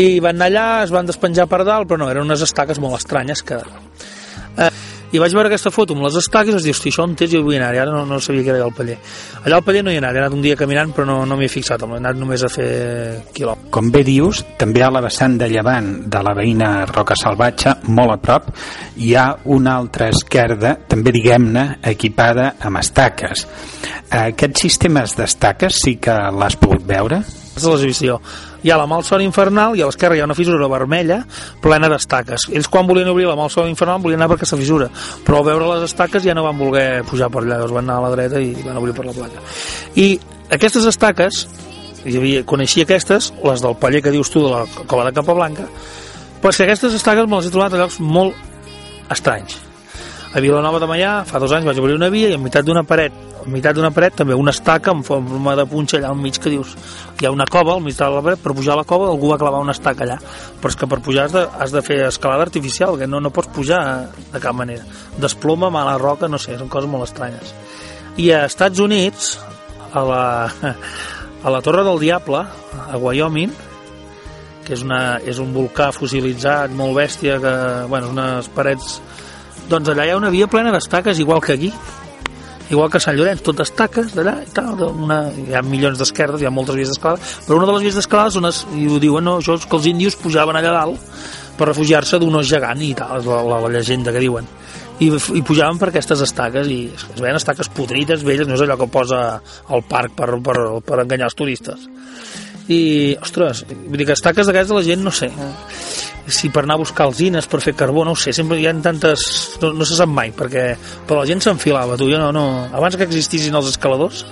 I 0.00 0.20
van 0.24 0.38
anar 0.38 0.48
allà, 0.48 0.66
es 0.86 0.94
van 0.94 1.08
despenjar 1.08 1.48
per 1.50 1.64
dalt 1.68 1.90
però 1.90 2.00
no, 2.00 2.10
eren 2.12 2.28
unes 2.28 2.44
estaques 2.46 2.80
molt 2.80 3.00
estranyes 3.00 3.42
que 3.44 3.58
eh, 3.58 4.70
i 5.12 5.20
vaig 5.20 5.34
veure 5.36 5.50
aquesta 5.50 5.72
foto 5.74 5.96
amb 5.96 6.06
les 6.06 6.16
estaques 6.20 6.52
i 6.52 6.56
vaig 6.56 6.66
dir, 6.66 6.74
hosti, 6.76 6.92
això 6.92 7.04
on 7.04 7.16
tens? 7.18 7.32
Jo 7.32 7.42
vull 7.44 7.58
anar 7.58 7.72
ara 7.72 7.92
no, 7.92 8.04
no 8.08 8.20
sabia 8.20 8.44
que 8.44 8.52
era 8.54 8.60
allà 8.60 8.70
al 8.70 8.76
paller 8.76 8.98
allà 9.44 9.58
al 9.58 9.66
paller 9.66 9.84
no 9.84 9.92
hi 9.92 9.98
he 9.98 10.02
anat, 10.02 10.16
he 10.16 10.22
anat 10.22 10.36
un 10.36 10.44
dia 10.44 10.56
caminant 10.56 10.94
però 10.96 11.06
no, 11.08 11.18
no 11.28 11.38
m'hi 11.38 11.48
he 11.48 11.52
fixat, 11.52 11.82
he 11.82 11.98
anat 11.98 12.18
només 12.20 12.44
a 12.44 12.50
fer 12.52 12.70
quilòmetres 13.34 13.70
Com 13.72 13.90
bé 13.92 14.02
dius, 14.04 14.42
també 14.60 14.82
a 14.84 14.90
la 14.92 15.00
vessant 15.04 15.38
de 15.40 15.48
llevant 15.48 15.92
de 16.12 16.22
la 16.24 16.34
veïna 16.36 16.70
Roca 16.90 17.16
Salvatge, 17.18 17.76
molt 17.88 18.14
a 18.14 18.18
prop, 18.20 18.50
hi 19.00 19.14
ha 19.16 19.26
una 19.54 19.76
altra 19.80 20.10
esquerda, 20.12 20.74
també 20.88 21.14
diguem-ne, 21.14 21.64
equipada 21.92 22.52
amb 22.60 22.82
estaques. 22.82 23.46
Aquests 24.22 24.66
sistemes 24.66 25.16
d'estaques 25.16 25.80
sí 25.86 25.96
que 26.02 26.16
l'has 26.36 26.58
pogut 26.60 26.84
veure? 26.88 27.22
és 27.56 27.64
l'exhibició. 27.68 28.18
Hi 28.62 28.70
ha 28.70 28.76
la 28.78 28.86
malsona 28.86 29.24
infernal 29.26 29.74
i 29.74 29.82
a 29.82 29.88
l'esquerra 29.88 30.14
hi 30.14 30.20
ha 30.22 30.26
una 30.28 30.36
fissura 30.38 30.68
vermella 30.70 31.22
plena 31.62 31.88
d'estaques. 31.90 32.46
Ells 32.54 32.68
quan 32.70 32.86
volien 32.86 33.10
obrir 33.10 33.26
la 33.26 33.34
malsona 33.38 33.70
infernal 33.72 33.98
volien 34.02 34.20
anar 34.20 34.28
per 34.30 34.38
aquesta 34.38 34.58
fissura, 34.60 34.86
però 35.26 35.40
al 35.40 35.48
veure 35.50 35.70
les 35.72 35.88
estaques 35.90 36.22
ja 36.22 36.36
no 36.38 36.44
van 36.46 36.58
voler 36.58 37.02
pujar 37.08 37.30
per 37.32 37.42
allà, 37.42 37.56
llavors 37.56 37.74
van 37.74 37.88
anar 37.88 37.98
a 37.98 38.04
la 38.06 38.12
dreta 38.14 38.40
i 38.40 38.54
van 38.62 38.78
obrir 38.78 38.94
per 38.94 39.08
la 39.08 39.16
placa. 39.16 39.42
I 39.98 40.06
aquestes 40.54 40.86
estaques, 40.86 41.42
hi 42.04 42.16
havia, 42.20 42.44
coneixia 42.46 42.86
aquestes, 42.86 43.32
les 43.42 43.66
del 43.66 43.76
paller 43.82 44.04
que 44.04 44.14
dius 44.14 44.30
tu 44.30 44.44
de 44.46 44.54
la 44.54 44.86
cova 44.86 45.08
de 45.08 45.14
Capablanca, 45.18 45.66
però 46.38 46.54
és 46.54 46.62
que 46.62 46.68
aquestes 46.68 46.94
estaques 46.94 47.26
me 47.26 47.38
les 47.38 47.50
he 47.50 47.54
trobat 47.54 47.74
a 47.74 47.82
llocs 47.82 47.98
molt 47.98 48.38
estranys. 49.10 49.58
A 50.32 50.40
Vilanova 50.40 50.78
de 50.80 50.86
Maià, 50.88 51.18
fa 51.28 51.42
dos 51.42 51.52
anys 51.52 51.66
vaig 51.68 51.82
obrir 51.82 51.98
una 51.98 52.08
via 52.14 52.30
i 52.30 52.38
en 52.38 52.42
meitat 52.42 52.64
d'una 52.64 52.86
paret, 52.88 53.12
en 53.42 53.50
meitat 53.52 53.76
d'una 53.76 53.90
paret 53.94 54.14
també 54.18 54.36
una 54.38 54.52
estaca 54.54 54.92
en 54.94 55.02
forma 55.06 55.54
de 55.58 55.64
punxa 55.66 55.98
allà 55.98 56.10
al 56.12 56.18
mig 56.18 56.38
que 56.38 56.50
dius 56.52 56.74
hi 57.20 57.26
ha 57.26 57.32
una 57.34 57.46
cova 57.46 57.74
al 57.74 57.82
mig 57.82 57.96
de 57.98 58.08
la 58.10 58.22
paret, 58.22 58.40
per 58.42 58.54
pujar 58.54 58.74
a 58.74 58.80
la 58.80 58.86
cova 58.88 59.08
algú 59.10 59.30
va 59.32 59.38
clavar 59.38 59.62
una 59.62 59.74
estaca 59.76 60.04
allà, 60.06 60.18
però 60.60 60.72
és 60.72 60.78
que 60.78 60.88
per 60.90 61.00
pujar 61.04 61.26
has 61.28 61.34
de, 61.36 61.42
has 61.64 61.74
de 61.74 61.82
fer 61.86 61.98
escalada 62.08 62.46
artificial, 62.48 62.98
que 62.98 63.06
no, 63.06 63.20
no 63.20 63.30
pots 63.30 63.52
pujar 63.54 63.82
de 64.32 64.40
cap 64.42 64.54
manera. 64.58 64.82
Desploma, 65.22 65.70
mala 65.70 65.98
roca, 66.02 66.28
no 66.28 66.40
sé, 66.42 66.56
són 66.58 66.70
coses 66.72 66.90
molt 66.90 67.06
estranyes. 67.06 67.54
I 68.18 68.32
a 68.34 68.44
Estats 68.48 68.82
Units, 68.82 69.36
a 69.92 70.02
la, 70.08 70.24
a 71.44 71.54
la 71.54 71.62
Torre 71.62 71.86
del 71.86 72.02
Diable, 72.02 72.42
a 72.82 72.98
Wyoming, 72.98 73.54
que 74.66 74.74
és, 74.74 74.82
una, 74.86 75.18
és 75.22 75.38
un 75.42 75.54
volcà 75.54 75.90
fossilitzat 75.94 76.74
molt 76.74 76.98
bèstia, 76.98 77.38
que, 77.42 77.56
bueno, 77.90 78.12
unes 78.14 78.50
parets 78.54 79.00
doncs 79.70 79.92
allà 79.92 80.06
hi 80.06 80.12
ha 80.12 80.18
una 80.18 80.30
via 80.34 80.48
plena 80.50 80.72
d'estaques 80.74 81.20
igual 81.22 81.40
que 81.42 81.54
aquí 81.54 81.70
igual 82.70 82.90
que 82.90 83.00
Sant 83.02 83.16
Llorenç, 83.18 83.42
tot 83.44 83.60
estaques 83.64 84.14
d'allà 84.16 84.38
i 84.44 84.50
tal, 84.54 84.80
una, 84.90 85.24
hi 85.30 85.54
ha 85.56 85.62
milions 85.66 85.98
d'esquerdes 86.00 86.42
hi 86.42 86.48
ha 86.48 86.54
moltes 86.54 86.78
vies 86.78 86.92
d'escalada, 86.92 87.22
però 87.46 87.58
una 87.58 87.68
de 87.68 87.76
les 87.76 87.86
vies 87.88 87.98
d'escalada 87.98 88.40
on 88.40 88.50
es, 88.50 88.62
i 88.78 88.88
ho 88.88 89.00
diuen, 89.02 89.24
no, 89.28 89.38
això 89.42 89.58
és 89.58 89.66
que 89.66 89.78
els 89.78 89.88
índios 89.90 90.18
pujaven 90.20 90.58
allà 90.58 90.74
dalt 90.78 91.08
per 91.58 91.68
refugiar-se 91.68 92.20
d'un 92.22 92.38
os 92.40 92.48
gegant 92.48 92.80
i 92.82 92.92
tal, 92.98 93.18
és 93.20 93.28
la, 93.28 93.42
la, 93.46 93.60
la 93.66 93.72
llegenda 93.74 94.14
que 94.14 94.22
diuen. 94.22 94.48
I, 95.02 95.08
i 95.10 95.42
pujaven 95.42 95.80
per 95.80 95.88
aquestes 95.90 96.20
estaques 96.22 96.68
i 96.70 96.78
es 96.94 97.20
veien 97.20 97.38
estaques 97.38 97.68
podrides, 97.74 98.22
velles, 98.24 98.46
no 98.46 98.54
és 98.54 98.62
allò 98.64 98.78
que 98.78 98.90
posa 98.92 99.22
al 99.68 99.82
parc 99.88 100.14
per, 100.18 100.30
per, 100.44 100.56
per 100.86 101.02
enganyar 101.02 101.30
els 101.30 101.38
turistes. 101.38 101.88
I, 102.70 103.16
ostres, 103.20 103.64
vull 103.68 103.98
dir 103.98 104.06
que 104.06 104.16
estaques 104.16 104.46
d'aquestes 104.46 104.76
la 104.76 104.86
gent 104.86 105.02
no 105.02 105.10
sé 105.10 105.32
si 106.26 106.50
per 106.54 106.64
anar 106.64 106.76
a 106.78 106.82
buscar 106.82 107.06
alzines, 107.08 107.48
per 107.50 107.60
fer 107.64 107.74
carbó, 107.78 108.04
no 108.04 108.14
ho 108.14 108.18
sé, 108.18 108.32
sempre 108.36 108.60
hi 108.60 108.66
ha 108.68 108.74
tantes... 108.84 109.26
No, 109.62 109.72
no 109.76 109.88
se 109.88 109.98
sap 109.98 110.10
mai, 110.10 110.32
perquè 110.36 110.72
però 111.08 111.22
la 111.22 111.28
gent 111.28 111.42
s'enfilava, 111.44 111.98
tu, 112.00 112.10
jo 112.12 112.20
no, 112.20 112.30
no... 112.34 112.46
Abans 112.72 112.98
que 112.98 113.08
existissin 113.08 113.58
els 113.58 113.72
escaladors, 113.74 114.24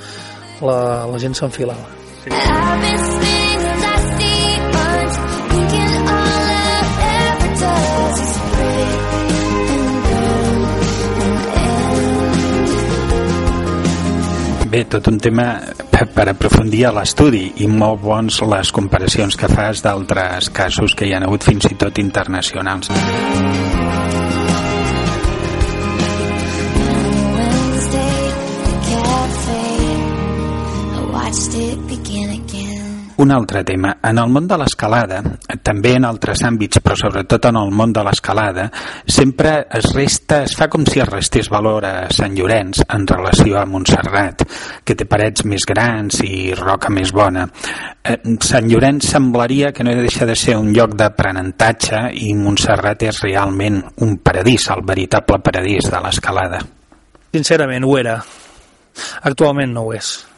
la, 0.62 1.06
la 1.10 1.22
gent 1.22 1.36
s'enfilava. 1.38 1.88
Sí. 2.24 3.38
Bé, 14.70 14.84
tot 14.86 15.08
un 15.10 15.16
tema 15.18 15.44
per, 16.06 16.28
aprofundir 16.32 16.86
a 16.88 16.94
l'estudi 16.96 17.46
i 17.64 17.68
molt 17.68 18.00
bons 18.04 18.40
les 18.48 18.72
comparacions 18.72 19.36
que 19.36 19.50
fas 19.50 19.84
d'altres 19.84 20.50
casos 20.54 20.96
que 20.96 21.08
hi 21.08 21.14
han 21.16 21.26
hagut 21.28 21.44
fins 21.44 21.68
i 21.70 21.76
tot 21.80 22.00
internacionals. 22.02 22.92
Un 33.20 33.32
altre 33.32 33.60
tema. 33.64 33.98
En 34.08 34.16
el 34.16 34.30
món 34.32 34.46
de 34.48 34.56
l'escalada, 34.56 35.18
també 35.60 35.90
en 35.98 36.06
altres 36.08 36.40
àmbits, 36.48 36.80
però 36.80 36.94
sobretot 36.96 37.50
en 37.50 37.58
el 37.60 37.72
món 37.76 37.90
de 37.92 38.00
l'escalada, 38.06 38.64
sempre 39.04 39.66
es 39.76 39.90
resta, 39.92 40.38
es 40.46 40.54
fa 40.56 40.70
com 40.72 40.86
si 40.88 41.02
es 41.04 41.08
restés 41.10 41.50
valor 41.52 41.84
a 41.84 41.92
Sant 42.16 42.32
Llorenç 42.38 42.80
en 42.86 43.04
relació 43.10 43.58
a 43.60 43.66
Montserrat, 43.68 44.46
que 44.80 44.96
té 44.96 45.04
parets 45.04 45.44
més 45.44 45.68
grans 45.68 46.22
i 46.24 46.54
roca 46.56 46.88
més 46.88 47.12
bona. 47.12 47.44
Eh, 48.00 48.16
Sant 48.40 48.72
Llorenç 48.72 49.10
semblaria 49.12 49.74
que 49.76 49.84
no 49.84 49.92
deixa 50.00 50.24
de 50.24 50.38
ser 50.38 50.56
un 50.56 50.72
lloc 50.72 50.96
d'aprenentatge 50.96 52.06
i 52.24 52.32
Montserrat 52.32 53.04
és 53.10 53.20
realment 53.26 53.82
un 54.00 54.16
paradís, 54.24 54.70
el 54.72 54.80
veritable 54.94 55.42
paradís 55.44 55.92
de 55.92 56.00
l'escalada. 56.08 56.64
Sincerament, 57.36 57.84
ho 57.84 57.98
era. 58.00 58.16
Actualment 59.28 59.76
no 59.76 59.90
ho 59.90 59.96
és. 60.00 60.29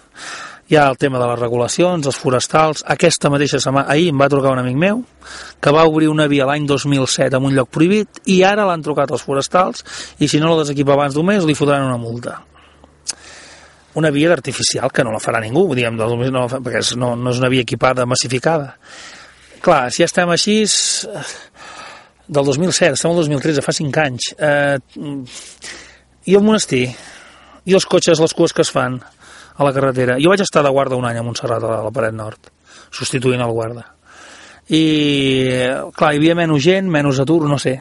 Hi 0.71 0.77
ha 0.79 0.87
el 0.89 0.97
tema 0.97 1.19
de 1.19 1.27
les 1.29 1.39
regulacions, 1.41 2.07
els 2.07 2.17
forestals. 2.17 2.85
Aquesta 2.95 3.29
mateixa 3.33 3.59
setmana, 3.61 3.91
ahir 3.93 4.09
em 4.13 4.21
va 4.21 4.29
trucar 4.33 4.53
un 4.55 4.61
amic 4.63 4.77
meu 4.81 5.03
que 5.61 5.73
va 5.75 5.83
obrir 5.89 6.09
una 6.09 6.29
via 6.31 6.47
l'any 6.49 6.65
2007 6.71 7.37
en 7.37 7.49
un 7.49 7.53
lloc 7.57 7.69
prohibit 7.75 8.23
i 8.33 8.39
ara 8.47 8.65
l'han 8.69 8.81
trucat 8.85 9.11
els 9.13 9.25
forestals 9.27 9.83
i 10.23 10.29
si 10.31 10.41
no 10.41 10.53
la 10.55 10.63
desequipa 10.63 10.95
abans 10.95 11.15
d'un 11.19 11.27
mes 11.29 11.45
li 11.45 11.57
fotran 11.59 11.85
una 11.85 11.99
multa. 12.01 12.39
Una 14.01 14.09
via 14.15 14.31
d'artificial 14.31 14.89
que 14.95 15.05
no 15.05 15.13
la 15.13 15.21
farà 15.21 15.43
ningú, 15.45 15.67
diguem, 15.77 15.99
del 16.01 16.15
2000 16.15 16.33
no, 16.33 16.47
fa- 16.49 16.63
perquè 16.65 16.81
no, 16.97 17.11
no 17.21 17.35
és 17.35 17.43
una 17.43 17.51
via 17.53 17.61
equipada, 17.67 18.07
massificada. 18.09 18.79
Clar, 19.61 19.91
si 19.93 20.01
ja 20.01 20.09
estem 20.09 20.31
així, 20.33 20.63
és- 20.65 21.09
del 22.33 22.47
2007, 22.49 22.95
estem 22.97 23.11
al 23.11 23.19
2013, 23.21 23.61
fa 23.67 23.75
5 23.77 24.01
anys. 24.01 24.31
Eh, 24.39 24.79
i 26.25 26.39
el 26.39 26.47
monestir, 26.47 26.87
i 27.69 27.75
els 27.77 27.85
cotxes, 27.85 28.23
les 28.25 28.33
cues 28.33 28.55
que 28.57 28.63
es 28.65 28.71
fan 28.73 29.03
a 29.57 29.67
la 29.67 29.73
carretera. 29.75 30.19
Jo 30.23 30.33
vaig 30.33 30.45
estar 30.45 30.65
de 30.65 30.73
guarda 30.73 30.99
un 30.99 31.07
any 31.09 31.21
a 31.21 31.25
Montserrat, 31.27 31.63
a 31.63 31.83
la 31.87 31.95
paret 31.95 32.17
nord, 32.17 32.53
substituint 32.91 33.43
el 33.45 33.53
guarda. 33.53 33.87
I, 34.73 34.83
clar, 35.97 36.13
hi 36.13 36.21
havia 36.21 36.37
menys 36.39 36.63
gent, 36.65 36.91
menys 36.91 37.21
atur, 37.23 37.43
no 37.51 37.59
sé. 37.61 37.81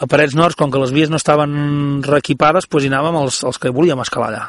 A 0.00 0.06
Parets 0.08 0.32
Nords, 0.32 0.56
com 0.56 0.70
que 0.72 0.80
les 0.80 0.94
vies 0.96 1.10
no 1.12 1.18
estaven 1.20 2.00
reequipades, 2.06 2.64
doncs 2.64 2.86
hi 2.86 2.88
anàvem 2.88 3.20
els, 3.20 3.42
els 3.44 3.60
que 3.60 3.74
volíem 3.74 4.00
escalar 4.00 4.30
allà 4.30 4.46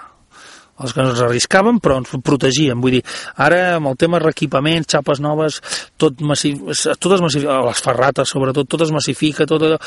els 0.82 0.94
que 0.96 1.04
ens 1.04 1.22
arriscàvem 1.22 1.80
però 1.84 2.00
ens 2.02 2.12
protegíem, 2.26 2.80
vull 2.82 2.98
dir, 2.98 3.02
ara 3.46 3.60
amb 3.78 3.92
el 3.92 3.98
tema 4.02 4.22
reequipaments, 4.22 4.90
xapes 4.96 5.22
noves 5.24 5.60
tot, 6.00 6.22
massif, 6.26 6.62
tot 6.98 7.16
es 7.18 7.24
massifica, 7.24 7.60
les 7.68 7.84
ferrates 7.86 8.34
sobretot, 8.34 8.70
tot 8.72 8.86
es 8.88 8.94
massifica 8.96 9.48
tot 9.50 9.68
allò, 9.68 9.80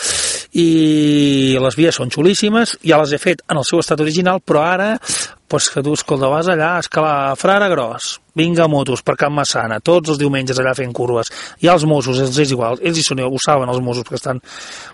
i 0.61 1.57
les 1.61 1.79
vies 1.79 1.99
són 1.99 2.13
xulíssimes, 2.15 2.79
ja 2.85 3.01
les 3.01 3.15
he 3.15 3.23
fet 3.23 3.43
en 3.49 3.61
el 3.61 3.67
seu 3.67 3.83
estat 3.83 4.05
original, 4.05 4.43
però 4.45 4.65
ara 4.67 4.93
pues 5.49 5.69
que 5.71 5.83
tu, 5.83 5.93
escolta, 5.95 6.31
vas 6.33 6.49
allà 6.49 6.75
a 6.77 6.83
escalar 6.83 7.15
a 7.31 7.37
Frare 7.37 7.69
Gros, 7.71 8.21
vinga 8.35 8.67
motos 8.69 9.03
per 9.05 9.17
Can 9.21 9.35
Massana, 9.37 9.81
tots 9.85 10.15
els 10.15 10.21
diumenges 10.21 10.59
allà 10.59 10.73
fent 10.77 10.93
curves, 10.97 11.31
i 11.63 11.71
els 11.71 11.85
Mossos, 11.89 12.23
els 12.25 12.39
és 12.43 12.55
igual, 12.57 12.81
ells 12.83 12.99
hi 12.99 13.05
són, 13.07 13.23
ho 13.27 13.43
saben 13.43 13.71
els 13.71 13.83
Mossos, 13.85 14.07
perquè 14.09 14.21
estan, 14.23 14.41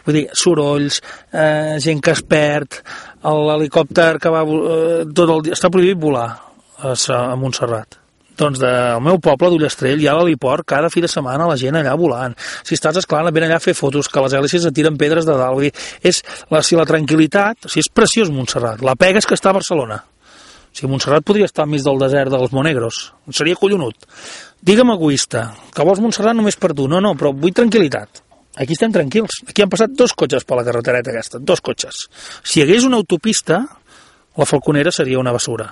vull 0.06 0.18
dir, 0.20 0.26
sorolls, 0.36 1.00
eh, 1.32 1.78
gent 1.82 2.02
que 2.04 2.16
es 2.16 2.24
perd, 2.26 2.82
l'helicòpter 3.22 4.12
que 4.20 4.34
va 4.34 4.44
eh, 4.44 5.00
tot 5.14 5.26
el 5.28 5.48
dia, 5.48 5.56
està 5.58 5.72
prohibit 5.72 6.00
volar 6.02 6.28
a, 6.34 6.94
a 6.94 7.34
Montserrat. 7.38 8.00
Doncs 8.40 8.60
del 8.60 9.02
meu 9.04 9.18
poble 9.20 9.50
d'Ullastrell 9.52 10.00
hi 10.00 10.06
ha 10.08 10.14
l'heliport 10.16 10.64
cada 10.72 10.88
fi 10.92 11.02
de 11.04 11.10
setmana 11.12 11.48
la 11.50 11.58
gent 11.60 11.76
allà 11.76 11.92
volant. 12.00 12.32
Si 12.64 12.76
estàs 12.76 12.96
esclant, 13.02 13.28
ven 13.36 13.44
allà 13.44 13.58
a 13.60 13.64
fer 13.64 13.74
fotos, 13.76 14.08
que 14.08 14.22
les 14.24 14.36
hèlices 14.38 14.64
et 14.64 14.76
tiren 14.76 14.96
pedres 15.00 15.28
de 15.28 15.36
dalt. 15.36 15.58
Vull 15.58 15.68
dir, 15.68 15.74
és 16.00 16.22
la, 16.48 16.62
si 16.64 16.78
la 16.78 16.88
tranquil·litat, 16.88 17.68
o 17.68 17.72
sigui, 17.72 17.84
és 17.84 17.92
preciós 17.92 18.32
Montserrat. 18.32 18.80
La 18.86 18.96
pega 18.96 19.20
és 19.20 19.28
que 19.28 19.36
està 19.36 19.52
a 19.52 19.58
Barcelona. 19.60 20.00
O 20.70 20.76
sigui, 20.76 20.90
Montserrat 20.92 21.26
podria 21.26 21.48
estar 21.50 21.66
enmig 21.66 21.82
del 21.82 21.98
desert 21.98 22.30
dels 22.30 22.52
Monegros. 22.54 23.00
Seria 23.34 23.58
collonut. 23.58 24.06
Digue'm 24.62 24.94
egoista, 24.94 25.48
que 25.74 25.86
vols 25.86 26.00
Montserrat 26.02 26.36
només 26.38 26.58
per 26.60 26.72
tu. 26.78 26.86
No, 26.88 27.00
no, 27.02 27.16
però 27.18 27.34
vull 27.34 27.54
tranquil·litat. 27.56 28.22
Aquí 28.60 28.74
estem 28.74 28.92
tranquils. 28.94 29.42
Aquí 29.48 29.62
han 29.62 29.70
passat 29.72 29.94
dos 29.96 30.14
cotxes 30.14 30.46
per 30.46 30.58
la 30.58 30.64
carretereta 30.66 31.12
aquesta, 31.12 31.38
dos 31.38 31.62
cotxes. 31.64 32.06
Si 32.42 32.60
hi 32.60 32.64
hagués 32.64 32.86
una 32.86 32.98
autopista, 33.00 33.62
la 34.36 34.46
Falconera 34.46 34.92
seria 34.94 35.18
una 35.18 35.34
bessura. 35.34 35.68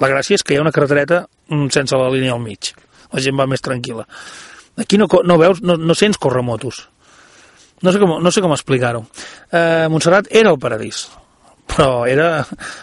La 0.00 0.08
gràcia 0.08 0.38
és 0.38 0.44
que 0.44 0.54
hi 0.54 0.60
ha 0.60 0.64
una 0.64 0.72
carretereta 0.72 1.26
mm, 1.48 1.68
sense 1.74 1.98
la 1.98 2.10
línia 2.12 2.32
al 2.36 2.42
mig. 2.42 2.72
La 3.12 3.20
gent 3.20 3.36
va 3.38 3.48
més 3.48 3.64
tranquil·la. 3.64 4.06
Aquí 4.80 4.96
no, 4.96 5.08
no 5.28 5.38
veus, 5.40 5.60
no, 5.60 5.76
no 5.76 5.96
sents 5.98 6.20
córrer 6.20 6.44
motos. 6.44 6.86
No 7.82 7.92
sé 7.92 7.98
com, 7.98 8.14
no 8.22 8.30
sé 8.30 8.40
com 8.40 8.54
explicar-ho. 8.54 9.02
Eh, 9.50 9.88
Montserrat 9.90 10.30
era 10.30 10.52
el 10.54 10.60
paradís, 10.62 11.08
però 11.66 12.04
era, 12.08 12.42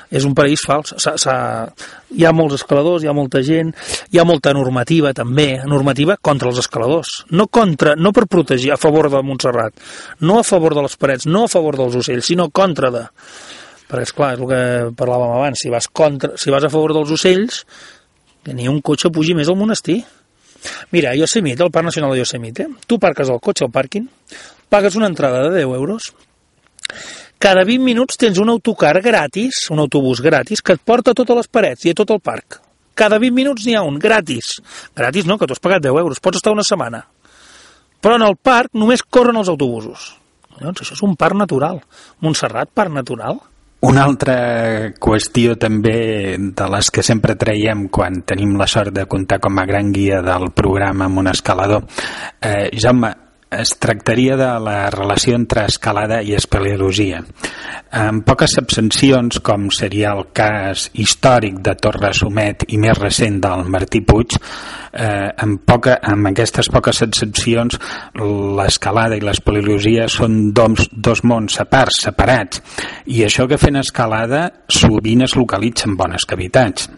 és 0.10 0.24
un 0.26 0.34
paradís 0.34 0.64
fals. 0.66 0.96
S'ha- 0.98 1.18
s'ha- 1.22 1.70
hi 2.16 2.26
ha 2.26 2.32
molts 2.34 2.56
escaladors, 2.58 3.04
hi 3.04 3.08
ha 3.08 3.14
molta 3.14 3.42
gent, 3.46 3.70
hi 4.10 4.18
ha 4.18 4.24
molta 4.26 4.54
normativa 4.54 5.12
també, 5.14 5.60
normativa 5.66 6.16
contra 6.22 6.50
els 6.50 6.58
escaladors. 6.64 7.26
No, 7.30 7.46
contra, 7.48 7.96
no 7.96 8.12
per 8.16 8.26
protegir, 8.28 8.72
a 8.74 8.78
favor 8.82 9.10
de 9.14 9.22
Montserrat, 9.22 9.74
no 10.22 10.40
a 10.40 10.44
favor 10.44 10.74
de 10.76 10.82
les 10.88 10.98
parets, 10.98 11.28
no 11.30 11.44
a 11.46 11.52
favor 11.52 11.78
dels 11.78 11.96
ocells, 12.02 12.26
sinó 12.26 12.50
contra 12.50 12.90
de... 12.92 13.04
Perquè, 13.90 14.06
esclar, 14.06 14.34
és 14.36 14.42
el 14.44 14.50
que 14.50 14.62
parlàvem 14.98 15.32
abans, 15.38 15.58
si 15.64 15.70
vas, 15.74 15.88
contra, 15.90 16.36
si 16.38 16.52
vas 16.54 16.64
a 16.66 16.70
favor 16.70 16.94
dels 16.94 17.10
ocells, 17.14 17.64
que 18.46 18.54
ni 18.54 18.68
un 18.70 18.82
cotxe 18.86 19.10
pugi 19.14 19.34
més 19.38 19.50
al 19.50 19.58
monestir. 19.58 20.04
Mira, 20.94 21.16
Yosemite, 21.18 21.64
el 21.66 21.72
Parc 21.74 21.86
Nacional 21.88 22.12
de 22.14 22.20
Yosemite, 22.20 22.68
tu 22.86 23.00
parques 23.02 23.30
el 23.34 23.40
cotxe 23.42 23.66
al 23.66 23.72
pàrquing, 23.74 24.06
pagues 24.70 24.94
una 24.96 25.08
entrada 25.10 25.42
de 25.50 25.56
10 25.64 25.74
euros, 25.78 26.12
cada 27.40 27.64
20 27.64 27.84
minuts 27.84 28.20
tens 28.20 28.38
un 28.38 28.52
autocar 28.52 28.98
gratis, 29.02 29.66
un 29.72 29.80
autobús 29.80 30.20
gratis, 30.22 30.62
que 30.62 30.76
et 30.76 30.82
porta 30.84 31.12
a 31.12 31.18
totes 31.18 31.38
les 31.38 31.48
parets 31.48 31.86
i 31.88 31.94
a 31.94 31.98
tot 31.98 32.12
el 32.12 32.20
parc. 32.20 32.60
Cada 33.00 33.18
20 33.18 33.36
minuts 33.36 33.64
n'hi 33.66 33.78
ha 33.80 33.84
un, 33.88 33.96
gratis. 33.98 34.58
Gratis 34.96 35.26
no, 35.26 35.38
que 35.40 35.48
tu 35.48 35.56
has 35.56 35.64
pagat 35.64 35.86
10 35.86 36.02
euros, 36.04 36.20
pots 36.20 36.42
estar 36.42 36.52
una 36.52 36.68
setmana. 36.68 37.06
Però 38.04 38.18
en 38.20 38.26
el 38.28 38.36
parc 38.36 38.76
només 38.76 39.04
corren 39.04 39.40
els 39.40 39.52
autobusos. 39.52 40.12
Llavors, 40.60 40.84
això 40.84 40.98
és 40.98 41.06
un 41.08 41.16
parc 41.16 41.40
natural. 41.40 41.80
Montserrat, 42.20 42.74
parc 42.76 42.92
natural. 42.92 43.40
Una 43.88 44.04
altra 44.04 44.36
qüestió 45.00 45.56
també 45.56 46.36
de 46.36 46.66
les 46.74 46.90
que 46.92 47.04
sempre 47.08 47.38
traiem 47.40 47.86
quan 47.88 48.20
tenim 48.28 48.58
la 48.60 48.68
sort 48.68 48.92
de 48.92 49.06
comptar 49.08 49.40
com 49.40 49.56
a 49.56 49.64
gran 49.70 49.94
guia 49.96 50.20
del 50.26 50.50
programa 50.52 51.08
amb 51.08 51.24
un 51.24 51.32
escalador. 51.32 51.88
Eh, 52.44 52.68
Jaume, 52.76 53.14
es 53.50 53.72
tractaria 53.82 54.36
de 54.38 54.50
la 54.62 54.90
relació 54.94 55.36
entre 55.36 55.66
escalada 55.66 56.22
i 56.22 56.36
espeleologia. 56.38 57.24
En 57.98 58.22
poques 58.22 58.54
abstencions, 58.62 59.40
com 59.42 59.70
seria 59.74 60.14
el 60.14 60.28
cas 60.38 60.90
històric 60.94 61.58
de 61.66 61.74
Torre 61.82 62.14
Somet 62.14 62.68
i 62.70 62.78
més 62.78 62.98
recent 63.00 63.40
del 63.42 63.66
Martí 63.66 64.04
Puig, 64.06 64.38
eh, 64.94 65.30
amb, 65.34 65.64
poca, 65.66 65.98
amb 66.04 66.30
aquestes 66.30 66.70
poques 66.70 67.02
excepcions 67.08 67.80
l'escalada 68.60 69.18
i 69.18 69.26
l'espeleologia 69.26 70.08
són 70.08 70.54
dos, 70.54 70.86
dos 70.92 71.26
mons 71.26 71.58
separs, 71.62 72.04
separats 72.06 72.62
i 73.10 73.26
això 73.26 73.50
que 73.50 73.58
fent 73.58 73.82
escalada 73.82 74.46
sovint 74.70 75.26
es 75.26 75.38
localitza 75.40 75.90
en 75.90 75.98
bones 75.98 76.30
cavitats 76.30 76.90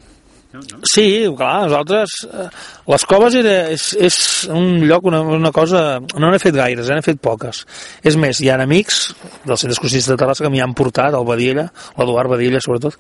Sí, 0.84 1.26
clar, 1.38 1.64
nosaltres... 1.70 2.16
eh, 2.28 2.48
Les 2.92 3.06
coves 3.08 3.36
era, 3.40 3.54
és, 3.72 3.86
és 3.96 4.16
un 4.52 4.82
lloc, 4.88 5.06
una, 5.08 5.22
una 5.24 5.52
cosa... 5.56 6.02
No 6.20 6.32
n'he 6.32 6.42
fet 6.44 6.58
gaires, 6.58 6.90
eh, 6.90 6.98
n'he 6.98 7.06
fet 7.06 7.22
poques. 7.24 7.62
És 8.04 8.18
més, 8.20 8.42
hi 8.44 8.50
ha 8.52 8.58
amics 8.60 9.00
del 9.46 9.56
Centre 9.56 9.78
Excursionista 9.78 10.16
de 10.16 10.20
Terrassa 10.20 10.44
que 10.44 10.52
m'hi 10.52 10.64
han 10.64 10.76
portat, 10.76 11.16
el 11.16 11.28
Badilla, 11.28 11.70
l'Eduard 12.00 12.34
Badilla 12.34 12.60
sobretot, 12.64 13.00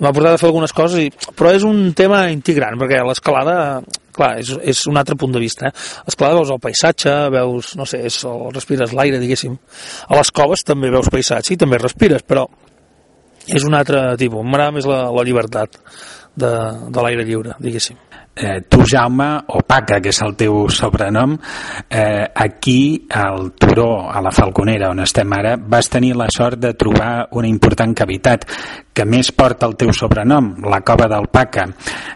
m'ha 0.00 0.12
portat 0.12 0.36
a 0.36 0.42
fer 0.42 0.50
algunes 0.50 0.76
coses, 0.76 1.08
i, 1.08 1.32
però 1.38 1.54
és 1.56 1.64
un 1.64 1.94
tema 1.96 2.26
integrant, 2.34 2.76
perquè 2.82 3.00
l'escalada 3.06 3.56
clar, 4.16 4.34
és, 4.42 4.52
és 4.74 4.84
un 4.90 5.00
altre 5.00 5.16
punt 5.16 5.32
de 5.32 5.40
vista. 5.42 5.70
Eh? 5.70 5.88
L'escalada 6.08 6.40
veus 6.42 6.52
el 6.52 6.62
paisatge, 6.62 7.16
veus, 7.32 7.74
no 7.80 7.88
sé, 7.88 8.04
és, 8.10 8.20
el, 8.28 8.48
respires 8.52 8.92
l'aire, 8.96 9.22
diguéssim. 9.22 9.56
A 10.08 10.20
les 10.20 10.34
coves 10.36 10.66
també 10.66 10.92
veus 10.92 11.08
paisatge 11.12 11.54
i 11.54 11.60
també 11.60 11.80
respires, 11.80 12.26
però 12.26 12.44
és 13.48 13.64
un 13.64 13.74
altre 13.74 14.02
tipus. 14.20 14.44
M'agrada 14.44 14.76
més 14.76 14.88
la, 14.88 15.06
la 15.14 15.24
llibertat 15.26 15.80
de, 16.34 16.52
de 16.88 17.02
l'aire 17.02 17.26
lliure, 17.26 17.56
diguéssim. 17.60 17.98
Eh, 18.40 18.62
tu, 18.68 18.84
Jaume, 18.86 19.26
o 19.48 19.60
Paca, 19.66 19.98
que 20.00 20.12
és 20.14 20.20
el 20.24 20.32
teu 20.38 20.62
sobrenom, 20.72 21.34
eh, 21.90 22.24
aquí, 22.40 23.04
al 23.10 23.50
Turó, 23.52 24.08
a 24.08 24.22
la 24.22 24.30
Falconera, 24.32 24.88
on 24.94 25.02
estem 25.04 25.32
ara, 25.36 25.56
vas 25.60 25.90
tenir 25.92 26.14
la 26.16 26.28
sort 26.32 26.56
de 26.62 26.72
trobar 26.78 27.28
una 27.36 27.50
important 27.50 27.92
cavitat 27.92 28.46
que 28.94 29.04
més 29.04 29.32
porta 29.36 29.68
el 29.68 29.76
teu 29.76 29.92
sobrenom, 29.92 30.54
la 30.70 30.80
cova 30.80 31.10
del 31.10 31.28
Paca. 31.28 31.66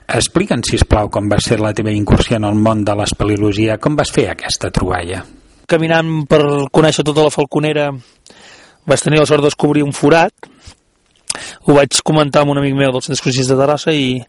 Explica'ns, 0.06 0.70
si 0.70 0.80
plau, 0.88 1.10
com 1.12 1.28
va 1.28 1.42
ser 1.44 1.60
la 1.60 1.74
teva 1.74 1.92
incursió 1.92 2.38
en 2.38 2.48
el 2.48 2.56
món 2.56 2.86
de 2.86 2.96
l'espeleologia, 2.96 3.76
com 3.76 3.98
vas 3.98 4.14
fer 4.14 4.30
aquesta 4.30 4.70
troballa? 4.70 5.20
Caminant 5.68 6.24
per 6.30 6.40
conèixer 6.72 7.04
tota 7.04 7.26
la 7.26 7.34
Falconera 7.34 7.90
vaig 8.84 9.00
tenir 9.02 9.20
la 9.20 9.26
sort 9.26 9.42
de 9.42 9.50
descobrir 9.50 9.84
un 9.84 9.92
forat 9.96 10.53
ho 11.64 11.74
vaig 11.76 12.00
comentar 12.06 12.42
amb 12.42 12.54
un 12.54 12.62
amic 12.62 12.76
meu 12.78 12.92
dels 12.94 13.08
centres 13.08 13.22
crucis 13.24 13.50
de 13.50 13.56
Terrassa 13.58 13.94
i, 13.94 14.22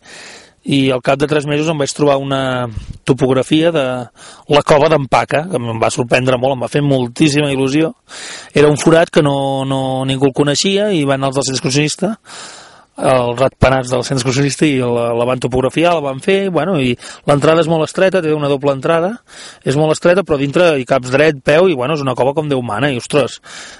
i 0.66 0.80
al 0.92 1.04
cap 1.06 1.20
de 1.22 1.30
tres 1.30 1.46
mesos 1.46 1.70
em 1.70 1.78
vaig 1.78 1.94
trobar 1.94 2.18
una 2.22 2.68
topografia 3.06 3.72
de 3.72 3.86
la 4.50 4.64
cova 4.66 4.90
d'Empaca, 4.90 5.46
que 5.52 5.62
em 5.62 5.82
va 5.82 5.94
sorprendre 5.94 6.40
molt, 6.42 6.58
em 6.58 6.66
va 6.66 6.72
fer 6.72 6.82
moltíssima 6.82 7.52
il·lusió. 7.54 7.94
Era 8.54 8.72
un 8.72 8.80
forat 8.82 9.14
que 9.14 9.22
no, 9.26 9.66
no 9.70 9.82
ningú 10.10 10.32
el 10.32 10.38
coneixia 10.38 10.90
i 10.92 11.04
van 11.06 11.24
als 11.24 11.38
del 11.38 11.50
centre 11.52 11.74
els 12.96 13.40
ratpenats 13.40 13.92
del 13.92 14.04
centre 14.08 14.22
excursionista 14.22 14.66
i 14.68 14.78
la, 14.80 15.10
la 15.18 15.28
van 15.28 15.42
topografiar, 15.44 15.94
la 15.98 16.04
van 16.06 16.22
fer, 16.24 16.50
bueno, 16.54 16.78
i 16.80 16.94
l'entrada 17.28 17.64
és 17.64 17.70
molt 17.72 17.84
estreta, 17.88 18.22
té 18.24 18.32
una 18.34 18.50
doble 18.52 18.72
entrada, 18.76 19.12
és 19.68 19.76
molt 19.80 19.96
estreta, 19.96 20.24
però 20.24 20.40
dintre 20.40 20.72
hi 20.80 20.88
caps 20.88 21.12
dret, 21.12 21.42
peu, 21.44 21.68
i 21.70 21.76
bueno, 21.76 21.98
és 21.98 22.04
una 22.06 22.16
cova 22.16 22.34
com 22.36 22.48
Déu 22.50 22.62
mana, 22.64 22.92
i 22.94 23.00
ostres, 23.02 23.40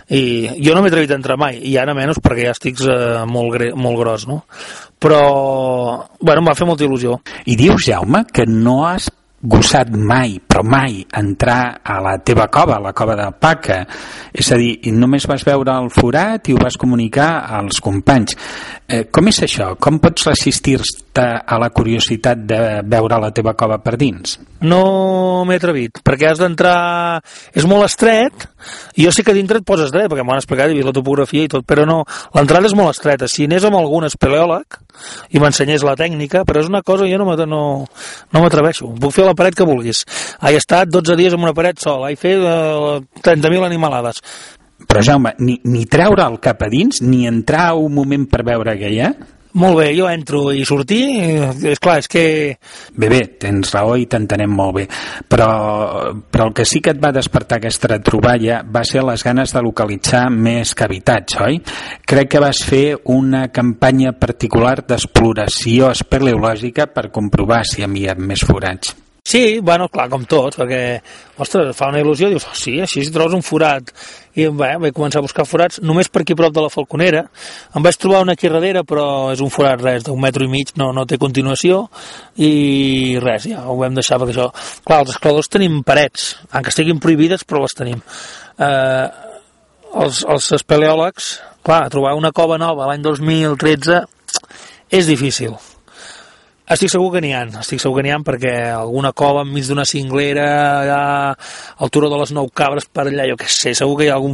i 0.10 0.50
jo 0.60 0.76
no 0.76 0.84
m'he 0.84 0.92
atrevit 0.92 1.14
a 1.14 1.20
entrar 1.20 1.40
mai, 1.40 1.62
i 1.64 1.78
ara 1.80 1.96
menys 1.96 2.20
perquè 2.24 2.50
ja 2.50 2.56
estic 2.56 2.82
eh, 2.84 3.24
molt, 3.30 3.54
gre, 3.56 3.72
molt 3.78 4.02
gros, 4.02 4.28
no? 4.28 4.42
Però, 5.00 5.22
bueno, 6.20 6.42
em 6.42 6.50
va 6.50 6.56
fer 6.58 6.68
molta 6.68 6.84
il·lusió. 6.88 7.20
I 7.46 7.56
dius, 7.60 7.86
Jaume, 7.86 8.26
que 8.34 8.48
no 8.50 8.82
has 8.88 9.12
gossat 9.46 9.94
mai, 9.96 10.40
però 10.42 10.64
mai, 10.66 11.00
entrar 11.18 11.80
a 11.84 12.00
la 12.04 12.18
teva 12.26 12.50
cova, 12.52 12.78
a 12.78 12.84
la 12.84 12.94
cova 12.94 13.16
de 13.20 13.30
Paca. 13.40 13.82
És 14.34 14.52
a 14.52 14.60
dir, 14.60 14.76
només 14.94 15.28
vas 15.30 15.46
veure 15.48 15.78
el 15.80 15.90
forat 15.94 16.50
i 16.50 16.56
ho 16.56 16.62
vas 16.62 16.78
comunicar 16.82 17.46
als 17.60 17.82
companys. 17.84 18.38
Eh, 18.88 19.06
com 19.12 19.32
és 19.32 19.44
això? 19.46 19.74
Com 19.80 20.02
pots 20.04 20.30
resistir-te 20.32 21.05
a 21.22 21.58
la 21.62 21.70
curiositat 21.74 22.42
de 22.48 22.60
veure 22.90 23.20
la 23.22 23.32
teva 23.36 23.54
cova 23.58 23.78
per 23.84 23.96
dins? 24.00 24.38
No 24.66 25.44
m'he 25.46 25.58
atrevit, 25.60 26.02
perquè 26.06 26.30
has 26.32 26.42
d'entrar... 26.42 27.22
És 27.56 27.68
molt 27.70 27.86
estret, 27.86 28.48
i 28.96 29.06
jo 29.06 29.12
sé 29.14 29.26
que 29.26 29.36
dintre 29.36 29.62
et 29.62 29.68
poses 29.68 29.92
dret, 29.94 30.10
perquè 30.12 30.26
m'ho 30.26 30.34
han 30.34 30.42
explicat, 30.42 30.72
he 30.72 30.78
vist 30.78 30.90
la 30.90 30.96
topografia 30.96 31.46
i 31.46 31.52
tot, 31.52 31.66
però 31.68 31.86
no, 31.88 32.02
l'entrada 32.36 32.70
és 32.70 32.76
molt 32.78 32.96
estreta. 32.96 33.30
Si 33.32 33.46
anés 33.46 33.68
amb 33.68 33.78
algun 33.80 34.08
espeleòleg 34.10 34.80
i 35.36 35.44
m'ensenyés 35.44 35.86
la 35.86 35.96
tècnica, 36.00 36.44
però 36.48 36.64
és 36.64 36.72
una 36.72 36.84
cosa 36.86 37.08
jo 37.10 37.22
no, 37.22 37.38
no, 37.46 37.64
no 37.86 38.44
m'atreveixo. 38.44 38.90
Puc 39.00 39.16
fer 39.16 39.28
la 39.28 39.38
paret 39.38 39.58
que 39.58 39.68
vulguis. 39.68 40.06
He 40.42 40.56
estat 40.58 40.92
12 40.92 41.20
dies 41.20 41.36
en 41.36 41.46
una 41.46 41.56
paret 41.58 41.84
sol, 41.84 42.08
he 42.10 42.18
fet 42.20 42.42
uh, 42.42 43.00
30.000 43.22 43.68
animalades. 43.68 44.24
Però, 44.86 45.02
Jaume, 45.06 45.32
ni, 45.40 45.60
ni 45.64 45.86
treure 45.90 46.26
el 46.26 46.42
cap 46.44 46.62
a 46.66 46.70
dins, 46.70 47.02
ni 47.02 47.26
entrar 47.30 47.74
un 47.80 47.94
moment 47.96 48.28
per 48.30 48.44
veure 48.48 48.76
què 48.80 48.92
hi 48.92 49.02
ha? 49.02 49.14
Molt 49.56 49.78
bé, 49.80 49.86
jo 49.96 50.10
entro 50.12 50.50
i 50.52 50.66
sortir, 50.68 51.06
és 51.72 51.80
clar, 51.80 52.02
és 52.02 52.10
que... 52.12 52.24
Bé, 52.92 53.08
bé, 53.08 53.22
tens 53.40 53.72
raó 53.72 53.94
i 53.96 54.04
t'entenem 54.12 54.52
molt 54.52 54.76
bé, 54.76 54.84
però, 55.32 55.48
però 56.28 56.50
el 56.50 56.52
que 56.58 56.66
sí 56.68 56.82
que 56.84 56.92
et 56.92 57.00
va 57.00 57.14
despertar 57.16 57.62
aquesta 57.62 58.02
troballa 58.04 58.60
va 58.68 58.84
ser 58.84 59.06
les 59.08 59.24
ganes 59.24 59.56
de 59.56 59.64
localitzar 59.64 60.26
més 60.34 60.76
cavitats, 60.76 61.40
oi? 61.48 61.62
Crec 62.04 62.34
que 62.36 62.44
vas 62.44 62.66
fer 62.68 62.84
una 63.16 63.48
campanya 63.56 64.12
particular 64.20 64.82
d'exploració 64.84 65.94
espeleològica 65.96 66.92
per 66.92 67.08
comprovar 67.16 67.64
si 67.64 67.80
hi 67.80 67.88
havia 67.88 68.20
més 68.20 68.44
forats. 68.44 69.05
Sí, 69.26 69.60
bueno, 69.60 69.88
clar, 69.90 70.04
com 70.12 70.22
tots, 70.30 70.54
perquè, 70.60 71.00
ostres, 71.42 71.72
fa 71.74 71.88
una 71.90 71.98
il·lusió, 71.98 72.28
dius, 72.30 72.44
oh, 72.46 72.52
sí, 72.54 72.76
així 72.84 73.02
si 73.02 73.14
trobes 73.14 73.34
un 73.34 73.42
forat. 73.42 73.90
I 74.38 74.46
bé, 74.54 74.68
vaig 74.84 74.94
començar 74.94 75.18
a 75.18 75.26
buscar 75.26 75.48
forats, 75.50 75.80
només 75.82 76.12
per 76.14 76.22
aquí 76.22 76.38
prop 76.38 76.54
de 76.54 76.62
la 76.62 76.70
Falconera. 76.70 77.24
Em 77.74 77.82
vaig 77.82 77.98
trobar 77.98 78.22
una 78.22 78.36
aquí 78.38 78.54
darrere, 78.54 78.86
però 78.86 79.08
és 79.34 79.42
un 79.42 79.50
forat, 79.50 79.82
res, 79.82 80.06
d'un 80.06 80.22
metro 80.22 80.46
i 80.46 80.52
mig, 80.52 80.76
no, 80.78 80.92
no 80.94 81.08
té 81.10 81.18
continuació, 81.18 81.88
i 82.38 83.18
res, 83.24 83.50
ja 83.50 83.66
ho 83.66 83.80
vam 83.82 83.98
deixar, 83.98 84.22
perquè 84.22 84.38
això... 84.38 84.50
Clar, 84.86 85.02
els 85.08 85.18
escladors 85.18 85.50
tenim 85.58 85.82
parets, 85.82 86.36
encara 86.52 86.76
estiguin 86.76 87.02
prohibides, 87.02 87.50
però 87.50 87.66
les 87.66 87.80
tenim. 87.82 88.06
Eh, 88.62 89.06
els, 90.06 90.22
els 90.22 90.52
espeleòlegs, 90.62 91.38
clar, 91.66 91.88
trobar 91.90 92.14
una 92.14 92.30
cova 92.30 92.62
nova 92.62 92.92
l'any 92.92 93.02
2013 93.02 94.04
és 94.94 95.10
difícil 95.10 95.58
estic 96.74 96.90
segur 96.90 97.12
que 97.14 97.22
n'hi 97.22 97.34
ha, 97.38 97.44
estic 97.62 97.82
segur 97.82 98.00
que 98.00 98.08
n'hi 98.08 98.14
ha 98.16 98.18
perquè 98.26 98.56
alguna 98.74 99.12
cova 99.14 99.44
enmig 99.46 99.68
d'una 99.70 99.86
cinglera 99.86 100.48
allà 100.82 101.04
al 101.78 101.94
turó 101.94 102.10
de 102.10 102.20
les 102.24 102.34
nou 102.34 102.50
cabres 102.50 102.90
per 102.90 103.06
allà, 103.06 103.28
jo 103.30 103.38
què 103.38 103.50
sé, 103.52 103.76
segur 103.78 104.00
que 104.00 104.08
hi 104.08 104.12
ha 104.14 104.18
algun... 104.18 104.34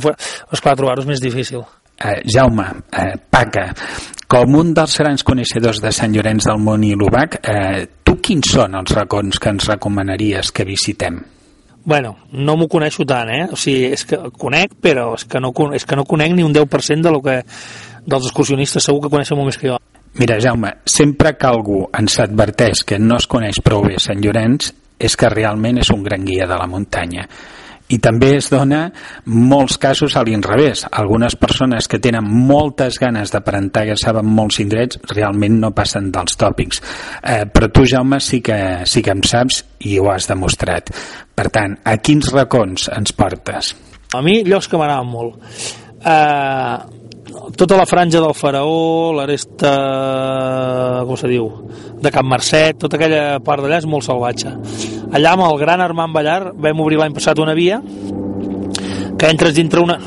Esclar, 0.52 0.78
trobar-ho 0.80 1.04
és 1.04 1.10
més 1.10 1.24
difícil. 1.24 1.66
Eh, 2.02 2.22
Jaume, 2.26 2.66
eh, 2.98 3.14
Paca, 3.30 3.68
com 4.32 4.56
un 4.58 4.72
dels 4.74 4.96
grans 4.98 5.26
coneixedors 5.28 5.82
de 5.84 5.92
Sant 5.94 6.16
Llorenç 6.16 6.48
del 6.48 6.64
Món 6.64 6.88
i 6.88 6.96
l'Ubac, 6.98 7.42
eh, 7.44 7.84
tu 8.02 8.16
quins 8.24 8.56
són 8.56 8.80
els 8.80 8.96
racons 8.96 9.38
que 9.38 9.52
ens 9.54 9.68
recomanaries 9.70 10.54
que 10.56 10.66
visitem? 10.66 11.20
Bueno, 11.84 12.16
no 12.32 12.56
m'ho 12.58 12.70
coneixo 12.70 13.06
tant, 13.10 13.30
eh? 13.34 13.46
O 13.52 13.58
sigui, 13.58 13.92
és 13.98 14.06
que 14.06 14.18
conec, 14.40 14.78
però 14.82 15.12
és 15.18 15.26
que 15.26 15.42
no, 15.42 15.52
és 15.76 15.86
que 15.86 15.98
no 15.98 16.06
conec 16.08 16.34
ni 16.38 16.46
un 16.46 16.54
10% 16.54 17.02
de 17.02 17.14
lo 17.14 17.22
que, 17.26 17.42
dels 18.06 18.28
excursionistes, 18.30 18.86
segur 18.86 19.04
que 19.04 19.14
coneixen 19.14 19.38
molt 19.38 19.52
més 19.52 19.60
que 19.60 19.74
jo. 19.74 19.80
Mira, 20.14 20.40
Jaume, 20.44 20.74
sempre 20.86 21.38
que 21.40 21.48
algú 21.48 21.86
ens 21.96 22.20
adverteix 22.20 22.84
que 22.84 23.00
no 23.00 23.16
es 23.22 23.28
coneix 23.32 23.62
prou 23.64 23.86
bé 23.86 23.96
Sant 24.02 24.20
Llorenç 24.20 24.74
és 25.02 25.16
que 25.18 25.32
realment 25.32 25.80
és 25.82 25.90
un 25.94 26.04
gran 26.04 26.26
guia 26.28 26.48
de 26.50 26.58
la 26.60 26.68
muntanya. 26.68 27.26
I 27.92 27.98
també 28.00 28.30
es 28.38 28.48
dona 28.52 28.86
molts 29.28 29.76
casos 29.82 30.16
a 30.16 30.24
l'inrevés. 30.24 30.86
Algunes 30.92 31.36
persones 31.36 31.90
que 31.92 32.00
tenen 32.00 32.28
moltes 32.28 33.00
ganes 33.02 33.34
d'aparentar 33.34 33.84
que 33.90 33.98
saben 34.00 34.30
molts 34.32 34.62
indrets 34.64 35.00
realment 35.12 35.60
no 35.60 35.74
passen 35.76 36.08
dels 36.14 36.38
tòpics. 36.40 36.80
Eh, 37.24 37.44
però 37.52 37.72
tu, 37.72 37.84
Jaume, 37.88 38.22
sí 38.24 38.40
que, 38.44 38.86
sí 38.88 39.04
que 39.04 39.16
em 39.16 39.24
saps 39.28 39.64
i 39.88 39.98
ho 40.00 40.08
has 40.12 40.30
demostrat. 40.32 40.94
Per 41.36 41.50
tant, 41.52 41.76
a 41.84 41.98
quins 42.00 42.32
racons 42.32 42.88
ens 42.96 43.16
portes? 43.16 43.76
A 44.16 44.24
mi 44.24 44.42
llocs 44.48 44.72
que 44.72 44.80
m'agraden 44.80 45.12
molt. 45.12 45.40
Eh, 46.00 47.01
tota 47.58 47.78
la 47.78 47.86
franja 47.86 48.22
del 48.22 48.34
faraó, 48.38 49.12
l'aresta, 49.16 49.72
com 51.08 51.18
se 51.20 51.30
diu, 51.32 51.48
de 52.02 52.12
Can 52.14 52.28
Marcet, 52.28 52.80
tota 52.82 52.98
aquella 53.00 53.40
part 53.46 53.64
d'allà 53.64 53.82
és 53.82 53.88
molt 53.90 54.08
salvatge. 54.08 54.54
Allà 55.12 55.36
amb 55.36 55.46
el 55.48 55.60
gran 55.62 55.84
Armand 55.84 56.16
Ballar 56.16 56.54
vam 56.54 56.84
obrir 56.84 57.00
l'any 57.02 57.16
passat 57.16 57.40
una 57.40 57.56
via 57.58 57.82
que 59.18 59.30
entres 59.30 59.54
dintre 59.54 59.84
una 59.84 60.00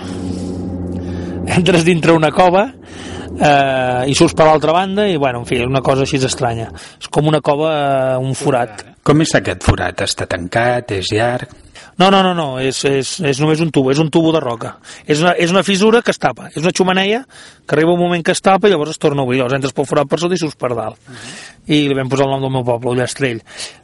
entres 1.59 1.85
dintre 1.85 2.15
una 2.17 2.33
cova 2.35 2.65
eh, 2.67 4.11
i 4.11 4.15
surts 4.17 4.35
per 4.35 4.49
l'altra 4.49 4.73
banda 4.73 5.05
i 5.07 5.19
bueno, 5.21 5.45
en 5.45 5.47
fi, 5.47 5.61
una 5.63 5.85
cosa 5.85 6.03
així 6.03 6.19
estranya 6.19 6.71
és 6.73 7.11
com 7.13 7.29
una 7.31 7.43
cova, 7.45 7.71
eh, 7.77 8.19
un 8.19 8.35
forat 8.35 8.95
com 9.05 9.21
és 9.21 9.35
aquest 9.37 9.61
forat? 9.67 10.01
Està 10.01 10.25
tancat? 10.25 10.95
És 10.97 11.11
llarg? 11.13 11.51
No, 11.97 12.11
no, 12.11 12.23
no, 12.27 12.33
no, 12.35 12.47
és, 12.59 12.81
és, 12.89 13.15
és 13.23 13.41
només 13.43 13.61
un 13.63 13.71
tubo, 13.75 13.93
és 13.95 14.01
un 14.03 14.11
tubo 14.11 14.33
de 14.35 14.41
roca. 14.43 14.75
És 15.07 15.21
una, 15.23 15.35
és 15.39 15.53
una 15.55 15.63
fissura 15.63 16.03
que 16.03 16.11
es 16.11 16.19
tapa, 16.19 16.49
és 16.51 16.63
una 16.63 16.73
xumaneia 16.75 17.23
que 17.67 17.77
arriba 17.77 17.95
un 17.95 18.01
moment 18.01 18.25
que 18.25 18.35
es 18.35 18.43
tapa 18.43 18.69
i 18.69 18.73
llavors 18.73 18.97
es 18.97 18.99
torna 18.99 19.23
a 19.23 19.29
obrir. 19.29 19.39
Llavors 19.39 19.55
entres 19.61 19.75
pel 19.77 19.87
forat 19.87 20.11
per 20.11 20.19
sota 20.19 20.35
i 20.35 20.41
surts 20.41 20.59
per 20.59 20.75
dalt. 20.75 20.99
Uh 20.99 21.15
-huh. 21.15 21.33
I 21.67 21.89
li 21.89 21.95
vam 21.95 22.09
posar 22.09 22.27
el 22.27 22.33
nom 22.33 22.43
del 22.43 22.51
meu 22.51 22.65
poble, 22.65 22.91
Ullastrell. 22.91 23.43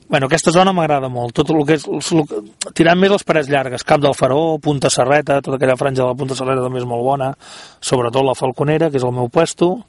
Bueno, 0.08 0.26
aquesta 0.26 0.50
zona 0.50 0.72
m'agrada 0.72 1.08
molt, 1.08 1.32
tot 1.32 1.50
el 1.50 1.64
que 1.64 1.74
és, 1.74 1.86
el, 1.86 2.24
tirant 2.74 2.98
més 2.98 3.12
les 3.12 3.22
parets 3.22 3.48
llargues, 3.48 3.84
Cap 3.84 4.00
del 4.00 4.14
Faró, 4.14 4.58
Punta 4.58 4.90
Serreta, 4.90 5.40
tota 5.40 5.56
aquella 5.56 5.76
franja 5.76 6.02
de 6.02 6.08
la 6.08 6.16
Punta 6.16 6.34
Serreta 6.34 6.62
també 6.62 6.80
és 6.80 6.84
molt 6.84 7.04
bona, 7.04 7.36
sobretot 7.80 8.24
la 8.24 8.34
Falconera, 8.34 8.90
que 8.90 8.96
és 8.96 9.04
el 9.04 9.12
meu 9.12 9.28
puesto, 9.28 9.84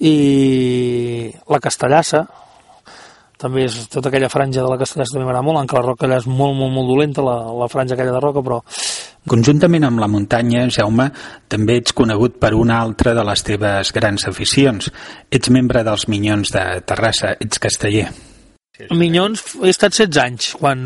i 0.00 1.32
la 1.48 1.60
Castellassa, 1.60 2.26
també 3.40 3.64
és 3.68 3.76
tota 3.92 4.10
aquella 4.10 4.30
franja 4.32 4.62
de 4.62 4.70
la 4.70 4.78
Castellà 4.80 5.06
també 5.10 5.24
m'agrada 5.24 5.46
molt, 5.46 5.60
encara 5.62 5.82
la 5.82 5.92
roca 5.92 6.06
allà 6.06 6.20
és 6.22 6.28
molt, 6.28 6.56
molt, 6.58 6.72
molt 6.74 6.90
dolenta, 6.90 7.24
la, 7.24 7.36
la 7.62 7.70
franja 7.72 7.96
aquella 7.96 8.14
de 8.16 8.22
roca, 8.22 8.44
però... 8.44 8.60
Conjuntament 9.24 9.86
amb 9.88 10.02
la 10.02 10.10
muntanya, 10.12 10.66
Jaume, 10.68 11.08
també 11.48 11.78
ets 11.80 11.96
conegut 11.96 12.36
per 12.42 12.52
una 12.58 12.82
altra 12.84 13.14
de 13.16 13.24
les 13.24 13.46
teves 13.46 13.94
grans 13.96 14.28
aficions. 14.28 14.92
Ets 15.32 15.48
membre 15.54 15.80
dels 15.86 16.06
Minyons 16.12 16.52
de 16.52 16.66
Terrassa, 16.84 17.32
ets 17.40 17.62
casteller. 17.62 18.10
Minyons, 18.74 19.42
he 19.62 19.70
estat 19.70 19.94
16 19.94 20.18
anys, 20.18 20.46
quan, 20.58 20.80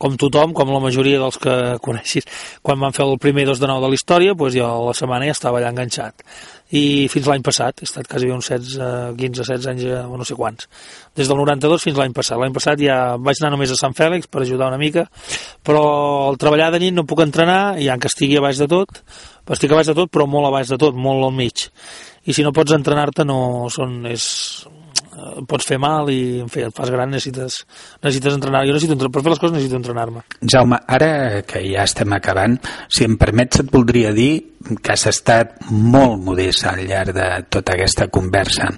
com 0.00 0.14
tothom, 0.16 0.54
com 0.56 0.70
la 0.72 0.80
majoria 0.80 1.18
dels 1.20 1.36
que 1.42 1.56
coneixis, 1.84 2.24
quan 2.64 2.80
van 2.80 2.94
fer 2.96 3.04
el 3.04 3.18
primer 3.20 3.44
dos 3.50 3.60
de 3.60 3.68
nou 3.68 3.82
de 3.82 3.90
la 3.92 3.98
història, 3.98 4.32
doncs 4.32 4.56
jo 4.56 4.64
a 4.64 4.78
la 4.86 4.94
setmana 4.96 5.28
ja 5.28 5.34
estava 5.36 5.60
allà 5.60 5.74
enganxat. 5.74 6.24
I 6.72 7.04
fins 7.12 7.28
l'any 7.28 7.44
passat, 7.44 7.82
he 7.82 7.88
estat 7.90 8.08
quasi 8.08 8.32
uns 8.32 8.48
16, 8.48 8.80
15, 9.20 9.44
16 9.44 9.68
anys, 9.74 9.84
eh, 9.84 10.00
o 10.08 10.16
no 10.16 10.24
sé 10.24 10.38
quants. 10.38 10.70
Des 11.20 11.28
del 11.28 11.36
92 11.36 11.84
fins 11.84 12.00
l'any 12.00 12.16
passat. 12.16 12.40
L'any 12.40 12.56
passat 12.56 12.80
ja 12.80 12.98
vaig 13.20 13.42
anar 13.42 13.52
només 13.58 13.74
a 13.74 13.76
Sant 13.76 13.92
Fèlix 13.98 14.32
per 14.32 14.46
ajudar 14.46 14.72
una 14.72 14.80
mica, 14.80 15.04
però 15.60 15.84
al 16.30 16.40
treballar 16.40 16.72
de 16.72 16.80
nit 16.80 16.96
no 16.96 17.04
puc 17.04 17.20
entrenar, 17.26 17.76
i 17.76 17.92
que 17.92 18.08
estigui 18.08 18.40
a 18.40 18.46
baix 18.48 18.56
de 18.56 18.72
tot, 18.72 19.04
estic 19.52 19.68
a 19.68 19.82
baix 19.82 19.92
de 19.92 20.00
tot, 20.00 20.08
però 20.08 20.24
molt 20.24 20.48
a 20.48 20.56
baix 20.56 20.72
de 20.72 20.80
tot, 20.80 20.96
molt 20.96 21.28
al 21.28 21.36
mig. 21.36 21.68
I 22.24 22.32
si 22.32 22.40
no 22.46 22.56
pots 22.56 22.72
entrenar-te, 22.72 23.28
no 23.28 23.68
són, 23.68 24.06
és, 24.08 24.24
pots 25.48 25.66
fer 25.68 25.78
mal 25.82 26.10
i 26.12 26.40
en 26.42 26.50
fi, 26.52 26.64
et 26.66 26.74
fas 26.74 26.90
gran, 26.92 27.10
necessites, 27.12 27.62
necessites 28.02 28.36
entrenar. 28.36 28.64
Jo 28.68 28.76
necessito, 28.76 29.10
per 29.10 29.22
fer 29.22 29.34
les 29.34 29.42
coses 29.42 29.56
necessito 29.56 29.78
entrenar-me. 29.80 30.24
Jaume, 30.42 30.80
ara 30.86 31.42
que 31.48 31.62
ja 31.66 31.86
estem 31.86 32.12
acabant, 32.16 32.58
si 32.88 33.06
em 33.08 33.16
permets 33.20 33.62
et 33.62 33.72
voldria 33.72 34.12
dir 34.16 34.32
que 34.82 34.94
has 34.94 35.06
estat 35.10 35.56
molt 35.70 36.20
modest 36.22 36.66
al 36.70 36.84
llarg 36.86 37.14
de 37.16 37.28
tota 37.50 37.76
aquesta 37.76 38.08
conversa. 38.12 38.70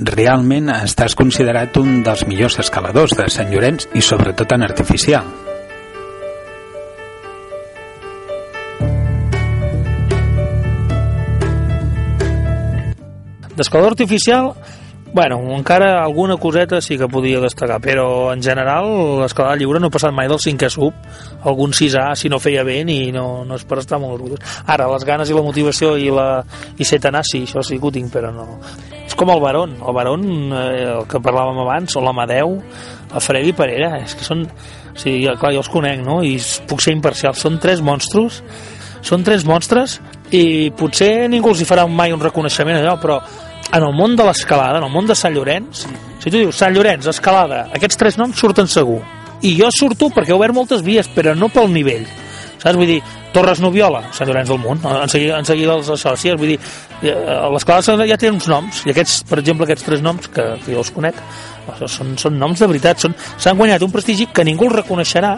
Realment 0.00 0.70
estàs 0.72 1.14
considerat 1.18 1.76
un 1.76 2.00
dels 2.06 2.24
millors 2.28 2.58
escaladors 2.62 3.14
de 3.18 3.28
Sant 3.30 3.52
Llorenç 3.52 3.86
i 3.94 4.02
sobretot 4.04 4.56
en 4.56 4.64
artificial. 4.66 5.28
D'escalador 13.60 13.92
artificial, 13.92 14.54
bueno, 15.12 15.40
encara 15.56 16.02
alguna 16.02 16.36
coseta 16.36 16.80
sí 16.80 16.96
que 16.98 17.08
podia 17.08 17.40
destacar, 17.40 17.80
però 17.80 18.32
en 18.32 18.42
general 18.42 18.86
l'escalada 19.20 19.56
lliure 19.58 19.80
no 19.80 19.88
ha 19.90 19.94
passat 19.94 20.14
mai 20.14 20.28
del 20.30 20.38
5è 20.38 20.68
sub, 20.70 20.94
algun 21.42 21.74
6A 21.74 22.14
si 22.14 22.30
no 22.30 22.38
feia 22.38 22.62
bé 22.64 22.80
i 22.80 23.10
no, 23.12 23.44
no 23.44 23.58
és 23.58 23.64
per 23.66 23.80
estar 23.82 23.98
molt 23.98 24.14
orgullós. 24.18 24.62
Ara, 24.66 24.88
les 24.92 25.04
ganes 25.04 25.30
i 25.30 25.36
la 25.36 25.42
motivació 25.42 25.96
i, 25.98 26.10
la, 26.14 26.44
i 26.78 26.86
ser 26.86 27.00
tenaç, 27.02 27.32
sí, 27.32 27.42
això 27.48 27.64
sí 27.66 27.78
que 27.78 27.86
ho 27.86 27.94
tinc, 27.94 28.12
però 28.12 28.30
no. 28.34 28.60
És 29.04 29.16
com 29.18 29.30
el 29.34 29.42
Barón, 29.42 29.76
el 29.80 29.94
Barón, 29.96 30.26
eh, 30.54 30.86
el 30.94 31.06
que 31.10 31.22
parlàvem 31.22 31.58
abans, 31.64 31.96
o 31.96 32.04
l'Amadeu, 32.04 32.60
el 33.10 33.24
Freddy 33.24 33.54
Parera, 33.56 33.96
és 34.04 34.14
que 34.14 34.26
són... 34.26 34.46
O 34.90 34.98
sigui, 34.98 35.28
clar, 35.38 35.52
jo 35.54 35.60
els 35.62 35.70
conec, 35.70 36.00
no? 36.02 36.18
I 36.26 36.34
puc 36.68 36.82
ser 36.82 36.92
imparcial. 36.92 37.36
Són 37.38 37.60
tres 37.62 37.80
monstros, 37.80 38.40
són 39.06 39.22
tres 39.24 39.46
monstres 39.48 40.00
i 40.34 40.70
potser 40.76 41.28
ningú 41.30 41.54
els 41.54 41.62
hi 41.62 41.68
farà 41.68 41.86
mai 41.88 42.12
un 42.12 42.20
reconeixement 42.20 42.80
allò, 42.80 42.96
però 43.00 43.20
en 43.72 43.84
el 43.86 43.94
món 43.94 44.16
de 44.18 44.26
l'escalada, 44.26 44.78
en 44.78 44.86
el 44.86 44.92
món 44.92 45.06
de 45.06 45.16
Sant 45.18 45.34
Llorenç, 45.34 45.84
si 46.20 46.30
tu 46.30 46.36
dius 46.36 46.58
Sant 46.58 46.74
Llorenç, 46.74 47.06
escalada, 47.12 47.66
aquests 47.76 47.98
tres 48.00 48.18
noms 48.20 48.38
surten 48.38 48.68
segur. 48.70 49.00
I 49.46 49.54
jo 49.56 49.70
surto 49.72 50.10
perquè 50.12 50.34
he 50.34 50.36
obert 50.36 50.54
moltes 50.56 50.82
vies, 50.84 51.08
però 51.14 51.36
no 51.38 51.48
pel 51.52 51.70
nivell. 51.72 52.04
Saps? 52.60 52.76
Vull 52.76 52.90
dir, 52.90 52.98
Torres 53.32 53.62
Noviola, 53.62 54.02
Sant 54.12 54.28
Llorenç 54.28 54.50
del 54.50 54.58
Munt, 54.60 54.82
en 54.84 55.08
seguida, 55.08 55.38
en 55.38 55.46
seguida 55.48 55.78
els 55.78 55.88
assòcies, 55.94 56.36
vull 56.36 56.52
dir, 56.52 56.58
eh, 57.00 57.14
l'escalada 57.54 58.08
ja 58.10 58.18
té 58.20 58.28
uns 58.28 58.50
noms, 58.50 58.82
i 58.84 58.92
aquests, 58.92 59.22
per 59.30 59.38
exemple, 59.40 59.64
aquests 59.64 59.86
tres 59.86 60.04
noms, 60.04 60.28
que, 60.34 60.44
que 60.64 60.74
jo 60.74 60.82
els 60.82 60.92
conec, 60.92 61.22
són, 61.86 62.12
són 62.20 62.36
noms 62.42 62.60
de 62.60 62.68
veritat, 62.68 63.00
s'han 63.00 63.56
guanyat 63.56 63.86
un 63.86 63.94
prestigi 63.94 64.28
que 64.34 64.44
ningú 64.44 64.68
els 64.68 64.80
reconeixerà, 64.82 65.32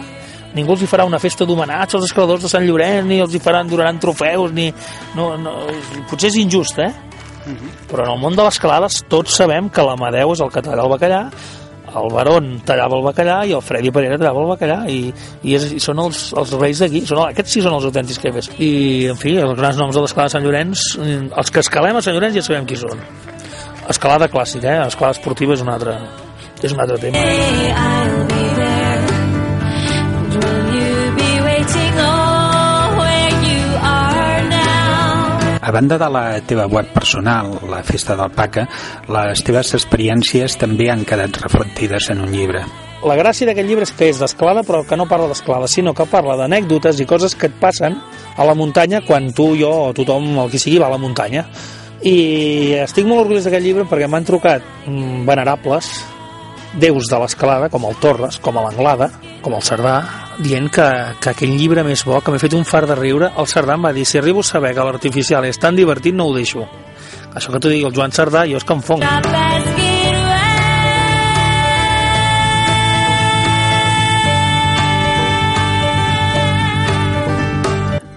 ningú 0.56 0.74
els 0.74 0.82
hi 0.82 0.90
farà 0.90 1.06
una 1.06 1.20
festa 1.22 1.46
d'homenatge 1.46 2.00
als 2.00 2.08
escaladors 2.08 2.42
de 2.42 2.50
Sant 2.50 2.66
Llorenç, 2.66 3.06
ni 3.06 3.20
els 3.22 3.36
hi 3.36 3.40
faran, 3.44 3.70
donaran 3.70 4.00
trofeus, 4.02 4.50
ni... 4.56 4.72
No, 5.14 5.36
no, 5.40 5.54
potser 6.10 6.32
és 6.32 6.42
injust, 6.42 6.80
eh? 6.82 6.90
Però 7.90 8.06
en 8.06 8.12
el 8.14 8.22
món 8.22 8.38
de 8.38 8.46
l'escalada 8.46 8.90
tots 9.10 9.40
sabem 9.40 9.70
que 9.72 9.84
l'Amadeu 9.86 10.32
és 10.34 10.44
el 10.44 10.52
que 10.54 10.62
talla 10.64 10.84
el 10.86 10.92
bacallà, 10.92 11.24
el 11.92 12.08
Barón 12.12 12.46
tallava 12.64 12.96
el 12.96 13.04
bacallà 13.04 13.38
i 13.48 13.52
el 13.56 13.62
Freddy 13.64 13.92
Pereira 13.92 14.18
tallava 14.20 14.44
el 14.44 14.50
bacallà 14.54 14.78
i, 14.88 15.00
i, 15.42 15.56
és, 15.58 15.68
i 15.76 15.80
són 15.82 16.00
els, 16.00 16.24
els 16.38 16.54
reis 16.60 16.80
d'aquí 16.82 17.04
aquests 17.04 17.58
sí 17.58 17.64
són 17.64 17.76
els 17.76 17.88
autèntics 17.90 18.22
quefes 18.22 18.50
i 18.56 18.72
en 19.12 19.20
fi, 19.20 19.36
els 19.42 19.54
grans 19.58 19.80
noms 19.80 19.96
de 19.96 20.04
l'escalada 20.04 20.32
de 20.32 20.36
Sant 20.38 20.46
Llorenç 20.46 20.86
els 21.02 21.52
que 21.52 21.64
escalem 21.64 22.00
a 22.00 22.04
Sant 22.04 22.16
Llorenç 22.16 22.40
ja 22.40 22.46
sabem 22.48 22.68
qui 22.68 22.80
són. 22.80 23.02
Escalada 23.92 24.30
clàssica, 24.30 24.70
eh? 24.70 24.86
escalada 24.86 25.18
esportiva 25.18 25.58
és 25.58 25.64
un 25.64 25.72
altre, 25.74 25.98
és 26.62 26.72
un 26.72 26.84
altre 26.84 27.00
tema. 27.02 27.18
Hey, 27.18 28.21
A 35.62 35.70
banda 35.70 35.94
de 35.94 36.08
la 36.10 36.40
teva 36.42 36.66
web 36.66 36.88
personal, 36.90 37.52
la 37.70 37.84
Festa 37.86 38.16
del 38.18 38.32
Paca, 38.34 38.64
les 39.14 39.42
teves 39.46 39.68
experiències 39.78 40.56
també 40.58 40.88
han 40.90 41.04
quedat 41.06 41.38
reflectides 41.38 42.08
en 42.10 42.24
un 42.24 42.32
llibre. 42.34 42.64
la 43.02 43.16
gràcia 43.18 43.46
d'aquest 43.46 43.66
llibre 43.66 43.82
és 43.82 43.90
que 43.98 44.08
és 44.10 44.18
d'escalada 44.18 44.62
però 44.62 44.84
que 44.86 44.96
no 44.96 45.08
parla 45.10 45.26
d'escalada, 45.26 45.66
sinó 45.66 45.94
que 45.94 46.06
parla 46.06 46.36
d'anècdotes 46.38 47.00
i 47.02 47.06
coses 47.06 47.34
que 47.34 47.48
et 47.50 47.54
passen 47.58 47.96
a 48.36 48.44
la 48.46 48.54
muntanya 48.54 49.00
quan 49.06 49.32
tu, 49.34 49.56
jo 49.58 49.70
o 49.70 49.92
tothom, 49.92 50.28
el 50.38 50.50
que 50.50 50.58
sigui, 50.58 50.78
va 50.78 50.86
a 50.86 50.94
la 50.94 51.02
muntanya 51.02 51.46
i 52.02 52.74
estic 52.82 53.06
molt 53.06 53.24
orgullós 53.24 53.46
d'aquest 53.46 53.66
llibre 53.66 53.86
perquè 53.90 54.06
m'han 54.10 54.26
trucat 54.26 54.62
mm, 54.86 55.22
venerables 55.26 55.90
déus 56.80 57.08
de 57.10 57.18
l'escalada, 57.20 57.68
com 57.72 57.84
el 57.88 57.96
Torres, 58.00 58.38
com 58.42 58.58
l'Anglada, 58.60 59.10
com 59.42 59.56
el 59.56 59.64
Cerdà, 59.66 59.96
dient 60.42 60.70
que, 60.72 60.88
que 61.20 61.34
aquell 61.34 61.54
llibre 61.58 61.84
més 61.86 62.04
bo, 62.08 62.20
que 62.20 62.32
m'he 62.32 62.42
fet 62.42 62.56
un 62.56 62.66
far 62.68 62.86
de 62.88 62.96
riure, 62.98 63.32
el 63.36 63.50
Cerdà 63.50 63.76
em 63.76 63.88
va 63.88 63.94
dir, 63.96 64.06
si 64.08 64.20
arribo 64.20 64.40
a 64.40 64.50
saber 64.50 64.74
que 64.76 64.88
l'artificial 64.88 65.48
és 65.48 65.60
tan 65.60 65.76
divertit, 65.76 66.16
no 66.16 66.30
ho 66.30 66.36
deixo. 66.36 66.68
Això 67.32 67.52
que 67.52 67.60
t'ho 67.60 67.72
digui 67.72 67.88
el 67.88 67.96
Joan 67.96 68.12
Cerdà, 68.12 68.46
jo 68.48 68.60
és 68.60 68.68
que 68.68 68.76
em 68.76 68.84
fonc. 68.84 69.81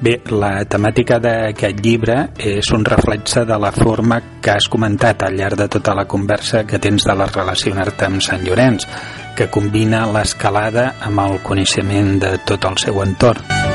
Bé, 0.05 0.19
la 0.29 0.59
temàtica 0.69 1.15
d'aquest 1.17 1.79
llibre 1.81 2.15
és 2.37 2.67
un 2.75 2.83
reflexe 2.85 3.41
de 3.49 3.55
la 3.57 3.71
forma 3.73 4.19
que 4.37 4.53
has 4.53 4.67
comentat 4.69 5.25
al 5.25 5.33
llarg 5.39 5.57
de 5.63 5.67
tota 5.77 5.95
la 5.97 6.05
conversa 6.05 6.61
que 6.69 6.77
tens 6.77 7.07
de 7.09 7.15
la 7.17 7.25
relacionar-te 7.31 8.05
amb 8.05 8.21
Sant 8.21 8.45
Llorenç, 8.45 8.85
que 9.33 9.49
combina 9.49 10.03
l'escalada 10.13 10.91
amb 11.09 11.25
el 11.25 11.41
coneixement 11.49 12.19
de 12.21 12.35
tot 12.45 12.69
el 12.69 12.77
seu 12.85 13.01
entorn. 13.01 13.74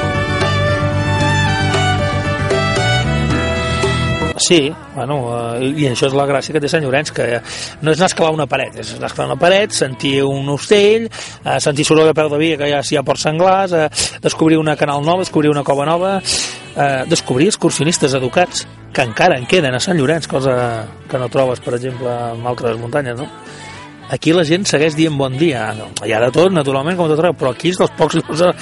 Sí, 4.41 4.73
bueno, 4.95 5.17
eh, 5.61 5.67
i 5.83 5.85
això 5.91 6.07
és 6.09 6.15
la 6.17 6.25
gràcia 6.25 6.55
que 6.55 6.61
té 6.65 6.69
Sant 6.73 6.81
Llorenç, 6.83 7.11
que 7.13 7.27
no 7.83 7.93
és 7.93 7.99
anar 8.01 8.07
a 8.07 8.13
escalar 8.15 8.31
una 8.33 8.47
paret, 8.49 8.79
és 8.81 8.95
anar 8.95 9.11
a 9.11 9.13
escalar 9.13 9.27
una 9.35 9.39
paret, 9.41 9.75
sentir 9.77 10.23
un 10.25 10.49
ocell, 10.49 11.05
eh, 11.45 11.59
sentir 11.61 11.85
soroll 11.85 12.09
a 12.09 12.15
peu 12.17 12.31
de 12.33 12.39
via, 12.41 12.57
que 12.57 12.71
ja 12.71 12.81
s'hi 12.83 12.97
ha 12.97 13.03
ports 13.05 13.27
senglars, 13.29 13.75
eh, 13.77 13.89
descobrir 14.25 14.57
una 14.57 14.77
canal 14.81 15.05
nova, 15.05 15.21
descobrir 15.27 15.51
una 15.53 15.63
cova 15.63 15.85
nova, 15.85 16.15
eh, 16.25 17.05
descobrir 17.07 17.49
excursionistes 17.53 18.15
educats, 18.15 18.67
que 18.93 19.03
encara 19.03 19.37
en 19.39 19.45
queden 19.47 19.75
a 19.75 19.81
Sant 19.81 19.99
Llorenç, 20.01 20.27
cosa 20.27 20.87
que 21.09 21.19
no 21.19 21.29
trobes, 21.29 21.61
per 21.61 21.75
exemple, 21.75 22.09
en 22.09 22.47
altres 22.47 22.79
muntanyes, 22.79 23.19
no? 23.21 23.29
Aquí 24.11 24.33
la 24.33 24.43
gent 24.43 24.65
segueix 24.67 24.97
dient 24.97 25.15
bon 25.17 25.37
dia. 25.39 25.69
Hi 26.03 26.13
ha 26.17 26.19
de 26.25 26.31
tot, 26.35 26.51
naturalment, 26.51 26.97
com 26.99 27.07
tot 27.13 27.21
arreu, 27.21 27.37
però 27.39 27.53
aquí 27.53 27.69
és 27.71 27.77
dels 27.79 27.93
pocs 27.95 28.17
llocs 28.17 28.39
de- 28.41 28.55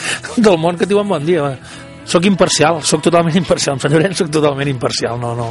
del 0.43 0.59
món 0.59 0.76
que 0.76 0.85
et 0.85 0.91
diuen 0.91 1.09
bon 1.09 1.24
dia. 1.24 1.55
Soc 2.09 2.24
imparcial, 2.24 2.80
soc 2.88 3.02
totalment 3.04 3.36
imparcial. 3.42 3.76
Amb 3.76 3.84
Sant 3.84 3.92
Llorenç 3.92 4.22
soc 4.22 4.32
totalment 4.32 4.70
imparcial. 4.70 5.18
No, 5.20 5.34
no, 5.36 5.50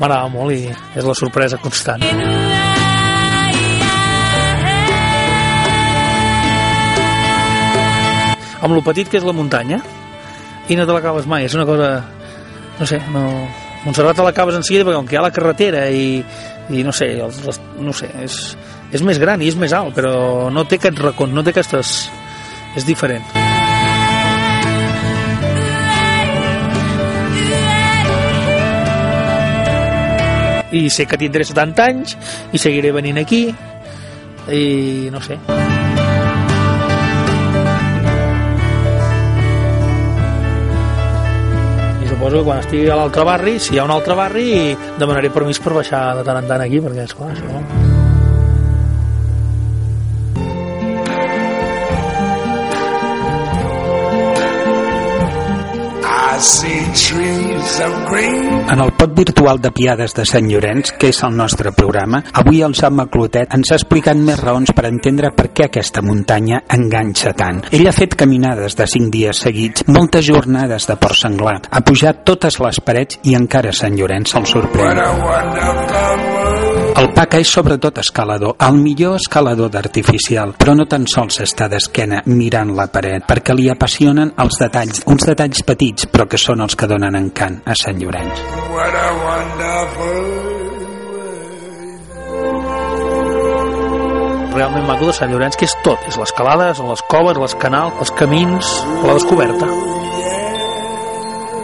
m'agrada 0.00 0.26
molt 0.32 0.56
i 0.56 0.64
és 0.68 1.06
la 1.06 1.14
sorpresa 1.18 1.60
constant. 1.62 2.02
Amb 8.62 8.74
lo 8.76 8.82
petit 8.86 9.08
que 9.10 9.18
és 9.18 9.26
la 9.26 9.34
muntanya 9.34 9.80
i 10.70 10.78
no 10.78 10.86
te 10.86 10.94
l'acabes 10.94 11.26
mai. 11.30 11.46
És 11.46 11.54
una 11.58 11.66
cosa... 11.68 11.94
No 12.80 12.88
sé, 12.88 12.98
no... 13.14 13.26
Montserrat 13.82 14.14
te 14.14 14.22
l'acabes 14.22 14.54
en 14.54 14.62
seguida 14.62 14.86
perquè 14.86 14.98
com 15.00 15.08
que 15.10 15.16
hi 15.16 15.18
ha 15.18 15.24
la 15.24 15.32
carretera 15.34 15.88
i, 15.90 16.20
i 16.70 16.84
no 16.86 16.94
sé, 16.94 17.08
els, 17.18 17.40
les, 17.42 17.58
no 17.82 17.90
sé, 17.98 18.06
és, 18.22 18.36
és 18.94 19.02
més 19.02 19.18
gran 19.18 19.42
i 19.42 19.50
és 19.50 19.58
més 19.58 19.74
alt, 19.74 19.90
però 19.98 20.46
no 20.54 20.62
té 20.70 20.78
aquest 20.78 21.02
racons, 21.02 21.34
no 21.34 21.42
té 21.42 21.50
aquestes... 21.50 21.96
És 22.78 22.86
diferent. 22.88 23.51
I 30.72 30.88
sé 30.90 31.06
que 31.06 31.20
tindré 31.20 31.44
70 31.44 31.84
anys 31.84 32.16
i 32.52 32.60
seguiré 32.60 32.92
venint 32.92 33.20
aquí 33.20 33.44
i 34.50 35.08
no 35.12 35.20
sé. 35.22 35.38
I 42.02 42.08
suposo 42.08 42.40
que 42.40 42.44
quan 42.48 42.60
estigui 42.64 42.90
a 42.90 42.98
l'altre 42.98 43.28
barri 43.28 43.58
si 43.60 43.76
hi 43.76 43.80
ha 43.80 43.86
un 43.86 43.94
altre 43.94 44.18
barri 44.18 44.50
demanaré 44.98 45.30
permís 45.30 45.62
per 45.62 45.76
baixar 45.78 46.04
de 46.18 46.26
tant 46.26 46.42
en 46.42 46.50
tant 46.50 46.66
aquí 46.66 46.82
perquè 46.82 47.06
esclar, 47.06 47.34
això 47.36 47.90
I 47.90 47.91
En 58.72 58.80
el 58.82 58.90
pot 58.98 59.12
virtual 59.14 59.60
de 59.62 59.70
Piades 59.70 60.14
de 60.16 60.24
Sant 60.26 60.48
Llorenç, 60.50 60.90
que 60.98 61.12
és 61.12 61.20
el 61.22 61.36
nostre 61.38 61.70
programa, 61.76 62.18
avui 62.40 62.64
el 62.66 62.74
Jaume 62.74 63.04
Clotet 63.12 63.54
ens 63.54 63.70
ha 63.70 63.78
explicat 63.78 64.18
més 64.18 64.40
raons 64.42 64.72
per 64.74 64.88
entendre 64.88 65.30
per 65.36 65.52
què 65.54 65.68
aquesta 65.68 66.02
muntanya 66.02 66.64
enganxa 66.74 67.30
tant. 67.38 67.62
Ell 67.70 67.86
ha 67.86 67.94
fet 67.94 68.16
caminades 68.18 68.74
de 68.74 68.88
5 68.90 69.12
dies 69.14 69.44
seguits, 69.46 69.86
moltes 69.86 70.26
jornades 70.26 70.88
de 70.90 70.98
Port 70.98 71.20
Senglar, 71.20 71.60
ha 71.70 71.84
pujat 71.86 72.24
totes 72.26 72.58
les 72.58 72.82
parets 72.82 73.22
i 73.22 73.38
encara 73.38 73.70
Sant 73.70 73.94
Llorenç 73.94 74.34
What 74.34 74.50
sorprèn. 74.50 74.98
a 74.98 75.12
wonderful 75.22 75.86
world. 75.94 76.51
El 77.00 77.08
Paca 77.16 77.38
és 77.40 77.48
sobretot 77.48 77.98
escalador, 78.02 78.54
el 78.66 78.76
millor 78.78 79.16
escalador 79.16 79.70
d'artificial, 79.72 80.52
però 80.58 80.74
no 80.76 80.86
tan 80.90 81.06
sols 81.10 81.40
està 81.44 81.68
d'esquena 81.72 82.20
mirant 82.28 82.74
la 82.76 82.88
paret, 82.92 83.24
perquè 83.28 83.56
li 83.56 83.70
apassionen 83.72 84.34
els 84.44 84.60
detalls, 84.60 85.02
uns 85.08 85.26
detalls 85.28 85.64
petits, 85.66 86.06
però 86.12 86.28
que 86.28 86.40
són 86.40 86.62
els 86.66 86.76
que 86.76 86.90
donen 86.90 87.16
encant 87.18 87.62
a 87.64 87.76
Sant 87.78 88.00
Llorenç. 88.02 88.44
What 88.76 88.94
a 88.94 89.08
wonderful 89.24 90.52
realment 94.52 94.86
maco 94.86 95.08
de 95.08 95.14
Sant 95.16 95.32
Llorenç, 95.32 95.56
que 95.58 95.66
és 95.66 95.76
tot, 95.86 96.02
és 96.08 96.18
l'escalada, 96.20 96.72
són 96.76 96.90
les 96.92 97.02
coves, 97.10 97.40
les 97.40 97.56
canals, 97.62 97.96
els 98.04 98.12
camins, 98.18 98.74
la 99.02 99.16
descoberta. 99.16 99.70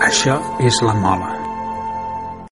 Això 0.08 0.40
és 0.64 0.80
la 0.86 0.96
mola. 0.96 1.37